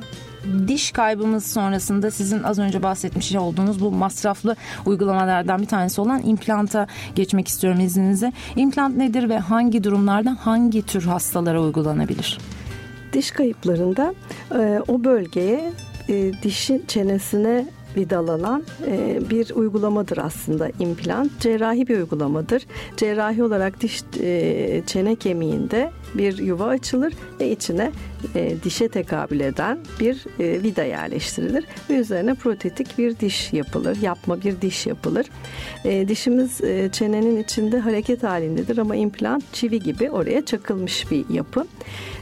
diş 0.68 0.90
kaybımız 0.90 1.46
sonrasında 1.46 2.10
sizin 2.10 2.42
az 2.42 2.58
önce 2.58 2.82
bahsetmiş 2.82 3.34
olduğunuz 3.34 3.80
bu 3.80 3.90
masraflı 3.90 4.56
uygulamalardan 4.86 5.62
bir 5.62 5.66
tanesi 5.66 6.00
olan 6.00 6.22
implanta 6.26 6.86
geçmek 7.14 7.48
istiyorum 7.48 7.80
izninizle. 7.80 8.32
İmplant 8.56 8.96
nedir 8.96 9.28
ve 9.28 9.38
hangi 9.38 9.84
durumlarda 9.84 10.36
hangi 10.40 10.82
tür 10.82 11.02
hastalara 11.02 11.62
uygulanabilir? 11.62 12.38
Diş 13.14 13.30
kayıplarında 13.30 14.14
e, 14.54 14.80
o 14.88 15.04
bölgeye 15.04 15.72
e, 16.08 16.32
dişin 16.42 16.84
çenesine 16.88 17.66
vidalanan 17.96 18.64
e, 18.86 19.18
bir 19.30 19.50
uygulamadır 19.50 20.18
aslında 20.18 20.70
implant. 20.78 21.40
Cerrahi 21.40 21.88
bir 21.88 21.96
uygulamadır. 21.96 22.66
Cerrahi 22.96 23.42
olarak 23.42 23.80
diş 23.80 24.02
e, 24.20 24.82
çene 24.86 25.16
kemiğinde 25.16 25.90
bir 26.14 26.38
yuva 26.38 26.66
açılır 26.66 27.14
ve 27.40 27.50
içine 27.50 27.92
e, 28.34 28.56
dişe 28.64 28.88
tekabül 28.88 29.40
eden 29.40 29.78
bir 30.00 30.24
e, 30.38 30.62
vida 30.62 30.82
yerleştirilir 30.82 31.64
ve 31.90 31.94
üzerine 31.94 32.34
protetik 32.34 32.98
bir 32.98 33.18
diş 33.18 33.52
yapılır. 33.52 33.96
Yapma 34.02 34.42
bir 34.42 34.60
diş 34.60 34.86
yapılır. 34.86 35.26
E, 35.84 36.08
dişimiz 36.08 36.64
e, 36.64 36.88
çenenin 36.92 37.42
içinde 37.42 37.78
hareket 37.78 38.22
halindedir 38.22 38.78
ama 38.78 38.96
implant 38.96 39.44
çivi 39.52 39.80
gibi 39.80 40.10
oraya 40.10 40.44
çakılmış 40.44 41.10
bir 41.10 41.24
yapı. 41.30 41.64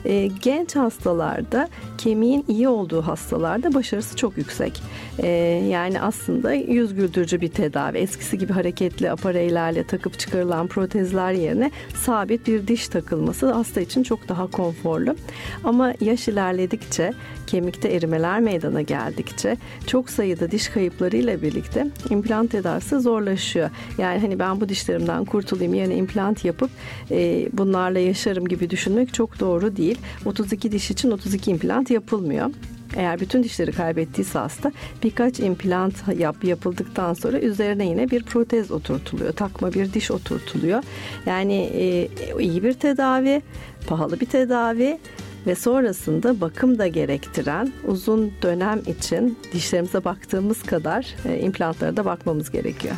E, 0.05 0.27
genç 0.43 0.77
hastalarda 0.77 1.69
kemiğin 1.99 2.45
iyi 2.49 2.69
olduğu 2.69 3.03
hastalarda 3.03 3.75
başarısı 3.75 4.17
çok 4.17 4.39
yüksek. 4.39 4.83
E, 5.19 5.29
yani 5.71 6.01
aslında 6.01 6.53
yüz 6.53 6.95
güldürücü 6.95 7.41
bir 7.41 7.49
tedavi. 7.49 7.99
Eskisi 7.99 8.39
gibi 8.39 8.53
hareketli 8.53 9.11
apareylerle 9.11 9.85
takıp 9.85 10.19
çıkarılan 10.19 10.67
protezler 10.67 11.33
yerine 11.33 11.71
sabit 11.95 12.47
bir 12.47 12.67
diş 12.69 12.89
takılması 12.89 13.53
hasta 13.53 13.81
için 13.81 14.03
çok 14.03 14.29
daha 14.29 14.47
konforlu. 14.47 15.17
Ama 15.65 15.95
yaş 16.01 16.29
ilerledikçe, 16.29 17.13
kemikte 17.47 17.89
erimeler 17.89 18.41
meydana 18.41 18.83
geldikçe 18.83 19.57
çok 19.87 20.11
sayıda 20.11 20.51
diş 20.51 20.69
kayıplarıyla 20.69 21.43
birlikte 21.43 21.87
implant 22.11 22.51
tedavisi 22.51 23.01
zorlaşıyor. 23.01 23.71
Yani 23.99 24.21
hani 24.21 24.39
ben 24.39 24.61
bu 24.61 24.69
dişlerimden 24.69 25.25
kurtulayım 25.25 25.75
yerine 25.75 25.97
implant 25.97 26.45
yapıp 26.45 26.71
e, 27.11 27.49
bunlarla 27.53 27.99
yaşarım 27.99 28.49
gibi 28.49 28.71
düşünmek 28.71 29.15
çok 29.15 29.41
doğru 29.41 29.77
değil. 29.77 29.99
32 30.25 30.73
diş 30.73 30.91
için 30.91 31.11
32 31.11 31.51
implant 31.51 31.91
yapılmıyor. 31.91 32.51
Eğer 32.97 33.21
bütün 33.21 33.43
dişleri 33.43 33.73
kaybettiyse 33.73 34.39
hasta 34.39 34.73
birkaç 35.03 35.41
implant 35.41 35.95
yap 36.19 36.45
yapıldıktan 36.45 37.15
sonra 37.15 37.41
üzerine 37.41 37.87
yine 37.87 38.11
bir 38.11 38.23
protez 38.23 38.71
oturtuluyor. 38.71 39.33
Takma 39.33 39.73
bir 39.75 39.93
diş 39.93 40.11
oturtuluyor. 40.11 40.83
Yani 41.27 41.55
e, 41.55 42.09
iyi 42.41 42.63
bir 42.63 42.73
tedavi, 42.73 43.43
pahalı 43.87 44.21
bir 44.21 44.27
tedavi 44.27 44.99
ve 45.47 45.55
sonrasında 45.55 46.41
bakım 46.41 46.79
da 46.79 46.87
gerektiren 46.87 47.73
uzun 47.87 48.33
dönem 48.43 48.81
için 48.87 49.39
dişlerimize 49.53 50.05
baktığımız 50.05 50.63
kadar 50.63 51.15
e, 51.29 51.39
implantlara 51.41 51.97
da 51.97 52.05
bakmamız 52.05 52.51
gerekiyor. 52.51 52.95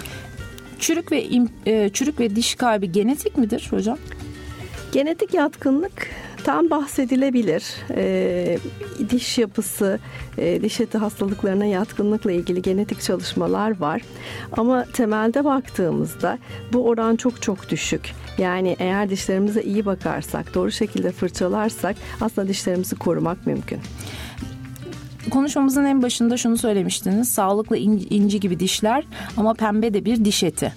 Çürük 0.79 1.13
ve 1.13 1.29
e, 1.67 1.89
çürük 1.89 2.21
ve 2.21 2.37
diş 2.37 2.55
kaybı 2.55 2.87
genetik 2.87 3.39
midir 3.39 3.67
hocam? 3.71 3.99
Genetik 4.95 5.35
yatkınlık 5.35 6.07
tam 6.45 6.71
bahsedilebilir. 6.71 7.65
E, 7.97 8.59
diş 9.11 9.39
yapısı, 9.39 9.99
e, 10.39 10.63
diş 10.63 10.81
eti 10.81 10.99
hastalıklarına 10.99 11.65
yatkınlıkla 11.65 12.33
ilgili 12.33 12.63
genetik 12.63 13.01
çalışmalar 13.01 13.81
var. 13.81 14.03
Ama 14.53 14.85
temelde 14.85 15.45
baktığımızda 15.45 16.39
bu 16.73 16.89
oran 16.89 17.17
çok 17.17 17.43
çok 17.43 17.71
düşük. 17.71 18.13
Yani 18.39 18.77
eğer 18.79 19.11
dişlerimize 19.11 19.63
iyi 19.63 19.87
bakarsak, 19.87 20.55
doğru 20.55 20.73
şekilde 20.73 21.13
fırçalarsak 21.13 21.97
aslında 22.21 22.49
dişlerimizi 22.49 22.97
korumak 22.97 23.47
mümkün 23.47 23.81
konuşmamızın 25.31 25.85
en 25.85 26.03
başında 26.03 26.37
şunu 26.37 26.57
söylemiştiniz. 26.57 27.29
Sağlıklı 27.29 27.77
inci 27.77 28.41
gibi 28.41 28.61
dişler 28.61 29.05
ama 29.37 29.55
pembe 29.55 29.95
de 29.95 30.05
bir 30.05 30.25
diş 30.25 30.43
eti. 30.43 30.73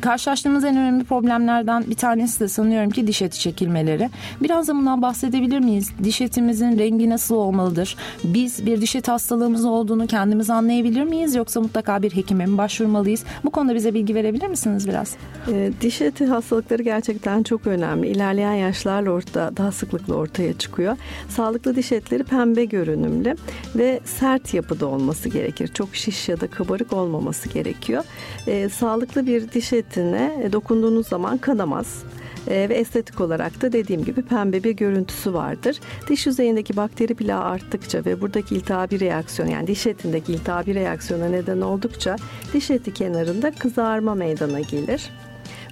Karşılaştığımız 0.00 0.64
en 0.64 0.76
önemli 0.76 1.04
problemlerden 1.04 1.84
bir 1.90 1.94
tanesi 1.94 2.40
de 2.40 2.48
sanıyorum 2.48 2.90
ki 2.90 3.06
diş 3.06 3.22
eti 3.22 3.40
çekilmeleri. 3.40 4.10
Biraz 4.42 4.68
da 4.68 4.74
bundan 4.74 5.02
bahsedebilir 5.02 5.58
miyiz? 5.58 5.90
Diş 6.04 6.20
etimizin 6.20 6.78
rengi 6.78 7.10
nasıl 7.10 7.34
olmalıdır? 7.34 7.96
Biz 8.24 8.66
bir 8.66 8.80
diş 8.80 8.96
eti 8.96 9.10
hastalığımız 9.10 9.64
olduğunu 9.64 10.06
kendimiz 10.06 10.50
anlayabilir 10.50 11.04
miyiz? 11.04 11.34
Yoksa 11.34 11.60
mutlaka 11.60 12.02
bir 12.02 12.16
hekime 12.16 12.46
mi 12.46 12.58
başvurmalıyız? 12.58 13.24
Bu 13.44 13.50
konuda 13.50 13.74
bize 13.74 13.94
bilgi 13.94 14.14
verebilir 14.14 14.46
misiniz 14.46 14.88
biraz? 14.88 15.16
E, 15.52 15.70
diş 15.80 16.00
eti 16.00 16.26
hastalıkları 16.26 16.82
gerçekten 16.82 17.42
çok 17.42 17.66
önemli. 17.66 18.08
İlerleyen 18.08 18.54
yaşlarla 18.54 19.10
orta, 19.10 19.56
daha 19.56 19.72
sıklıkla 19.72 20.14
ortaya 20.14 20.58
çıkıyor. 20.58 20.96
Sağlıklı 21.28 21.76
diş 21.76 21.92
etleri 21.92 22.24
pembe 22.24 22.64
görünümlü 22.64 23.29
önemli 23.30 23.40
ve 23.76 24.00
sert 24.04 24.54
yapıda 24.54 24.86
olması 24.86 25.28
gerekir. 25.28 25.68
Çok 25.68 25.94
şiş 25.94 26.28
ya 26.28 26.40
da 26.40 26.46
kabarık 26.46 26.92
olmaması 26.92 27.48
gerekiyor. 27.48 28.04
E, 28.46 28.68
sağlıklı 28.68 29.26
bir 29.26 29.52
diş 29.52 29.72
etine 29.72 30.48
dokunduğunuz 30.52 31.08
zaman 31.08 31.38
kanamaz 31.38 32.02
e, 32.48 32.68
ve 32.68 32.74
estetik 32.74 33.20
olarak 33.20 33.62
da 33.62 33.72
dediğim 33.72 34.04
gibi 34.04 34.22
pembe 34.22 34.64
bir 34.64 34.70
görüntüsü 34.70 35.34
vardır. 35.34 35.80
Diş 36.08 36.26
yüzeyindeki 36.26 36.76
bakteri 36.76 37.14
plağı 37.14 37.44
arttıkça 37.44 38.04
ve 38.04 38.20
buradaki 38.20 38.54
iltihabi 38.54 39.00
reaksiyon 39.00 39.48
yani 39.48 39.66
diş 39.66 39.86
etindeki 39.86 40.32
iltihabi 40.32 40.74
reaksiyona 40.74 41.28
neden 41.28 41.60
oldukça 41.60 42.16
diş 42.52 42.70
eti 42.70 42.94
kenarında 42.94 43.50
kızarma 43.50 44.14
meydana 44.14 44.60
gelir. 44.60 45.10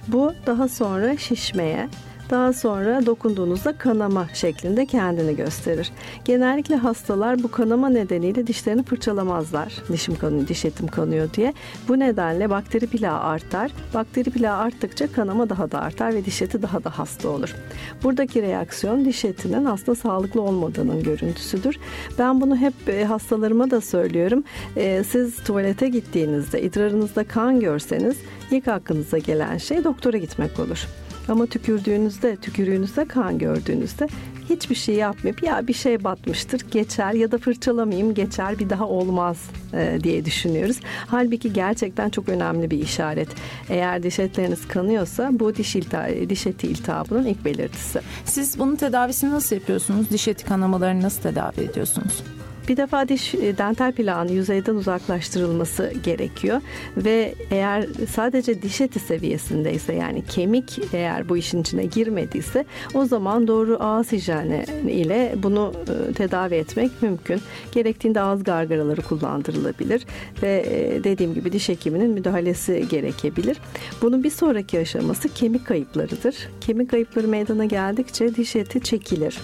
Bu 0.07 0.33
daha 0.45 0.67
sonra 0.67 1.17
şişmeye, 1.17 1.89
daha 2.29 2.53
sonra 2.53 3.05
dokunduğunuzda 3.05 3.77
kanama 3.77 4.27
şeklinde 4.33 4.85
kendini 4.85 5.35
gösterir. 5.35 5.91
Genellikle 6.25 6.75
hastalar 6.75 7.43
bu 7.43 7.51
kanama 7.51 7.89
nedeniyle 7.89 8.47
dişlerini 8.47 8.83
fırçalamazlar. 8.83 9.73
Dişim 9.91 10.15
kanıyor, 10.15 10.47
diş 10.47 10.65
etim 10.65 10.87
kanıyor 10.87 11.33
diye. 11.33 11.53
Bu 11.87 11.99
nedenle 11.99 12.49
bakteri 12.49 12.87
plağı 12.87 13.19
artar. 13.19 13.71
Bakteri 13.93 14.29
plağı 14.29 14.57
arttıkça 14.57 15.11
kanama 15.11 15.49
daha 15.49 15.71
da 15.71 15.81
artar 15.81 16.13
ve 16.13 16.25
diş 16.25 16.41
eti 16.41 16.61
daha 16.61 16.83
da 16.83 16.99
hasta 16.99 17.29
olur. 17.29 17.55
Buradaki 18.03 18.41
reaksiyon 18.41 19.05
diş 19.05 19.25
etinin 19.25 19.65
aslında 19.65 19.95
sağlıklı 19.95 20.41
olmadığının 20.41 21.03
görüntüsüdür. 21.03 21.79
Ben 22.19 22.41
bunu 22.41 22.57
hep 22.57 22.89
e, 22.89 23.05
hastalarıma 23.05 23.71
da 23.71 23.81
söylüyorum. 23.81 24.43
E, 24.75 25.03
siz 25.03 25.43
tuvalete 25.43 25.89
gittiğinizde 25.89 26.61
idrarınızda 26.61 27.23
kan 27.23 27.59
görseniz 27.59 28.17
ilk 28.51 28.67
aklınıza 28.67 29.17
gelen 29.17 29.57
şey 29.57 29.83
doktora 29.83 30.17
gitmek 30.17 30.59
olur. 30.59 30.87
Ama 31.29 31.45
tükürdüğünüzde, 31.45 32.35
tükürüğünüzde 32.35 33.05
kan 33.05 33.37
gördüğünüzde 33.37 34.07
hiçbir 34.49 34.75
şey 34.75 34.95
yapmayıp 34.95 35.43
ya 35.43 35.67
bir 35.67 35.73
şey 35.73 36.03
batmıştır 36.03 36.61
geçer 36.71 37.13
ya 37.13 37.31
da 37.31 37.37
fırçalamayayım 37.37 38.13
geçer 38.13 38.59
bir 38.59 38.69
daha 38.69 38.87
olmaz 38.87 39.37
e, 39.73 39.99
diye 40.03 40.25
düşünüyoruz. 40.25 40.79
Halbuki 41.07 41.53
gerçekten 41.53 42.09
çok 42.09 42.29
önemli 42.29 42.71
bir 42.71 42.79
işaret. 42.79 43.29
Eğer 43.69 44.03
diş 44.03 44.19
etleriniz 44.19 44.67
kanıyorsa 44.67 45.29
bu 45.31 45.55
diş, 45.55 45.75
ilta, 45.75 46.07
diş 46.29 46.47
eti 46.47 46.67
iltihabının 46.67 47.25
ilk 47.25 47.45
belirtisi. 47.45 47.99
Siz 48.25 48.59
bunun 48.59 48.75
tedavisini 48.75 49.31
nasıl 49.31 49.55
yapıyorsunuz? 49.55 50.09
Diş 50.09 50.27
eti 50.27 50.45
kanamalarını 50.45 51.01
nasıl 51.01 51.21
tedavi 51.21 51.61
ediyorsunuz? 51.61 52.23
Bir 52.69 52.77
defa 52.77 53.07
diş 53.07 53.35
e, 53.35 53.57
dental 53.57 53.91
plağın 53.91 54.27
yüzeyden 54.27 54.75
uzaklaştırılması 54.75 55.93
gerekiyor 56.03 56.61
ve 56.97 57.35
eğer 57.51 57.87
sadece 58.11 58.61
diş 58.61 58.81
eti 58.81 58.99
seviyesindeyse 58.99 59.93
yani 59.93 60.23
kemik 60.25 60.79
eğer 60.93 61.29
bu 61.29 61.37
işin 61.37 61.61
içine 61.61 61.85
girmediyse 61.85 62.65
o 62.93 63.05
zaman 63.05 63.47
doğru 63.47 63.77
ağız 63.79 64.11
hijyeni 64.11 64.65
ile 64.87 65.35
bunu 65.43 65.73
e, 66.09 66.13
tedavi 66.13 66.55
etmek 66.55 66.91
mümkün. 67.01 67.41
Gerektiğinde 67.71 68.21
ağız 68.21 68.43
gargaraları 68.43 69.01
kullandırılabilir 69.01 70.05
ve 70.43 70.65
e, 70.67 71.03
dediğim 71.03 71.33
gibi 71.33 71.51
diş 71.51 71.69
hekiminin 71.69 72.09
müdahalesi 72.09 72.85
gerekebilir. 72.89 73.57
Bunun 74.01 74.23
bir 74.23 74.31
sonraki 74.31 74.79
aşaması 74.79 75.29
kemik 75.29 75.65
kayıplarıdır. 75.65 76.35
Kemik 76.61 76.89
kayıpları 76.89 77.27
meydana 77.27 77.65
geldikçe 77.65 78.35
diş 78.35 78.55
eti 78.55 78.81
çekilir 78.81 79.39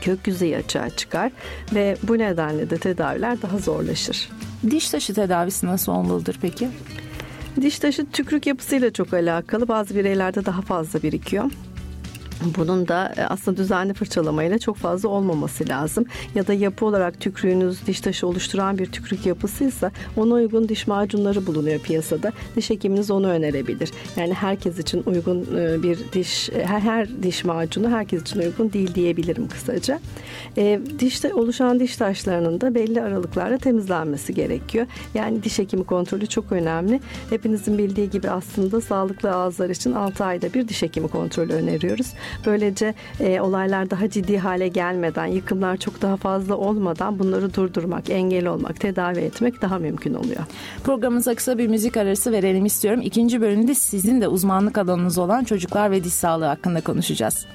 kök 0.00 0.26
yüzeyi 0.26 0.56
açığa 0.56 0.90
çıkar 0.90 1.32
ve 1.74 1.96
bu 2.02 2.18
nedenle 2.18 2.70
de 2.70 2.78
tedaviler 2.78 3.42
daha 3.42 3.58
zorlaşır. 3.58 4.28
Diş 4.70 4.90
taşı 4.90 5.14
tedavisi 5.14 5.66
nasıl 5.66 5.92
olmalıdır 5.92 6.38
peki? 6.42 6.68
Diş 7.60 7.78
taşı 7.78 8.10
tükrük 8.10 8.46
yapısıyla 8.46 8.92
çok 8.92 9.14
alakalı. 9.14 9.68
Bazı 9.68 9.94
bireylerde 9.94 10.44
daha 10.44 10.62
fazla 10.62 11.02
birikiyor. 11.02 11.44
Bunun 12.56 12.88
da 12.88 13.14
e, 13.16 13.22
aslında 13.22 13.56
düzenli 13.56 13.94
fırçalamayla 13.94 14.58
çok 14.58 14.76
fazla 14.76 15.08
olmaması 15.08 15.68
lazım. 15.68 16.04
Ya 16.34 16.46
da 16.46 16.54
yapı 16.54 16.86
olarak 16.86 17.20
tükrüğünüz 17.20 17.86
diş 17.86 18.00
taşı 18.00 18.26
oluşturan 18.26 18.78
bir 18.78 18.86
tükrük 18.86 19.26
yapısıysa 19.26 19.90
ona 20.16 20.34
uygun 20.34 20.68
diş 20.68 20.86
macunları 20.86 21.46
bulunuyor 21.46 21.80
piyasada. 21.80 22.32
Diş 22.56 22.70
hekiminiz 22.70 23.10
onu 23.10 23.28
önerebilir. 23.28 23.90
Yani 24.16 24.34
herkes 24.34 24.78
için 24.78 25.02
uygun 25.06 25.46
e, 25.56 25.82
bir 25.82 25.98
diş, 26.12 26.50
e, 26.50 26.64
her 26.64 27.22
diş 27.22 27.44
macunu 27.44 27.90
herkes 27.90 28.22
için 28.22 28.40
uygun 28.40 28.72
değil 28.72 28.94
diyebilirim 28.94 29.48
kısaca. 29.48 30.00
Dişte 30.98 31.34
oluşan 31.34 31.80
diş 31.80 31.96
taşlarının 31.96 32.60
da 32.60 32.74
belli 32.74 33.02
aralıklarla 33.02 33.58
temizlenmesi 33.58 34.34
gerekiyor. 34.34 34.86
Yani 35.14 35.42
diş 35.42 35.58
hekimi 35.58 35.84
kontrolü 35.84 36.26
çok 36.26 36.52
önemli. 36.52 37.00
Hepinizin 37.30 37.78
bildiği 37.78 38.10
gibi 38.10 38.30
aslında 38.30 38.80
sağlıklı 38.80 39.32
ağızlar 39.32 39.70
için 39.70 39.92
6 39.92 40.24
ayda 40.24 40.54
bir 40.54 40.68
diş 40.68 40.82
hekimi 40.82 41.08
kontrolü 41.08 41.52
öneriyoruz. 41.52 42.06
Böylece 42.46 42.94
e, 43.20 43.40
olaylar 43.40 43.90
daha 43.90 44.10
ciddi 44.10 44.38
hale 44.38 44.68
gelmeden, 44.68 45.26
yıkımlar 45.26 45.76
çok 45.76 46.02
daha 46.02 46.16
fazla 46.16 46.56
olmadan 46.56 47.18
bunları 47.18 47.54
durdurmak, 47.54 48.10
engel 48.10 48.46
olmak, 48.46 48.80
tedavi 48.80 49.18
etmek 49.18 49.62
daha 49.62 49.78
mümkün 49.78 50.14
oluyor. 50.14 50.42
Programımıza 50.84 51.34
kısa 51.34 51.58
bir 51.58 51.66
müzik 51.66 51.96
arası 51.96 52.32
verelim 52.32 52.66
istiyorum. 52.66 53.00
İkinci 53.04 53.40
bölümde 53.40 53.74
sizin 53.74 54.20
de 54.20 54.28
uzmanlık 54.28 54.78
alanınız 54.78 55.18
olan 55.18 55.44
çocuklar 55.44 55.90
ve 55.90 56.04
diş 56.04 56.14
sağlığı 56.14 56.44
hakkında 56.44 56.80
konuşacağız. 56.80 57.46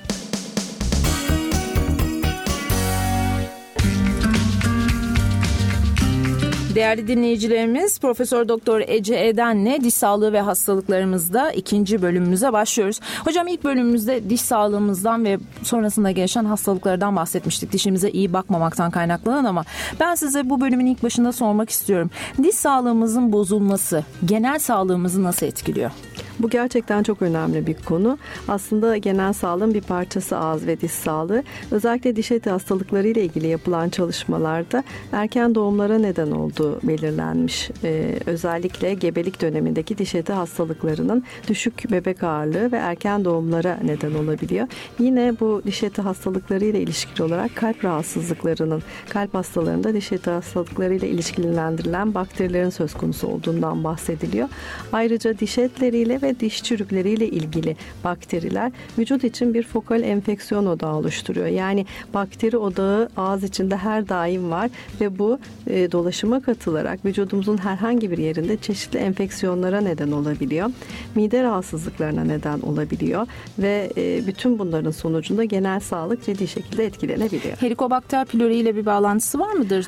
Değerli 6.76 7.08
dinleyicilerimiz 7.08 8.00
Profesör 8.00 8.48
Doktor 8.48 8.82
Ece 8.88 9.28
Eden'le 9.28 9.84
diş 9.84 9.94
sağlığı 9.94 10.34
ve 10.34 10.42
hastalıklarımızda 10.42 11.52
ikinci 11.52 12.02
bölümümüze 12.02 12.54
başlıyoruz. 12.54 13.00
Hocam 13.26 13.48
ilk 13.48 13.64
bölümümüzde 13.64 14.30
diş 14.30 14.42
sağlığımızdan 14.42 15.26
ve 15.26 15.38
sonrasında 15.64 16.12
gelişen 16.12 16.46
hastalıklardan 16.46 17.16
bahsetmiştik. 17.16 17.72
Dişimize 17.72 18.10
iyi 18.10 18.34
bakmamaktan 18.34 18.92
kaynaklanan 18.92 19.46
ama 19.46 19.66
ben 20.00 20.16
size 20.16 20.50
bu 20.50 20.62
bölümün 20.62 20.86
ilk 20.86 21.04
başında 21.04 21.32
sormak 21.32 21.70
istiyorum. 21.70 22.10
Diş 22.44 22.56
sağlığımızın 22.56 23.32
bozulması 23.32 24.04
genel 24.26 24.60
sağlığımızı 24.60 25.24
nasıl 25.24 25.46
etkiliyor? 25.46 25.92
Bu 26.40 26.50
gerçekten 26.50 27.04
çok 27.04 27.22
önemli 27.22 27.68
bir 27.68 27.74
konu. 27.74 28.18
Aslında 28.48 28.98
genel 28.98 29.34
sağlığın 29.34 29.74
bir 29.74 29.82
parçası 29.82 30.38
ağız 30.38 30.68
ve 30.68 30.82
diş 30.82 30.92
sağlığı. 30.92 31.44
Özellikle 31.72 32.16
diş 32.16 32.32
eti 32.32 32.50
hastalıkları 32.50 33.08
ile 33.08 33.24
ilgili 33.24 33.48
yapılan 33.48 33.90
çalışmalarda 33.90 34.84
erken 35.12 35.56
doğumlara 35.56 35.98
neden 35.98 36.32
olduğu 36.32 36.80
belirlenmiş. 36.84 37.70
Ee, 37.84 38.20
özellikle 38.26 38.94
gebelik 38.94 39.42
dönemindeki 39.42 39.98
diş 39.98 40.16
eti 40.16 40.34
hastalıklarının 40.34 41.24
düşük 41.48 41.92
bebek 41.92 42.24
ağırlığı 42.24 42.72
ve 42.72 42.78
erken 42.78 43.26
doğumlara 43.26 43.80
neden 43.84 44.14
olabiliyor. 44.14 44.68
Yine 45.00 45.34
bu 45.40 45.62
diş 45.66 45.84
eti 45.84 46.02
hastalıkları 46.02 46.66
ile 46.66 46.82
ilişkili 46.82 47.24
olarak 47.24 47.56
kalp 47.56 47.86
rahatsızlıklarının, 47.86 48.84
kalp 49.10 49.34
hastalarında 49.34 49.94
diş 49.94 50.12
eti 50.12 50.30
hastalıkları 50.30 50.94
ile 50.94 51.10
ilişkilendirilen 51.10 52.14
bakterilerin 52.14 52.70
söz 52.70 52.94
konusu 52.94 53.28
olduğundan 53.28 53.84
bahsediliyor. 53.84 54.50
Ayrıca 54.94 55.40
diş 55.40 55.58
etleriyle 55.58 56.23
ve 56.24 56.40
diş 56.40 56.64
çürükleriyle 56.64 57.28
ilgili 57.28 57.76
bakteriler 58.04 58.72
vücut 58.98 59.24
için 59.24 59.54
bir 59.54 59.64
fokal 59.64 60.04
enfeksiyon 60.04 60.66
odağı 60.66 60.96
oluşturuyor. 60.96 61.48
Yani 61.48 61.86
bakteri 62.14 62.58
odağı 62.58 63.10
ağız 63.18 63.44
içinde 63.44 63.78
her 63.78 64.10
daim 64.10 64.52
var 64.52 64.70
ve 65.02 65.20
bu 65.20 65.40
e, 65.68 65.92
dolaşıma 65.92 66.42
katılarak 66.42 67.06
vücudumuzun 67.06 67.58
herhangi 67.58 68.12
bir 68.12 68.18
yerinde 68.18 68.58
çeşitli 68.58 69.00
enfeksiyonlara 69.00 69.82
neden 69.82 70.12
olabiliyor. 70.12 70.70
Mide 71.16 71.44
rahatsızlıklarına 71.44 72.24
neden 72.24 72.60
olabiliyor 72.60 73.28
ve 73.60 73.90
e, 73.98 74.28
bütün 74.28 74.60
bunların 74.60 74.92
sonucunda 74.92 75.44
genel 75.44 75.80
sağlık 75.80 76.26
ciddi 76.26 76.48
şekilde 76.48 76.86
etkilenebiliyor. 76.86 77.58
Helikobakter 77.58 78.26
pylori 78.26 78.56
ile 78.56 78.76
bir 78.76 78.86
bağlantısı 78.86 79.40
var 79.40 79.54
mıdır? 79.54 79.88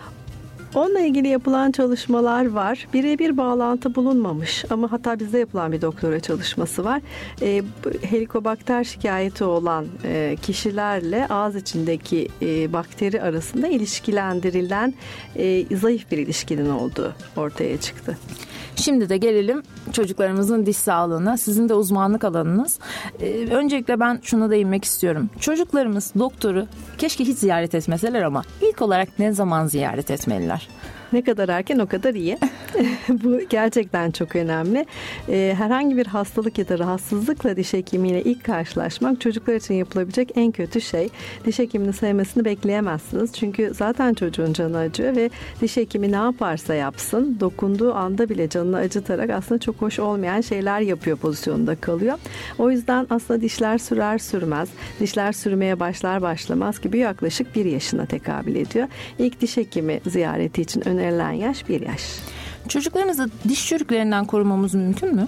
Onunla 0.75 0.99
ilgili 0.99 1.27
yapılan 1.27 1.71
çalışmalar 1.71 2.45
var. 2.49 2.87
Birebir 2.93 3.37
bağlantı 3.37 3.95
bulunmamış 3.95 4.65
ama 4.69 4.91
hatta 4.91 5.19
bizde 5.19 5.39
yapılan 5.39 5.71
bir 5.71 5.81
doktora 5.81 6.19
çalışması 6.19 6.85
var. 6.85 7.01
E, 7.41 7.63
helikobakter 8.01 8.83
şikayeti 8.83 9.43
olan 9.43 9.85
e, 10.03 10.35
kişilerle 10.41 11.27
ağız 11.27 11.55
içindeki 11.55 12.27
e, 12.41 12.73
bakteri 12.73 13.21
arasında 13.21 13.67
ilişkilendirilen 13.67 14.93
e, 15.35 15.75
zayıf 15.75 16.11
bir 16.11 16.17
ilişkinin 16.17 16.69
olduğu 16.69 17.13
ortaya 17.37 17.77
çıktı. 17.79 18.17
Şimdi 18.75 19.09
de 19.09 19.17
gelelim 19.17 19.63
çocuklarımızın 19.93 20.65
diş 20.65 20.77
sağlığına. 20.77 21.37
Sizin 21.37 21.69
de 21.69 21.73
uzmanlık 21.73 22.23
alanınız. 22.23 22.79
Ee, 23.19 23.47
öncelikle 23.51 23.99
ben 23.99 24.19
şuna 24.23 24.49
değinmek 24.49 24.85
istiyorum. 24.85 25.29
Çocuklarımız 25.39 26.11
doktoru 26.19 26.67
keşke 26.97 27.23
hiç 27.25 27.37
ziyaret 27.37 27.75
etmeseler 27.75 28.21
ama 28.21 28.41
ilk 28.61 28.81
olarak 28.81 29.19
ne 29.19 29.31
zaman 29.33 29.67
ziyaret 29.67 30.11
etmeliler? 30.11 30.67
Ne 31.13 31.21
kadar 31.23 31.49
erken 31.49 31.79
o 31.79 31.87
kadar 31.87 32.13
iyi. 32.13 32.37
Bu 33.09 33.39
gerçekten 33.49 34.11
çok 34.11 34.35
önemli. 34.35 34.85
Ee, 35.29 35.55
herhangi 35.57 35.97
bir 35.97 36.05
hastalık 36.05 36.57
ya 36.57 36.69
da 36.69 36.79
rahatsızlıkla 36.79 37.57
diş 37.57 37.73
hekimiyle 37.73 38.23
ilk 38.23 38.43
karşılaşmak 38.43 39.21
çocuklar 39.21 39.55
için 39.55 39.73
yapılabilecek 39.73 40.31
en 40.35 40.51
kötü 40.51 40.81
şey. 40.81 41.09
Diş 41.45 41.59
hekimini 41.59 41.93
sevmesini 41.93 42.45
bekleyemezsiniz. 42.45 43.33
Çünkü 43.33 43.71
zaten 43.73 44.13
çocuğun 44.13 44.53
canı 44.53 44.77
acıyor 44.77 45.15
ve 45.15 45.29
diş 45.61 45.77
hekimi 45.77 46.11
ne 46.11 46.15
yaparsa 46.15 46.73
yapsın 46.73 47.37
dokunduğu 47.39 47.93
anda 47.93 48.29
bile 48.29 48.49
canını 48.49 48.77
acıtarak 48.77 49.29
aslında 49.29 49.59
çok 49.59 49.75
hoş 49.75 49.99
olmayan 49.99 50.41
şeyler 50.41 50.79
yapıyor 50.79 51.17
pozisyonunda 51.17 51.75
kalıyor. 51.75 52.17
O 52.57 52.71
yüzden 52.71 53.07
aslında 53.09 53.41
dişler 53.41 53.77
sürer 53.77 54.17
sürmez, 54.17 54.69
dişler 54.99 55.31
sürmeye 55.31 55.79
başlar 55.79 56.21
başlamaz 56.21 56.81
gibi 56.81 56.97
yaklaşık 56.97 57.55
bir 57.55 57.65
yaşına 57.65 58.05
tekabül 58.05 58.55
ediyor. 58.55 58.87
İlk 59.19 59.41
diş 59.41 59.57
hekimi 59.57 59.99
ziyareti 60.07 60.61
için 60.61 60.81
önerilen 60.97 61.31
yaş 61.31 61.69
bir 61.69 61.81
yaş. 61.81 62.01
Çocuklarımızı 62.67 63.29
diş 63.49 63.67
çürüklerinden 63.67 64.25
korumamız 64.25 64.73
mümkün 64.73 65.15
mü? 65.15 65.27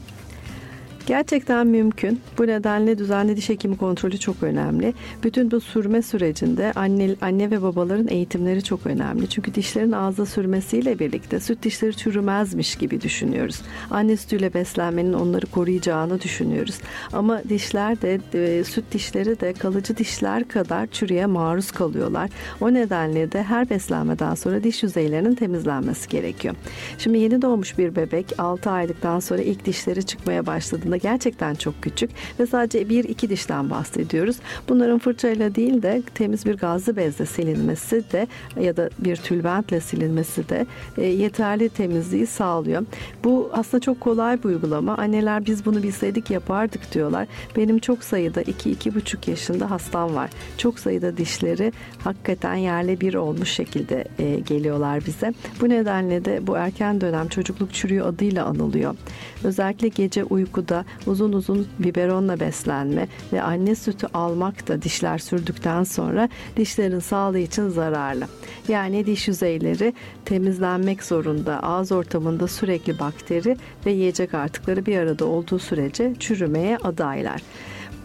Gerçekten 1.08 1.68
mümkün. 1.68 2.22
Bu 2.38 2.48
nedenle 2.48 2.98
düzenli 2.98 3.38
diş 3.38 3.50
hekimi 3.50 3.78
kontrolü 3.78 4.18
çok 4.18 4.44
önemli. 4.44 4.94
Bütün 5.24 5.52
bu 5.52 5.60
sürme 5.60 6.02
sürecinde 6.02 6.74
anne, 6.76 7.16
anne 7.22 7.52
ve 7.52 7.62
babaların 7.62 8.08
eğitimleri 8.08 8.64
çok 8.64 8.88
önemli. 8.88 9.30
Çünkü 9.30 9.56
dişlerin 9.56 9.92
ağza 9.92 10.26
sürmesiyle 10.26 11.00
birlikte 11.00 11.40
süt 11.40 11.64
dişleri 11.64 11.98
çürümezmiş 11.98 12.76
gibi 12.76 13.02
düşünüyoruz. 13.02 13.62
Anne 13.92 14.18
sütüyle 14.18 14.54
beslenmenin 14.54 15.14
onları 15.14 15.46
koruyacağını 15.46 16.22
düşünüyoruz. 16.22 16.78
Ama 17.14 17.44
dişler 17.50 18.02
de 18.02 18.20
e, 18.34 18.64
süt 18.64 18.86
dişleri 18.92 19.40
de 19.40 19.54
kalıcı 19.54 19.98
dişler 19.98 20.48
kadar 20.48 20.88
çürüye 20.88 21.26
maruz 21.26 21.72
kalıyorlar. 21.72 22.30
O 22.62 22.74
nedenle 22.74 23.32
de 23.32 23.44
her 23.44 23.70
beslenmeden 23.70 24.36
sonra 24.36 24.64
diş 24.64 24.84
yüzeylerinin 24.84 25.36
temizlenmesi 25.36 26.10
gerekiyor. 26.10 26.56
Şimdi 26.98 27.18
yeni 27.18 27.42
doğmuş 27.42 27.78
bir 27.78 27.96
bebek 27.96 28.40
6 28.40 28.70
aylıktan 28.70 29.20
sonra 29.20 29.42
ilk 29.42 29.66
dişleri 29.66 30.04
çıkmaya 30.06 30.46
başladığında 30.46 30.97
gerçekten 30.98 31.56
çok 31.56 31.82
küçük 31.82 32.10
ve 32.40 32.48
sadece 32.48 32.90
bir 32.90 33.04
iki 33.04 33.30
dişten 33.30 33.70
bahsediyoruz. 33.70 34.38
Bunların 34.70 35.00
fırçayla 35.00 35.56
değil 35.56 35.82
de 35.82 36.02
temiz 36.16 36.46
bir 36.46 36.58
gazlı 36.58 36.98
bezle 36.98 37.26
silinmesi 37.26 38.04
de 38.12 38.28
ya 38.62 38.78
da 38.78 38.90
bir 39.00 39.16
tülbentle 39.16 39.80
silinmesi 39.80 40.50
de 40.50 40.66
e, 40.98 41.06
yeterli 41.06 41.70
temizliği 41.70 42.28
sağlıyor. 42.28 42.86
Bu 43.24 43.50
aslında 43.54 43.82
çok 43.82 44.02
kolay 44.02 44.40
bir 44.40 44.44
uygulama. 44.44 44.98
Anneler 44.98 45.46
biz 45.46 45.66
bunu 45.66 45.84
bilseydik 45.84 46.32
yapardık 46.32 46.94
diyorlar. 46.94 47.28
Benim 47.56 47.80
çok 47.80 48.04
sayıda 48.04 48.42
2-2,5 48.42 49.30
yaşında 49.30 49.72
hastam 49.72 50.16
var. 50.16 50.30
Çok 50.58 50.80
sayıda 50.80 51.18
dişleri 51.18 51.72
hakikaten 52.04 52.56
yerle 52.56 53.02
bir 53.02 53.14
olmuş 53.14 53.50
şekilde 53.52 54.06
e, 54.20 54.40
geliyorlar 54.40 55.06
bize. 55.06 55.34
Bu 55.62 55.70
nedenle 55.70 56.26
de 56.26 56.48
bu 56.48 56.58
erken 56.58 57.02
dönem 57.02 57.28
çocukluk 57.28 57.74
çürüğü 57.74 58.02
adıyla 58.02 58.46
anılıyor. 58.46 58.96
Özellikle 59.44 59.88
gece 59.88 60.24
uykuda 60.24 60.86
uzun 61.06 61.34
uzun 61.34 61.68
biberonla 61.80 62.40
beslenme 62.40 63.08
ve 63.34 63.42
anne 63.42 63.76
sütü 63.76 64.08
almak 64.14 64.68
da 64.68 64.82
dişler 64.82 65.18
sürdükten 65.18 65.84
sonra 65.84 66.30
dişlerin 66.58 67.00
sağlığı 67.00 67.40
için 67.40 67.70
zararlı. 67.70 68.26
Yani 68.68 69.06
diş 69.06 69.28
yüzeyleri 69.28 69.94
temizlenmek 70.26 71.04
zorunda. 71.04 71.64
Ağız 71.64 71.92
ortamında 71.92 72.48
sürekli 72.48 73.00
bakteri 73.00 73.58
ve 73.86 73.92
yiyecek 73.92 74.34
artıkları 74.34 74.86
bir 74.86 74.98
arada 74.98 75.26
olduğu 75.26 75.60
sürece 75.60 76.14
çürümeye 76.20 76.78
adaylar. 76.78 77.42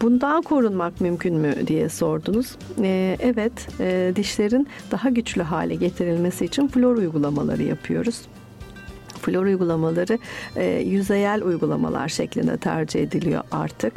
Bundan 0.01 0.41
korunmak 0.41 1.01
mümkün 1.01 1.35
mü 1.35 1.67
diye 1.67 1.89
sordunuz. 1.89 2.55
Ee, 2.81 3.17
evet, 3.19 3.67
e, 3.79 4.13
dişlerin 4.15 4.67
daha 4.91 5.09
güçlü 5.09 5.41
hale 5.41 5.75
getirilmesi 5.75 6.45
için 6.45 6.67
flor 6.67 6.97
uygulamaları 6.97 7.63
yapıyoruz 7.63 8.21
flor 9.23 9.45
uygulamaları 9.45 10.17
e, 10.55 10.65
yüzeyel 10.65 11.43
uygulamalar 11.43 12.09
şeklinde 12.09 12.57
tercih 12.57 13.03
ediliyor 13.03 13.43
artık. 13.51 13.93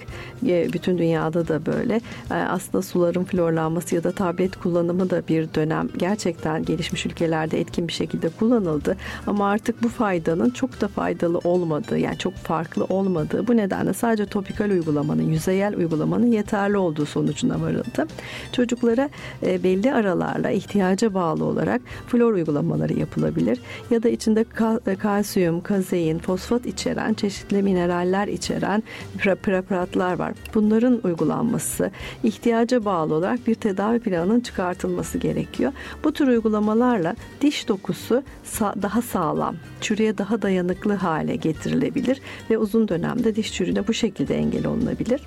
E, 0.46 0.72
bütün 0.72 0.98
dünyada 0.98 1.48
da 1.48 1.66
böyle. 1.66 2.00
E, 2.30 2.34
aslında 2.34 2.82
suların 2.82 3.24
florlanması 3.24 3.94
ya 3.94 4.04
da 4.04 4.12
tablet 4.12 4.56
kullanımı 4.56 5.10
da 5.10 5.22
bir 5.28 5.54
dönem 5.54 5.88
gerçekten 5.96 6.64
gelişmiş 6.64 7.06
ülkelerde 7.06 7.60
etkin 7.60 7.88
bir 7.88 7.92
şekilde 7.92 8.28
kullanıldı. 8.28 8.96
Ama 9.26 9.50
artık 9.50 9.82
bu 9.82 9.88
faydanın 9.88 10.50
çok 10.50 10.80
da 10.80 10.88
faydalı 10.88 11.38
olmadığı 11.38 11.98
yani 11.98 12.18
çok 12.18 12.34
farklı 12.34 12.84
olmadığı 12.84 13.46
bu 13.46 13.56
nedenle 13.56 13.92
sadece 13.92 14.26
topikal 14.26 14.70
uygulamanın, 14.70 15.22
yüzeyel 15.22 15.76
uygulamanın 15.76 16.26
yeterli 16.26 16.76
olduğu 16.76 17.06
sonucuna 17.06 17.60
varıldı. 17.60 18.06
Çocuklara 18.52 19.10
e, 19.42 19.62
belli 19.62 19.92
aralarla 19.94 20.50
ihtiyaca 20.50 21.14
bağlı 21.14 21.44
olarak 21.44 21.82
flor 22.06 22.32
uygulamaları 22.32 22.92
yapılabilir 22.92 23.60
ya 23.90 24.02
da 24.02 24.08
içinde 24.08 24.44
ka, 24.44 24.80
e, 24.86 24.94
kalsiyum, 25.16 25.60
kazein, 25.60 26.18
fosfat 26.18 26.66
içeren 26.66 27.14
çeşitli 27.14 27.62
mineraller 27.62 28.28
içeren 28.28 28.82
preparatlar 29.18 30.18
var. 30.18 30.32
Bunların 30.54 31.00
uygulanması, 31.04 31.90
ihtiyaca 32.24 32.84
bağlı 32.84 33.14
olarak 33.14 33.46
bir 33.46 33.54
tedavi 33.54 34.00
planının 34.00 34.40
çıkartılması 34.40 35.18
gerekiyor. 35.18 35.72
Bu 36.04 36.12
tür 36.12 36.28
uygulamalarla 36.28 37.16
diş 37.40 37.68
dokusu 37.68 38.22
daha 38.60 39.02
sağlam, 39.02 39.56
çürüye 39.80 40.18
daha 40.18 40.42
dayanıklı 40.42 40.94
hale 40.94 41.36
getirilebilir 41.36 42.20
ve 42.50 42.58
uzun 42.58 42.88
dönemde 42.88 43.36
diş 43.36 43.52
çürüğüne 43.52 43.88
bu 43.88 43.92
şekilde 43.92 44.36
engel 44.36 44.66
olunabilir. 44.66 45.20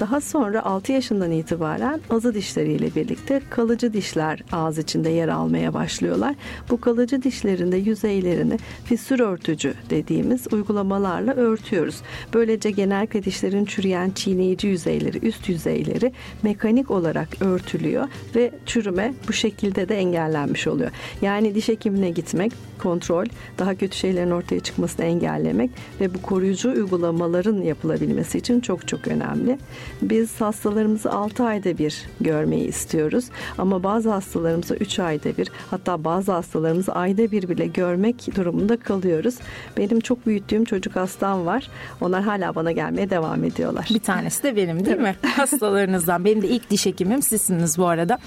Daha 0.00 0.20
sonra 0.20 0.64
6 0.64 0.92
yaşından 0.92 1.30
itibaren 1.30 2.00
azı 2.10 2.34
dişleriyle 2.34 2.94
birlikte 2.94 3.40
kalıcı 3.50 3.92
dişler 3.92 4.44
ağız 4.52 4.78
içinde 4.78 5.10
yer 5.10 5.28
almaya 5.28 5.74
başlıyorlar. 5.74 6.34
Bu 6.70 6.80
kalıcı 6.80 7.22
dişlerinde 7.22 7.76
yüzeylerini 7.76 8.58
fissür 8.84 9.20
örtücü 9.20 9.74
dediğimiz 9.90 10.52
uygulamalarla 10.52 11.34
örtüyoruz. 11.34 11.96
Böylece 12.34 12.70
genellikle 12.70 13.22
dişlerin 13.22 13.64
çürüyen 13.64 14.10
çiğneyici 14.10 14.66
yüzeyleri, 14.66 15.18
üst 15.18 15.48
yüzeyleri 15.48 16.12
mekanik 16.42 16.90
olarak 16.90 17.28
örtülüyor 17.42 18.08
ve 18.36 18.50
çürüme 18.66 19.14
bu 19.28 19.32
şekilde 19.32 19.88
de 19.88 19.98
engellenmiş 19.98 20.66
oluyor. 20.66 20.90
Yani 21.22 21.54
diş 21.54 21.68
hekimine 21.68 22.10
gitmek, 22.10 22.52
kontrol, 22.78 23.26
daha 23.58 23.74
kötü 23.74 23.96
şeylerin 23.96 24.30
ortaya 24.30 24.60
çıkmasını 24.60 25.06
engellemek 25.06 25.70
ve 26.00 26.14
bu 26.14 26.22
koruyucu 26.22 26.72
uygulamaların 26.72 27.62
yapılabilmesi 27.62 28.38
için 28.38 28.60
çok 28.60 28.88
çok 28.88 29.08
önemli. 29.08 29.58
Biz 30.02 30.40
hastalarımızı 30.40 31.10
6 31.10 31.44
ayda 31.44 31.78
bir 31.78 32.06
görmeyi 32.20 32.66
istiyoruz 32.68 33.24
ama 33.58 33.82
bazı 33.82 34.10
hastalarımızı 34.10 34.74
3 34.74 34.98
ayda 34.98 35.36
bir 35.36 35.50
hatta 35.70 36.04
bazı 36.04 36.32
hastalarımızı 36.32 36.92
ayda 36.92 37.30
bir 37.30 37.48
bile 37.48 37.66
görmek 37.66 38.36
durumunda 38.36 38.76
kalıyoruz. 38.76 39.34
Benim 39.76 40.00
çok 40.00 40.26
büyüttüğüm 40.26 40.64
çocuk 40.64 40.96
hastam 40.96 41.46
var. 41.46 41.68
Onlar 42.00 42.22
hala 42.22 42.54
bana 42.54 42.72
gelmeye 42.72 43.10
devam 43.10 43.44
ediyorlar. 43.44 43.88
Bir 43.94 44.00
tanesi 44.00 44.42
de 44.42 44.56
benim 44.56 44.84
değil 44.84 44.96
mi? 44.96 45.16
Hastalarınızdan. 45.26 46.24
Benim 46.24 46.42
de 46.42 46.48
ilk 46.48 46.70
diş 46.70 46.86
hekimim 46.86 47.22
sizsiniz 47.22 47.78
bu 47.78 47.86
arada. 47.86 48.18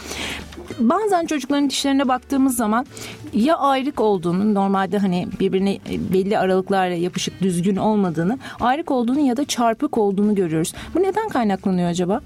Bazen 0.80 1.26
çocukların 1.26 1.70
dişlerine 1.70 2.08
baktığımız 2.08 2.56
zaman 2.56 2.86
ya 3.34 3.58
ayrık 3.58 4.02
olduğunu 4.02 4.54
normalde 4.54 4.98
hani 4.98 5.28
birbirine 5.40 5.80
belli 6.14 6.38
aralıklarla 6.38 6.96
yapışık 6.96 7.42
düzgün 7.42 7.76
olmadığını 7.76 8.40
ayrık 8.60 8.92
olduğunu 8.92 9.20
ya 9.20 9.38
da 9.38 9.46
çarpık 9.46 9.98
olduğunu 9.98 10.36
görüyoruz. 10.36 10.74
Bu 10.96 11.04
neden 11.04 11.30
kaynaklanıyor 11.30 11.90
acaba? 11.90 12.22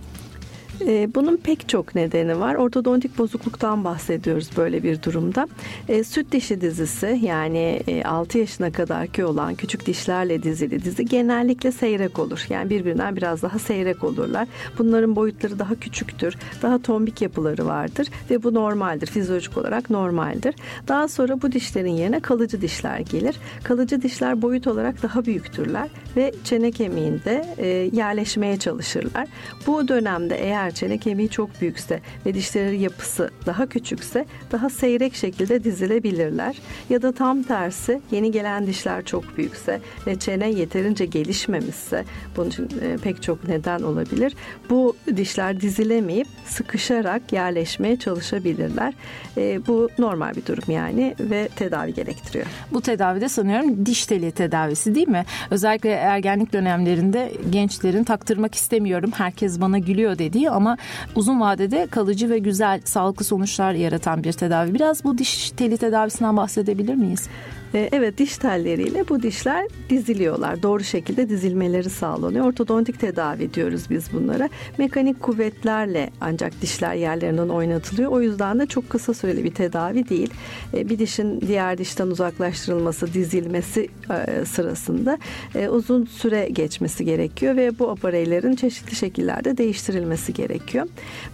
E, 0.82 1.16
bunun 1.16 1.38
pek 1.38 1.70
çok 1.70 1.96
nedeni 1.96 2.40
var. 2.40 2.56
Ortodontik 2.56 3.18
bozukluktan 3.18 3.84
bahsediyoruz 3.84 4.50
böyle 4.58 4.84
bir 4.84 5.04
durumda. 5.04 5.48
E, 5.90 6.04
süt 6.04 6.32
dişi 6.32 6.62
dizisi 6.62 7.20
yani 7.24 7.82
e, 7.88 8.04
6 8.04 8.38
yaşına 8.38 8.72
kadarki 8.72 9.26
olan 9.26 9.56
küçük 9.56 9.86
dişlerle 9.86 10.44
dizili 10.44 10.84
dizi 10.84 11.06
genellikle 11.06 11.72
seyrek 11.72 12.20
olur. 12.20 12.46
Yani 12.50 12.70
birbirinden 12.70 13.16
biraz 13.16 13.42
daha 13.42 13.60
seyrek 13.60 14.04
olurlar. 14.04 14.48
Bunların 14.78 15.16
boyutları 15.16 15.60
daha 15.60 15.76
küçüktür. 15.76 16.36
Daha 16.62 16.82
tombik 16.82 17.22
yapıları 17.22 17.66
vardır 17.66 18.08
ve 18.30 18.44
bu 18.44 18.54
normaldir. 18.54 19.08
Fizyolojik 19.08 19.58
olarak 19.58 19.90
normaldir. 19.90 20.56
Daha 20.88 21.08
sonra 21.08 21.42
bu 21.42 21.52
dişlerin 21.52 21.92
yerine 21.92 22.20
kalıcı 22.20 22.62
dişler 22.62 23.00
gelir. 23.00 23.36
Kalıcı 23.64 24.02
dişler 24.02 24.42
boyut 24.42 24.68
olarak 24.68 25.04
daha 25.04 25.26
büyüktürler 25.26 25.88
ve 26.16 26.32
çene 26.44 26.72
kemiğinde 26.72 27.46
e, 27.58 27.68
yerleşmeye 27.94 28.58
çalışırlar. 28.58 29.28
Bu 29.68 29.88
dönemde 29.88 30.36
eğer 30.36 30.67
eğer 30.68 30.74
çene 30.74 30.98
kemiği 30.98 31.30
çok 31.30 31.62
büyükse 31.62 32.00
ve 32.26 32.34
dişleri 32.34 32.80
yapısı 32.80 33.30
daha 33.46 33.66
küçükse 33.66 34.26
daha 34.52 34.70
seyrek 34.70 35.16
şekilde 35.16 35.64
dizilebilirler. 35.64 36.56
Ya 36.90 37.02
da 37.02 37.12
tam 37.12 37.44
tersi 37.44 38.02
yeni 38.12 38.32
gelen 38.32 38.68
dişler 38.68 39.06
çok 39.06 39.38
büyükse 39.38 39.80
ve 40.08 40.20
çene 40.20 40.50
yeterince 40.50 41.06
gelişmemişse 41.06 42.06
bunun 42.38 42.50
için 42.50 42.70
e, 42.82 42.98
pek 42.98 43.24
çok 43.24 43.48
neden 43.48 43.80
olabilir. 43.80 44.34
Bu 44.70 44.96
dişler 45.16 45.62
dizilemeyip 45.62 46.28
sıkışarak 46.46 47.34
yerleşmeye 47.34 47.96
çalışabilirler. 48.00 48.94
E, 49.38 49.68
bu 49.68 49.90
normal 50.00 50.36
bir 50.36 50.46
durum 50.46 50.74
yani 50.74 51.16
ve 51.20 51.50
tedavi 51.56 51.94
gerektiriyor. 51.94 52.46
Bu 52.72 52.82
tedavide 52.82 53.30
sanıyorum 53.30 53.86
diş 53.86 54.06
teli 54.06 54.32
tedavisi 54.32 54.96
değil 54.96 55.08
mi? 55.08 55.26
Özellikle 55.52 55.90
ergenlik 55.92 56.54
dönemlerinde 56.54 57.32
gençlerin 57.50 58.04
taktırmak 58.04 58.56
istemiyorum 58.56 59.12
herkes 59.14 59.62
bana 59.62 59.78
gülüyor 59.78 60.18
dediği 60.18 60.50
ama 60.58 60.78
uzun 61.16 61.42
vadede 61.42 61.88
kalıcı 61.88 62.30
ve 62.30 62.40
güzel 62.40 62.82
sağlıklı 62.86 63.26
sonuçlar 63.26 63.74
yaratan 63.74 64.24
bir 64.24 64.34
tedavi. 64.34 64.74
Biraz 64.74 65.04
bu 65.04 65.18
diş 65.18 65.52
teli 65.52 65.78
tedavisinden 65.78 66.38
bahsedebilir 66.38 66.96
miyiz? 66.96 67.30
E, 67.74 67.90
evet 67.92 68.18
diş 68.18 68.38
telleriyle 68.38 69.10
bu 69.10 69.24
dişler 69.24 69.68
diziliyorlar. 69.90 70.64
Doğru 70.64 70.84
şekilde 70.84 71.30
dizilmeleri 71.30 71.90
sağlanıyor. 71.90 72.46
Ortodontik 72.46 73.00
tedavi 73.00 73.54
diyoruz 73.54 73.84
biz 73.90 74.14
bunlara. 74.14 74.50
Mekanik 74.78 75.22
kuvvetlerle 75.22 76.10
ancak 76.22 76.62
dişler 76.62 76.96
yerlerinden 76.96 77.50
oynatılıyor. 77.50 78.12
O 78.12 78.22
yüzden 78.22 78.60
de 78.60 78.66
çok 78.66 78.90
kısa 78.90 79.14
süreli 79.14 79.44
bir 79.44 79.54
tedavi 79.54 80.10
değil. 80.10 80.34
E, 80.74 80.90
bir 80.90 81.00
dişin 81.00 81.42
diğer 81.42 81.78
dişten 81.78 82.08
uzaklaştırılması, 82.08 83.14
dizilmesi 83.14 83.88
e, 84.10 84.46
sırasında 84.46 85.18
uzun 85.70 86.06
süre 86.06 86.50
geçmesi 86.50 87.06
gerekiyor 87.06 87.56
ve 87.56 87.80
bu 87.80 87.90
apareylerin 87.90 88.56
çeşitli 88.56 88.96
şekillerde 88.96 89.58
değiştirilmesi 89.58 90.34
gerekiyor. 90.34 90.88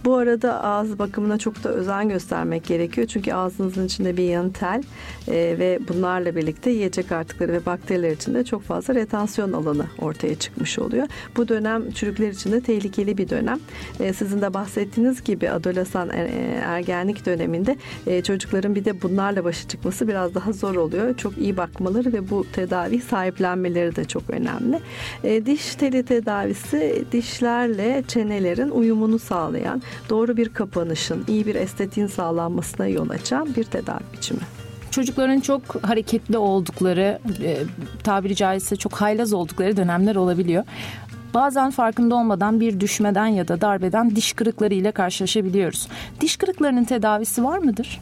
Bu 0.04 0.16
arada 0.16 0.64
ağız 0.64 0.98
bakımına 0.98 1.38
çok 1.38 1.64
da 1.64 1.68
özen 1.68 2.08
göstermek 2.08 2.64
gerekiyor. 2.64 3.06
Çünkü 3.06 3.32
ağzınızın 3.32 3.86
içinde 3.86 4.16
bir 4.16 4.24
yan 4.24 4.50
tel 4.50 4.82
ve 5.28 5.78
bunlarla 6.24 6.36
birlikte 6.36 6.70
yiyecek 6.70 7.12
artıkları 7.12 7.52
ve 7.52 7.66
bakteriler 7.66 8.10
için 8.10 8.34
de 8.34 8.44
çok 8.44 8.62
fazla 8.62 8.94
retansiyon 8.94 9.52
alanı 9.52 9.86
ortaya 9.98 10.34
çıkmış 10.34 10.78
oluyor. 10.78 11.06
Bu 11.36 11.48
dönem 11.48 11.90
çürükler 11.90 12.28
için 12.28 12.52
de 12.52 12.60
tehlikeli 12.60 13.18
bir 13.18 13.28
dönem. 13.28 13.58
E, 14.00 14.12
sizin 14.12 14.42
de 14.42 14.54
bahsettiğiniz 14.54 15.24
gibi 15.24 15.50
adolesan 15.50 16.10
e, 16.10 16.30
ergenlik 16.64 17.26
döneminde 17.26 17.76
e, 18.06 18.22
çocukların 18.22 18.74
bir 18.74 18.84
de 18.84 19.02
bunlarla 19.02 19.44
başa 19.44 19.68
çıkması 19.68 20.08
biraz 20.08 20.34
daha 20.34 20.52
zor 20.52 20.74
oluyor. 20.74 21.16
Çok 21.16 21.38
iyi 21.38 21.56
bakmaları 21.56 22.12
ve 22.12 22.30
bu 22.30 22.46
tedavi 22.52 23.00
sahiplenmeleri 23.00 23.96
de 23.96 24.04
çok 24.04 24.30
önemli. 24.30 24.80
E, 25.24 25.46
diş 25.46 25.74
teli 25.74 26.02
tedavisi 26.02 27.04
dişlerle 27.12 28.04
çenelerin 28.08 28.70
uyumunu 28.70 29.18
sağlayan, 29.18 29.82
doğru 30.10 30.36
bir 30.36 30.48
kapanışın, 30.48 31.24
iyi 31.28 31.46
bir 31.46 31.54
estetiğin 31.54 32.06
sağlanmasına 32.06 32.86
yol 32.86 33.10
açan 33.10 33.48
bir 33.56 33.64
tedavi 33.64 34.02
biçimi 34.12 34.63
çocukların 34.94 35.40
çok 35.40 35.84
hareketli 35.84 36.38
oldukları, 36.38 37.18
e, 37.42 37.56
tabiri 38.02 38.36
caizse 38.36 38.76
çok 38.76 38.94
haylaz 38.94 39.32
oldukları 39.32 39.76
dönemler 39.76 40.16
olabiliyor. 40.16 40.64
Bazen 41.34 41.70
farkında 41.70 42.14
olmadan 42.14 42.60
bir 42.60 42.80
düşmeden 42.80 43.26
ya 43.26 43.48
da 43.48 43.60
darbeden 43.60 44.16
diş 44.16 44.32
kırıkları 44.32 44.74
ile 44.74 44.92
karşılaşabiliyoruz. 44.92 45.88
Diş 46.20 46.36
kırıklarının 46.36 46.84
tedavisi 46.84 47.44
var 47.44 47.58
mıdır? 47.58 48.00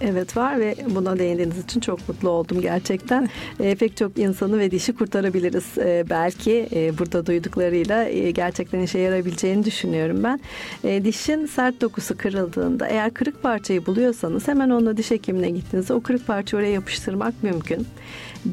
Evet 0.00 0.36
var 0.36 0.60
ve 0.60 0.76
buna 0.94 1.18
değindiğiniz 1.18 1.58
için 1.58 1.80
çok 1.80 2.08
mutlu 2.08 2.28
oldum 2.28 2.60
gerçekten. 2.60 3.28
E, 3.60 3.74
pek 3.74 3.96
çok 3.96 4.18
insanı 4.18 4.58
ve 4.58 4.70
dişi 4.70 4.92
kurtarabiliriz 4.92 5.78
e, 5.78 6.04
belki 6.10 6.68
e, 6.72 6.98
burada 6.98 7.26
duyduklarıyla 7.26 8.04
e, 8.04 8.30
gerçekten 8.30 8.80
işe 8.80 8.98
yarayabileceğini 8.98 9.64
düşünüyorum 9.64 10.24
ben. 10.24 10.40
E, 10.84 11.04
dişin 11.04 11.46
sert 11.46 11.80
dokusu 11.80 12.16
kırıldığında 12.16 12.86
eğer 12.86 13.14
kırık 13.14 13.42
parçayı 13.42 13.86
buluyorsanız 13.86 14.48
hemen 14.48 14.70
onunla 14.70 14.96
diş 14.96 15.10
hekimine 15.10 15.50
gittiğinizde 15.50 15.94
o 15.94 16.00
kırık 16.00 16.26
parçayı 16.26 16.62
oraya 16.62 16.72
yapıştırmak 16.72 17.42
mümkün. 17.42 17.86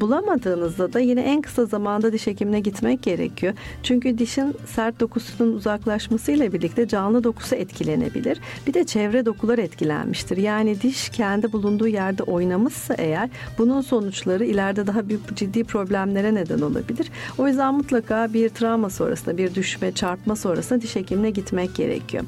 Bulamadığınızda 0.00 0.92
da 0.92 1.00
yine 1.00 1.20
en 1.20 1.42
kısa 1.42 1.64
zamanda 1.64 2.12
diş 2.12 2.26
hekimine 2.26 2.60
gitmek 2.60 3.02
gerekiyor. 3.02 3.54
Çünkü 3.82 4.18
dişin 4.18 4.54
sert 4.66 5.00
dokusunun 5.00 5.52
uzaklaşmasıyla 5.52 6.52
birlikte 6.52 6.88
canlı 6.88 7.24
dokusu 7.24 7.54
etkilenebilir. 7.54 8.40
Bir 8.66 8.74
de 8.74 8.84
çevre 8.84 9.26
dokular 9.26 9.58
etkilenmiştir. 9.58 10.36
Yani 10.36 10.80
diş 10.82 11.08
kendi 11.08 11.52
bulunduğu 11.52 11.88
yerde 11.88 12.22
oynamışsa 12.22 12.94
eğer 12.94 13.30
bunun 13.58 13.80
sonuçları 13.80 14.44
ileride 14.44 14.86
daha 14.86 15.08
büyük 15.08 15.36
ciddi 15.36 15.64
problemlere 15.64 16.34
neden 16.34 16.60
olabilir. 16.60 17.10
O 17.38 17.48
yüzden 17.48 17.74
mutlaka 17.74 18.32
bir 18.32 18.48
travma 18.48 18.90
sonrasında 18.90 19.38
bir 19.38 19.54
düşme, 19.54 19.92
çarpma 19.92 20.36
sonrasında 20.36 20.80
diş 20.80 20.96
hekimine 20.96 21.30
gitmek 21.30 21.74
gerekiyor. 21.74 22.24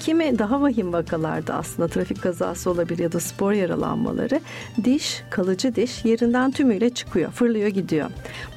Kimi 0.00 0.38
daha 0.38 0.60
vahim 0.62 0.92
vakalarda 0.92 1.54
aslında 1.54 1.88
trafik 1.88 2.22
kazası 2.22 2.70
olabilir 2.70 3.02
ya 3.02 3.12
da 3.12 3.20
spor 3.20 3.52
yaralanmaları 3.52 4.40
diş, 4.84 5.22
kalıcı 5.30 5.74
diş 5.74 6.04
yerinden 6.04 6.50
tümüyle 6.50 6.90
çıkıyor, 6.90 7.09
fırlıyor 7.34 7.68
gidiyor. 7.68 8.10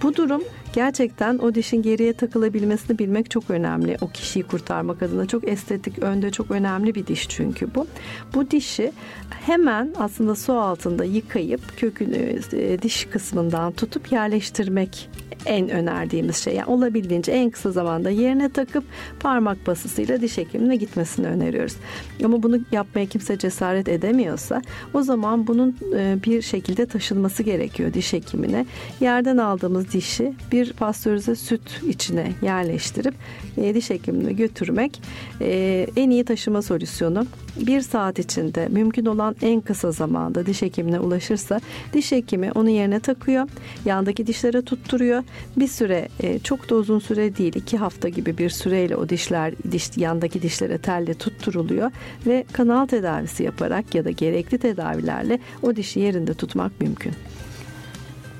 Bu 0.03 0.15
durum 0.15 0.43
gerçekten 0.73 1.37
o 1.37 1.55
dişin 1.55 1.81
geriye 1.81 2.13
takılabilmesini 2.13 2.99
bilmek 2.99 3.31
çok 3.31 3.49
önemli. 3.49 3.97
O 4.01 4.07
kişiyi 4.07 4.43
kurtarmak 4.43 5.03
adına 5.03 5.25
çok 5.25 5.47
estetik, 5.47 5.99
önde 5.99 6.31
çok 6.31 6.51
önemli 6.51 6.95
bir 6.95 7.07
diş 7.07 7.29
çünkü 7.29 7.75
bu. 7.75 7.87
Bu 8.33 8.51
dişi 8.51 8.91
hemen 9.29 9.93
aslında 9.99 10.35
su 10.35 10.53
altında 10.53 11.03
yıkayıp 11.03 11.77
kökünü 11.77 12.39
e, 12.53 12.81
diş 12.81 13.05
kısmından 13.05 13.71
tutup 13.71 14.11
yerleştirmek 14.11 15.09
en 15.45 15.69
önerdiğimiz 15.69 16.37
şey. 16.37 16.55
Yani 16.55 16.65
olabildiğince 16.65 17.31
en 17.31 17.49
kısa 17.49 17.71
zamanda 17.71 18.09
yerine 18.09 18.49
takıp 18.49 18.83
parmak 19.19 19.67
basısıyla 19.67 20.21
diş 20.21 20.37
hekimine 20.37 20.75
gitmesini 20.75 21.27
öneriyoruz. 21.27 21.75
Ama 22.23 22.43
bunu 22.43 22.59
yapmaya 22.71 23.05
kimse 23.05 23.37
cesaret 23.37 23.87
edemiyorsa 23.87 24.61
o 24.93 25.01
zaman 25.01 25.47
bunun 25.47 25.77
e, 25.95 26.17
bir 26.25 26.41
şekilde 26.41 26.85
taşınması 26.85 27.43
gerekiyor 27.43 27.93
diş 27.93 28.13
hekimine. 28.13 28.65
Yerden 28.99 29.37
aldığımız 29.37 29.91
dişi 29.91 30.33
bir 30.51 30.62
pastörize 30.71 31.35
süt 31.35 31.81
içine 31.87 32.31
yerleştirip 32.41 33.13
e, 33.57 33.75
diş 33.75 33.89
hekimine 33.89 34.33
götürmek 34.33 35.01
e, 35.41 35.87
en 35.95 36.09
iyi 36.09 36.23
taşıma 36.23 36.61
solüsyonu. 36.61 37.25
Bir 37.57 37.81
saat 37.81 38.19
içinde 38.19 38.67
mümkün 38.67 39.05
olan 39.05 39.35
en 39.41 39.61
kısa 39.61 39.91
zamanda 39.91 40.45
diş 40.45 40.61
hekimine 40.61 40.99
ulaşırsa 40.99 41.61
diş 41.93 42.11
hekimi 42.11 42.51
onu 42.51 42.69
yerine 42.69 42.99
takıyor. 42.99 43.49
Yandaki 43.85 44.27
dişlere 44.27 44.61
tutturuyor 44.61 45.23
bir 45.57 45.67
süre 45.67 46.07
e, 46.19 46.39
çok 46.39 46.69
da 46.69 46.75
uzun 46.75 46.99
süre 46.99 47.37
değil 47.37 47.55
iki 47.55 47.77
hafta 47.77 48.09
gibi 48.09 48.37
bir 48.37 48.49
süreyle 48.49 48.95
o 48.95 49.09
dişler 49.09 49.53
diş 49.71 49.97
yandaki 49.97 50.41
dişlere 50.41 50.77
telle 50.77 51.13
tutturuluyor 51.13 51.91
ve 52.25 52.45
kanal 52.53 52.85
tedavisi 52.85 53.43
yaparak 53.43 53.95
ya 53.95 54.05
da 54.05 54.11
gerekli 54.11 54.57
tedavilerle 54.57 55.39
o 55.61 55.75
dişi 55.75 55.99
yerinde 55.99 56.33
tutmak 56.33 56.81
mümkün. 56.81 57.13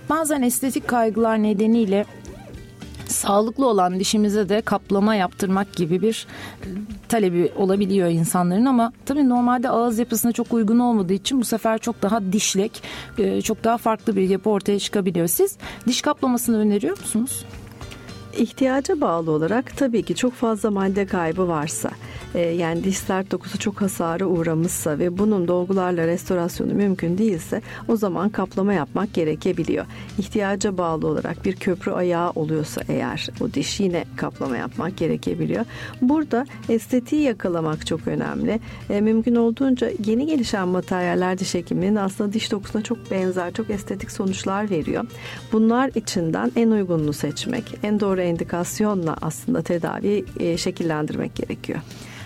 Bazen 0.09 0.41
estetik 0.41 0.87
kaygılar 0.87 1.43
nedeniyle 1.43 2.05
sağlıklı 3.07 3.67
olan 3.67 3.99
dişimize 3.99 4.49
de 4.49 4.61
kaplama 4.61 5.15
yaptırmak 5.15 5.75
gibi 5.75 6.01
bir 6.01 6.27
talebi 7.09 7.51
olabiliyor 7.57 8.09
insanların 8.09 8.65
ama 8.65 8.93
tabii 9.05 9.29
normalde 9.29 9.69
ağız 9.69 9.99
yapısına 9.99 10.31
çok 10.31 10.53
uygun 10.53 10.79
olmadığı 10.79 11.13
için 11.13 11.41
bu 11.41 11.45
sefer 11.45 11.77
çok 11.77 12.01
daha 12.01 12.31
dişlek, 12.31 12.83
e, 13.17 13.41
çok 13.41 13.63
daha 13.63 13.77
farklı 13.77 14.15
bir 14.15 14.29
yapı 14.29 14.49
ortaya 14.49 14.79
çıkabiliyor. 14.79 15.27
Siz 15.27 15.57
diş 15.87 16.01
kaplamasını 16.01 16.57
öneriyor 16.57 16.99
musunuz? 16.99 17.45
İhtiyaca 18.37 19.01
bağlı 19.01 19.31
olarak 19.31 19.77
tabii 19.77 20.03
ki 20.03 20.15
çok 20.15 20.33
fazla 20.33 20.71
madde 20.71 21.05
kaybı 21.05 21.47
varsa 21.47 21.91
e, 22.35 22.39
yani 22.39 22.83
diş 22.83 22.97
sert 22.97 23.31
dokusu 23.31 23.59
çok 23.59 23.81
hasara 23.81 24.25
uğramışsa 24.25 24.99
ve 24.99 25.17
bunun 25.17 25.47
dolgularla 25.47 26.07
restorasyonu 26.07 26.73
mümkün 26.73 27.17
değilse 27.17 27.61
o 27.87 27.95
zaman 27.95 28.29
kaplama 28.29 28.73
yapmak 28.73 29.13
gerekebiliyor. 29.13 29.85
İhtiyaca 30.19 30.77
bağlı 30.77 31.07
olarak 31.07 31.45
bir 31.45 31.55
köprü 31.55 31.91
ayağı 31.91 32.31
oluyorsa 32.31 32.81
eğer 32.89 33.29
o 33.41 33.53
diş 33.53 33.79
yine 33.79 34.05
kaplama 34.15 34.57
yapmak 34.57 34.97
gerekebiliyor. 34.97 35.65
Burada 36.01 36.45
estetiği 36.69 37.21
yakalamak 37.21 37.87
çok 37.87 38.07
önemli. 38.07 38.59
E, 38.89 39.01
mümkün 39.01 39.35
olduğunca 39.35 39.89
yeni 40.05 40.25
gelişen 40.25 40.67
materyaller 40.67 41.39
diş 41.39 41.53
hekimliğinin 41.53 41.95
aslında 41.95 42.33
diş 42.33 42.51
dokusuna 42.51 42.81
çok 42.81 43.11
benzer, 43.11 43.53
çok 43.53 43.69
estetik 43.69 44.11
sonuçlar 44.11 44.69
veriyor. 44.69 45.05
Bunlar 45.51 45.91
içinden 45.95 46.51
en 46.55 46.71
uygununu 46.71 47.13
seçmek, 47.13 47.63
en 47.83 47.99
doğru 47.99 48.22
endikasyonla 48.23 49.15
aslında 49.21 49.61
tedavi 49.61 50.25
e, 50.39 50.57
şekillendirmek 50.57 51.35
gerekiyor. 51.35 51.79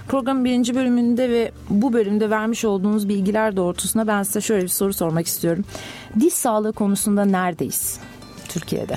Programın 0.07 0.45
birinci 0.45 0.75
bölümünde 0.75 1.29
ve 1.29 1.51
bu 1.69 1.93
bölümde 1.93 2.29
vermiş 2.29 2.65
olduğunuz 2.65 3.09
bilgiler 3.09 3.55
doğrultusunda 3.55 4.07
ben 4.07 4.23
size 4.23 4.41
şöyle 4.41 4.63
bir 4.63 4.67
soru 4.67 4.93
sormak 4.93 5.27
istiyorum. 5.27 5.65
Diş 6.19 6.33
sağlığı 6.33 6.73
konusunda 6.73 7.25
neredeyiz 7.25 7.99
Türkiye'de? 8.49 8.95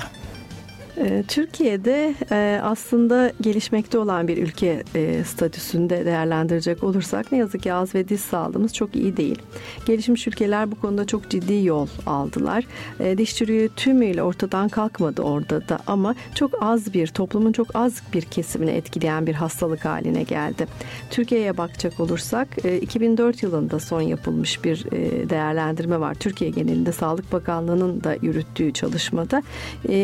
Ee, 1.03 1.23
Türkiye'de 1.27 2.15
e, 2.31 2.59
aslında 2.63 3.31
gelişmekte 3.41 3.97
olan 3.97 4.27
bir 4.27 4.37
ülke 4.37 4.83
e, 4.95 5.23
statüsünde 5.23 6.05
değerlendirecek 6.05 6.83
olursak 6.83 7.31
ne 7.31 7.37
yazık 7.37 7.63
ki 7.63 7.73
ağız 7.73 7.95
ve 7.95 8.09
diş 8.09 8.21
sağlığımız 8.21 8.73
çok 8.73 8.95
iyi 8.95 9.17
değil. 9.17 9.39
Gelişmiş 9.85 10.27
ülkeler 10.27 10.71
bu 10.71 10.79
konuda 10.79 11.07
çok 11.07 11.29
ciddi 11.29 11.65
yol 11.65 11.87
aldılar. 12.05 12.65
E, 12.99 13.17
diş 13.17 13.35
çürüğü 13.35 13.69
tümüyle 13.75 14.23
ortadan 14.23 14.69
kalkmadı 14.69 15.21
orada 15.21 15.69
da 15.69 15.79
ama 15.87 16.15
çok 16.35 16.63
az 16.63 16.93
bir 16.93 17.07
toplumun 17.07 17.51
çok 17.51 17.75
az 17.75 18.01
bir 18.13 18.21
kesimini 18.21 18.71
etkileyen 18.71 19.27
bir 19.27 19.33
hastalık 19.33 19.85
haline 19.85 20.23
geldi. 20.23 20.67
Türkiye'ye 21.11 21.57
bakacak 21.57 21.99
olursak 21.99 22.47
2004 22.81 23.43
yılında 23.43 23.79
son 23.79 24.01
yapılmış 24.01 24.63
bir 24.63 24.85
değerlendirme 25.29 25.99
var. 25.99 26.13
Türkiye 26.13 26.49
genelinde 26.49 26.91
Sağlık 26.91 27.31
Bakanlığı'nın 27.31 28.03
da 28.03 28.15
yürüttüğü 28.21 28.73
çalışmada 28.73 29.43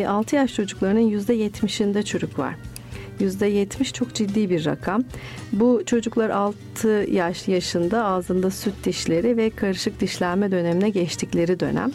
6 0.07 0.35
yaş 0.35 0.53
çocukları 0.53 0.86
çocuklarının 0.87 1.11
%70'inde 1.11 2.03
çürük 2.03 2.39
var. 2.39 2.55
%70 3.21 3.93
çok 3.93 4.13
ciddi 4.13 4.49
bir 4.49 4.65
rakam. 4.65 5.03
Bu 5.53 5.81
çocuklar 5.85 6.29
6 6.29 6.87
yaş 7.11 7.47
yaşında 7.47 8.05
ağzında 8.05 8.49
süt 8.51 8.73
dişleri 8.83 9.37
ve 9.37 9.49
karışık 9.49 9.99
dişlenme 9.99 10.51
dönemine 10.51 10.89
geçtikleri 10.89 11.59
dönem. 11.59 11.91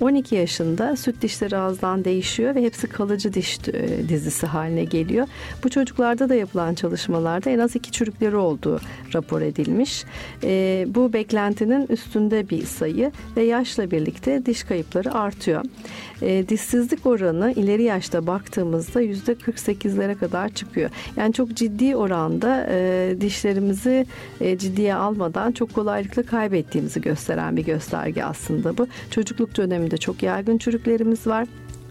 12 0.00 0.34
yaşında 0.34 0.96
süt 0.96 1.22
dişleri 1.22 1.56
ağızdan 1.56 2.04
değişiyor 2.04 2.54
ve 2.54 2.62
hepsi 2.62 2.86
kalıcı 2.86 3.32
diş 3.32 3.58
e, 3.68 4.08
dizisi 4.08 4.46
haline 4.46 4.84
geliyor. 4.84 5.26
Bu 5.64 5.68
çocuklarda 5.68 6.28
da 6.28 6.34
yapılan 6.34 6.74
çalışmalarda 6.74 7.50
en 7.50 7.58
az 7.58 7.76
iki 7.76 7.92
çürükleri 7.92 8.36
olduğu 8.36 8.80
rapor 9.14 9.40
edilmiş. 9.40 10.04
E, 10.42 10.84
bu 10.88 11.12
beklentinin 11.12 11.86
üstünde 11.88 12.50
bir 12.50 12.66
sayı 12.66 13.12
ve 13.36 13.42
yaşla 13.42 13.90
birlikte 13.90 14.46
diş 14.46 14.64
kayıpları 14.64 15.14
artıyor. 15.14 15.64
E, 16.22 16.48
dişsizlik 16.48 17.06
oranı 17.06 17.52
ileri 17.52 17.82
yaşta 17.82 18.26
baktığımızda 18.26 19.02
%48'lere 19.02 20.14
kadar 20.14 20.48
çıkıyor. 20.48 20.65
Yani 21.16 21.32
çok 21.32 21.54
ciddi 21.54 21.96
oranda 21.96 22.66
e, 22.70 23.16
dişlerimizi 23.20 24.06
e, 24.40 24.58
ciddiye 24.58 24.94
almadan 24.94 25.52
çok 25.52 25.74
kolaylıkla 25.74 26.22
kaybettiğimizi 26.22 27.00
gösteren 27.00 27.56
bir 27.56 27.64
gösterge 27.64 28.24
aslında 28.24 28.78
bu. 28.78 28.86
Çocukluk 29.10 29.56
döneminde 29.56 29.96
çok 29.96 30.22
yaygın 30.22 30.58
çürüklerimiz 30.58 31.26
var 31.26 31.46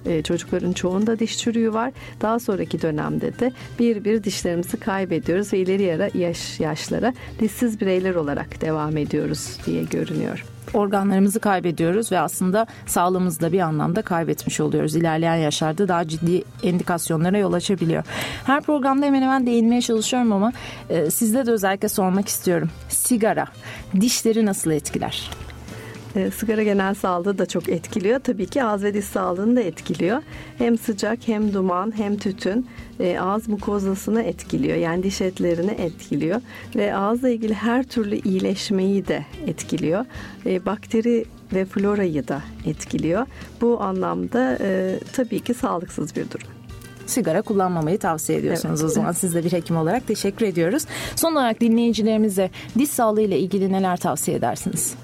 e, 0.05 0.21
çocukların 0.21 0.73
çoğunda 0.73 1.19
diş 1.19 1.37
çürüğü 1.37 1.73
var. 1.73 1.91
Daha 2.21 2.39
sonraki 2.39 2.81
dönemde 2.81 3.39
de 3.39 3.51
bir 3.79 4.03
bir 4.03 4.23
dişlerimizi 4.23 4.77
kaybediyoruz 4.77 5.53
ve 5.53 5.57
ileri 5.59 6.17
yaş, 6.17 6.59
yaşlara 6.59 7.13
dişsiz 7.39 7.81
bireyler 7.81 8.15
olarak 8.15 8.61
devam 8.61 8.97
ediyoruz 8.97 9.57
diye 9.65 9.83
görünüyor 9.83 10.54
organlarımızı 10.73 11.39
kaybediyoruz 11.39 12.11
ve 12.11 12.19
aslında 12.19 12.67
sağlığımızı 12.85 13.41
da 13.41 13.51
bir 13.51 13.59
anlamda 13.59 14.01
kaybetmiş 14.01 14.59
oluyoruz. 14.59 14.95
İlerleyen 14.95 15.35
yaşlarda 15.35 15.87
daha 15.87 16.07
ciddi 16.07 16.43
endikasyonlara 16.63 17.37
yol 17.37 17.53
açabiliyor. 17.53 18.03
Her 18.45 18.61
programda 18.61 19.05
hemen 19.05 19.21
hemen 19.21 19.45
değinmeye 19.45 19.81
çalışıyorum 19.81 20.33
ama 20.33 20.53
e, 20.89 21.11
sizde 21.11 21.45
de 21.45 21.51
özellikle 21.51 21.89
sormak 21.89 22.27
istiyorum. 22.27 22.69
Sigara 22.89 23.45
dişleri 24.01 24.45
nasıl 24.45 24.71
etkiler? 24.71 25.29
E, 26.15 26.31
sigara 26.31 26.63
genel 26.63 26.93
sağlığı 26.93 27.37
da 27.37 27.45
çok 27.45 27.69
etkiliyor. 27.69 28.19
Tabii 28.19 28.45
ki 28.45 28.63
ağız 28.63 28.83
ve 28.83 28.93
diş 28.93 29.05
sağlığını 29.05 29.55
da 29.55 29.61
etkiliyor. 29.61 30.21
Hem 30.57 30.77
sıcak 30.77 31.27
hem 31.27 31.53
duman 31.53 31.97
hem 31.97 32.17
tütün 32.17 32.67
e, 32.99 33.19
ağız 33.19 33.47
mukozasını 33.47 34.23
etkiliyor. 34.23 34.77
Yani 34.77 35.03
diş 35.03 35.21
etlerini 35.21 35.71
etkiliyor. 35.71 36.41
Ve 36.75 36.95
ağızla 36.95 37.29
ilgili 37.29 37.53
her 37.53 37.83
türlü 37.83 38.15
iyileşmeyi 38.15 39.07
de 39.07 39.25
etkiliyor. 39.47 40.05
E, 40.45 40.65
bakteri 40.65 41.25
ve 41.53 41.65
florayı 41.65 42.27
da 42.27 42.41
etkiliyor. 42.65 43.25
Bu 43.61 43.81
anlamda 43.81 44.57
e, 44.61 44.99
tabii 45.13 45.39
ki 45.39 45.53
sağlıksız 45.53 46.15
bir 46.15 46.31
durum 46.31 46.47
sigara 47.05 47.41
kullanmamayı 47.41 47.99
tavsiye 47.99 48.39
ediyorsunuz 48.39 48.81
evet. 48.81 48.91
o 48.91 48.93
zaman. 48.93 49.11
Siz 49.11 49.35
de 49.35 49.43
bir 49.43 49.51
hekim 49.51 49.77
olarak 49.77 50.07
teşekkür 50.07 50.45
ediyoruz. 50.45 50.83
Son 51.15 51.31
olarak 51.31 51.61
dinleyicilerimize 51.61 52.49
diş 52.77 52.89
sağlığı 52.89 53.21
ile 53.21 53.39
ilgili 53.39 53.71
neler 53.71 53.97
tavsiye 53.97 54.37
edersiniz? 54.37 54.95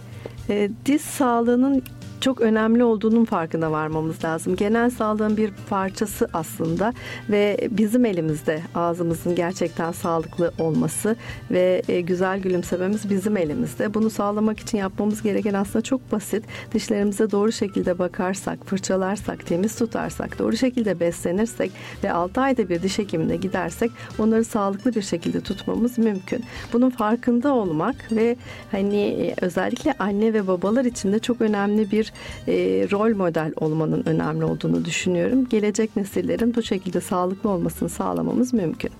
E, 0.49 0.69
diz 0.85 1.01
sağlığının 1.01 1.83
çok 2.21 2.41
önemli 2.41 2.83
olduğunun 2.83 3.25
farkına 3.25 3.71
varmamız 3.71 4.23
lazım. 4.25 4.55
Genel 4.55 4.89
sağlığın 4.89 5.37
bir 5.37 5.51
parçası 5.69 6.27
aslında 6.33 6.93
ve 7.29 7.67
bizim 7.71 8.05
elimizde 8.05 8.61
ağzımızın 8.75 9.35
gerçekten 9.35 9.91
sağlıklı 9.91 10.53
olması 10.59 11.15
ve 11.51 11.81
e, 11.87 12.01
güzel 12.01 12.39
gülümsememiz 12.39 13.09
bizim 13.09 13.37
elimizde. 13.37 13.93
Bunu 13.93 14.09
sağlamak 14.09 14.59
için 14.59 14.77
yapmamız 14.77 15.21
gereken 15.21 15.53
aslında 15.53 15.81
çok 15.81 16.11
basit. 16.11 16.45
Dişlerimize 16.73 17.31
doğru 17.31 17.51
şekilde 17.51 17.99
bakarsak, 17.99 18.65
fırçalarsak, 18.65 19.45
temiz 19.45 19.75
tutarsak, 19.75 20.39
doğru 20.39 20.57
şekilde 20.57 20.99
beslenirsek 20.99 21.71
ve 22.03 22.11
6 22.11 22.41
ayda 22.41 22.69
bir 22.69 22.83
diş 22.83 22.99
hekimine 22.99 23.35
gidersek 23.35 23.91
onları 24.19 24.43
sağlıklı 24.43 24.95
bir 24.95 25.01
şekilde 25.01 25.41
tutmamız 25.41 25.97
mümkün. 25.97 26.43
Bunun 26.73 26.89
farkında 26.89 27.53
olmak 27.53 27.95
ve 28.11 28.35
hani 28.71 28.97
e, 28.97 29.35
özellikle 29.41 29.93
anne 29.99 30.33
ve 30.33 30.47
babalar 30.47 30.85
için 30.85 31.13
de 31.13 31.19
çok 31.19 31.41
önemli 31.41 31.91
bir 31.91 32.10
e, 32.47 32.53
rol 32.91 33.15
model 33.15 33.53
olmanın 33.55 34.03
önemli 34.05 34.45
olduğunu 34.45 34.85
düşünüyorum. 34.85 35.49
Gelecek 35.49 35.95
nesillerin 35.95 36.55
bu 36.55 36.63
şekilde 36.63 37.01
sağlıklı 37.01 37.49
olmasını 37.49 37.89
sağlamamız 37.89 38.53
mümkün. 38.53 38.91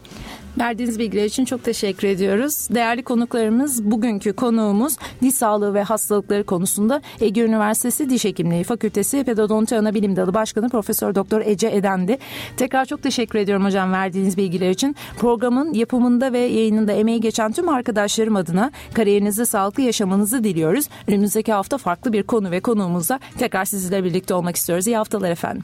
Verdiğiniz 0.59 0.99
bilgiler 0.99 1.25
için 1.25 1.45
çok 1.45 1.63
teşekkür 1.63 2.07
ediyoruz. 2.07 2.67
Değerli 2.71 3.03
konuklarımız 3.03 3.91
bugünkü 3.91 4.33
konuğumuz 4.33 4.97
diş 5.21 5.35
sağlığı 5.35 5.73
ve 5.73 5.83
hastalıkları 5.83 6.43
konusunda 6.43 7.01
Ege 7.21 7.41
Üniversitesi 7.41 8.09
Diş 8.09 8.25
Hekimliği 8.25 8.63
Fakültesi 8.63 9.23
Pedodonti 9.23 9.77
Anabilim 9.77 10.15
Dalı 10.15 10.33
Başkanı 10.33 10.69
Profesör 10.69 11.15
Doktor 11.15 11.41
Ece 11.45 11.67
Edendi. 11.67 12.17
Tekrar 12.57 12.85
çok 12.85 13.03
teşekkür 13.03 13.39
ediyorum 13.39 13.65
hocam 13.65 13.91
verdiğiniz 13.91 14.37
bilgiler 14.37 14.69
için. 14.69 14.95
Programın 15.17 15.73
yapımında 15.73 16.33
ve 16.33 16.39
yayınında 16.39 16.91
emeği 16.91 17.21
geçen 17.21 17.51
tüm 17.51 17.69
arkadaşlarım 17.69 18.35
adına 18.35 18.71
kariyerinizde 18.93 19.45
sağlıklı 19.45 19.83
yaşamanızı 19.83 20.43
diliyoruz. 20.43 20.89
Önümüzdeki 21.07 21.53
hafta 21.53 21.77
farklı 21.77 22.13
bir 22.13 22.23
konu 22.23 22.51
ve 22.51 22.59
konuğumuzla 22.59 23.19
tekrar 23.37 23.65
sizinle 23.65 24.03
birlikte 24.03 24.33
olmak 24.33 24.55
istiyoruz. 24.55 24.87
İyi 24.87 24.97
haftalar 24.97 25.31
efendim. 25.31 25.63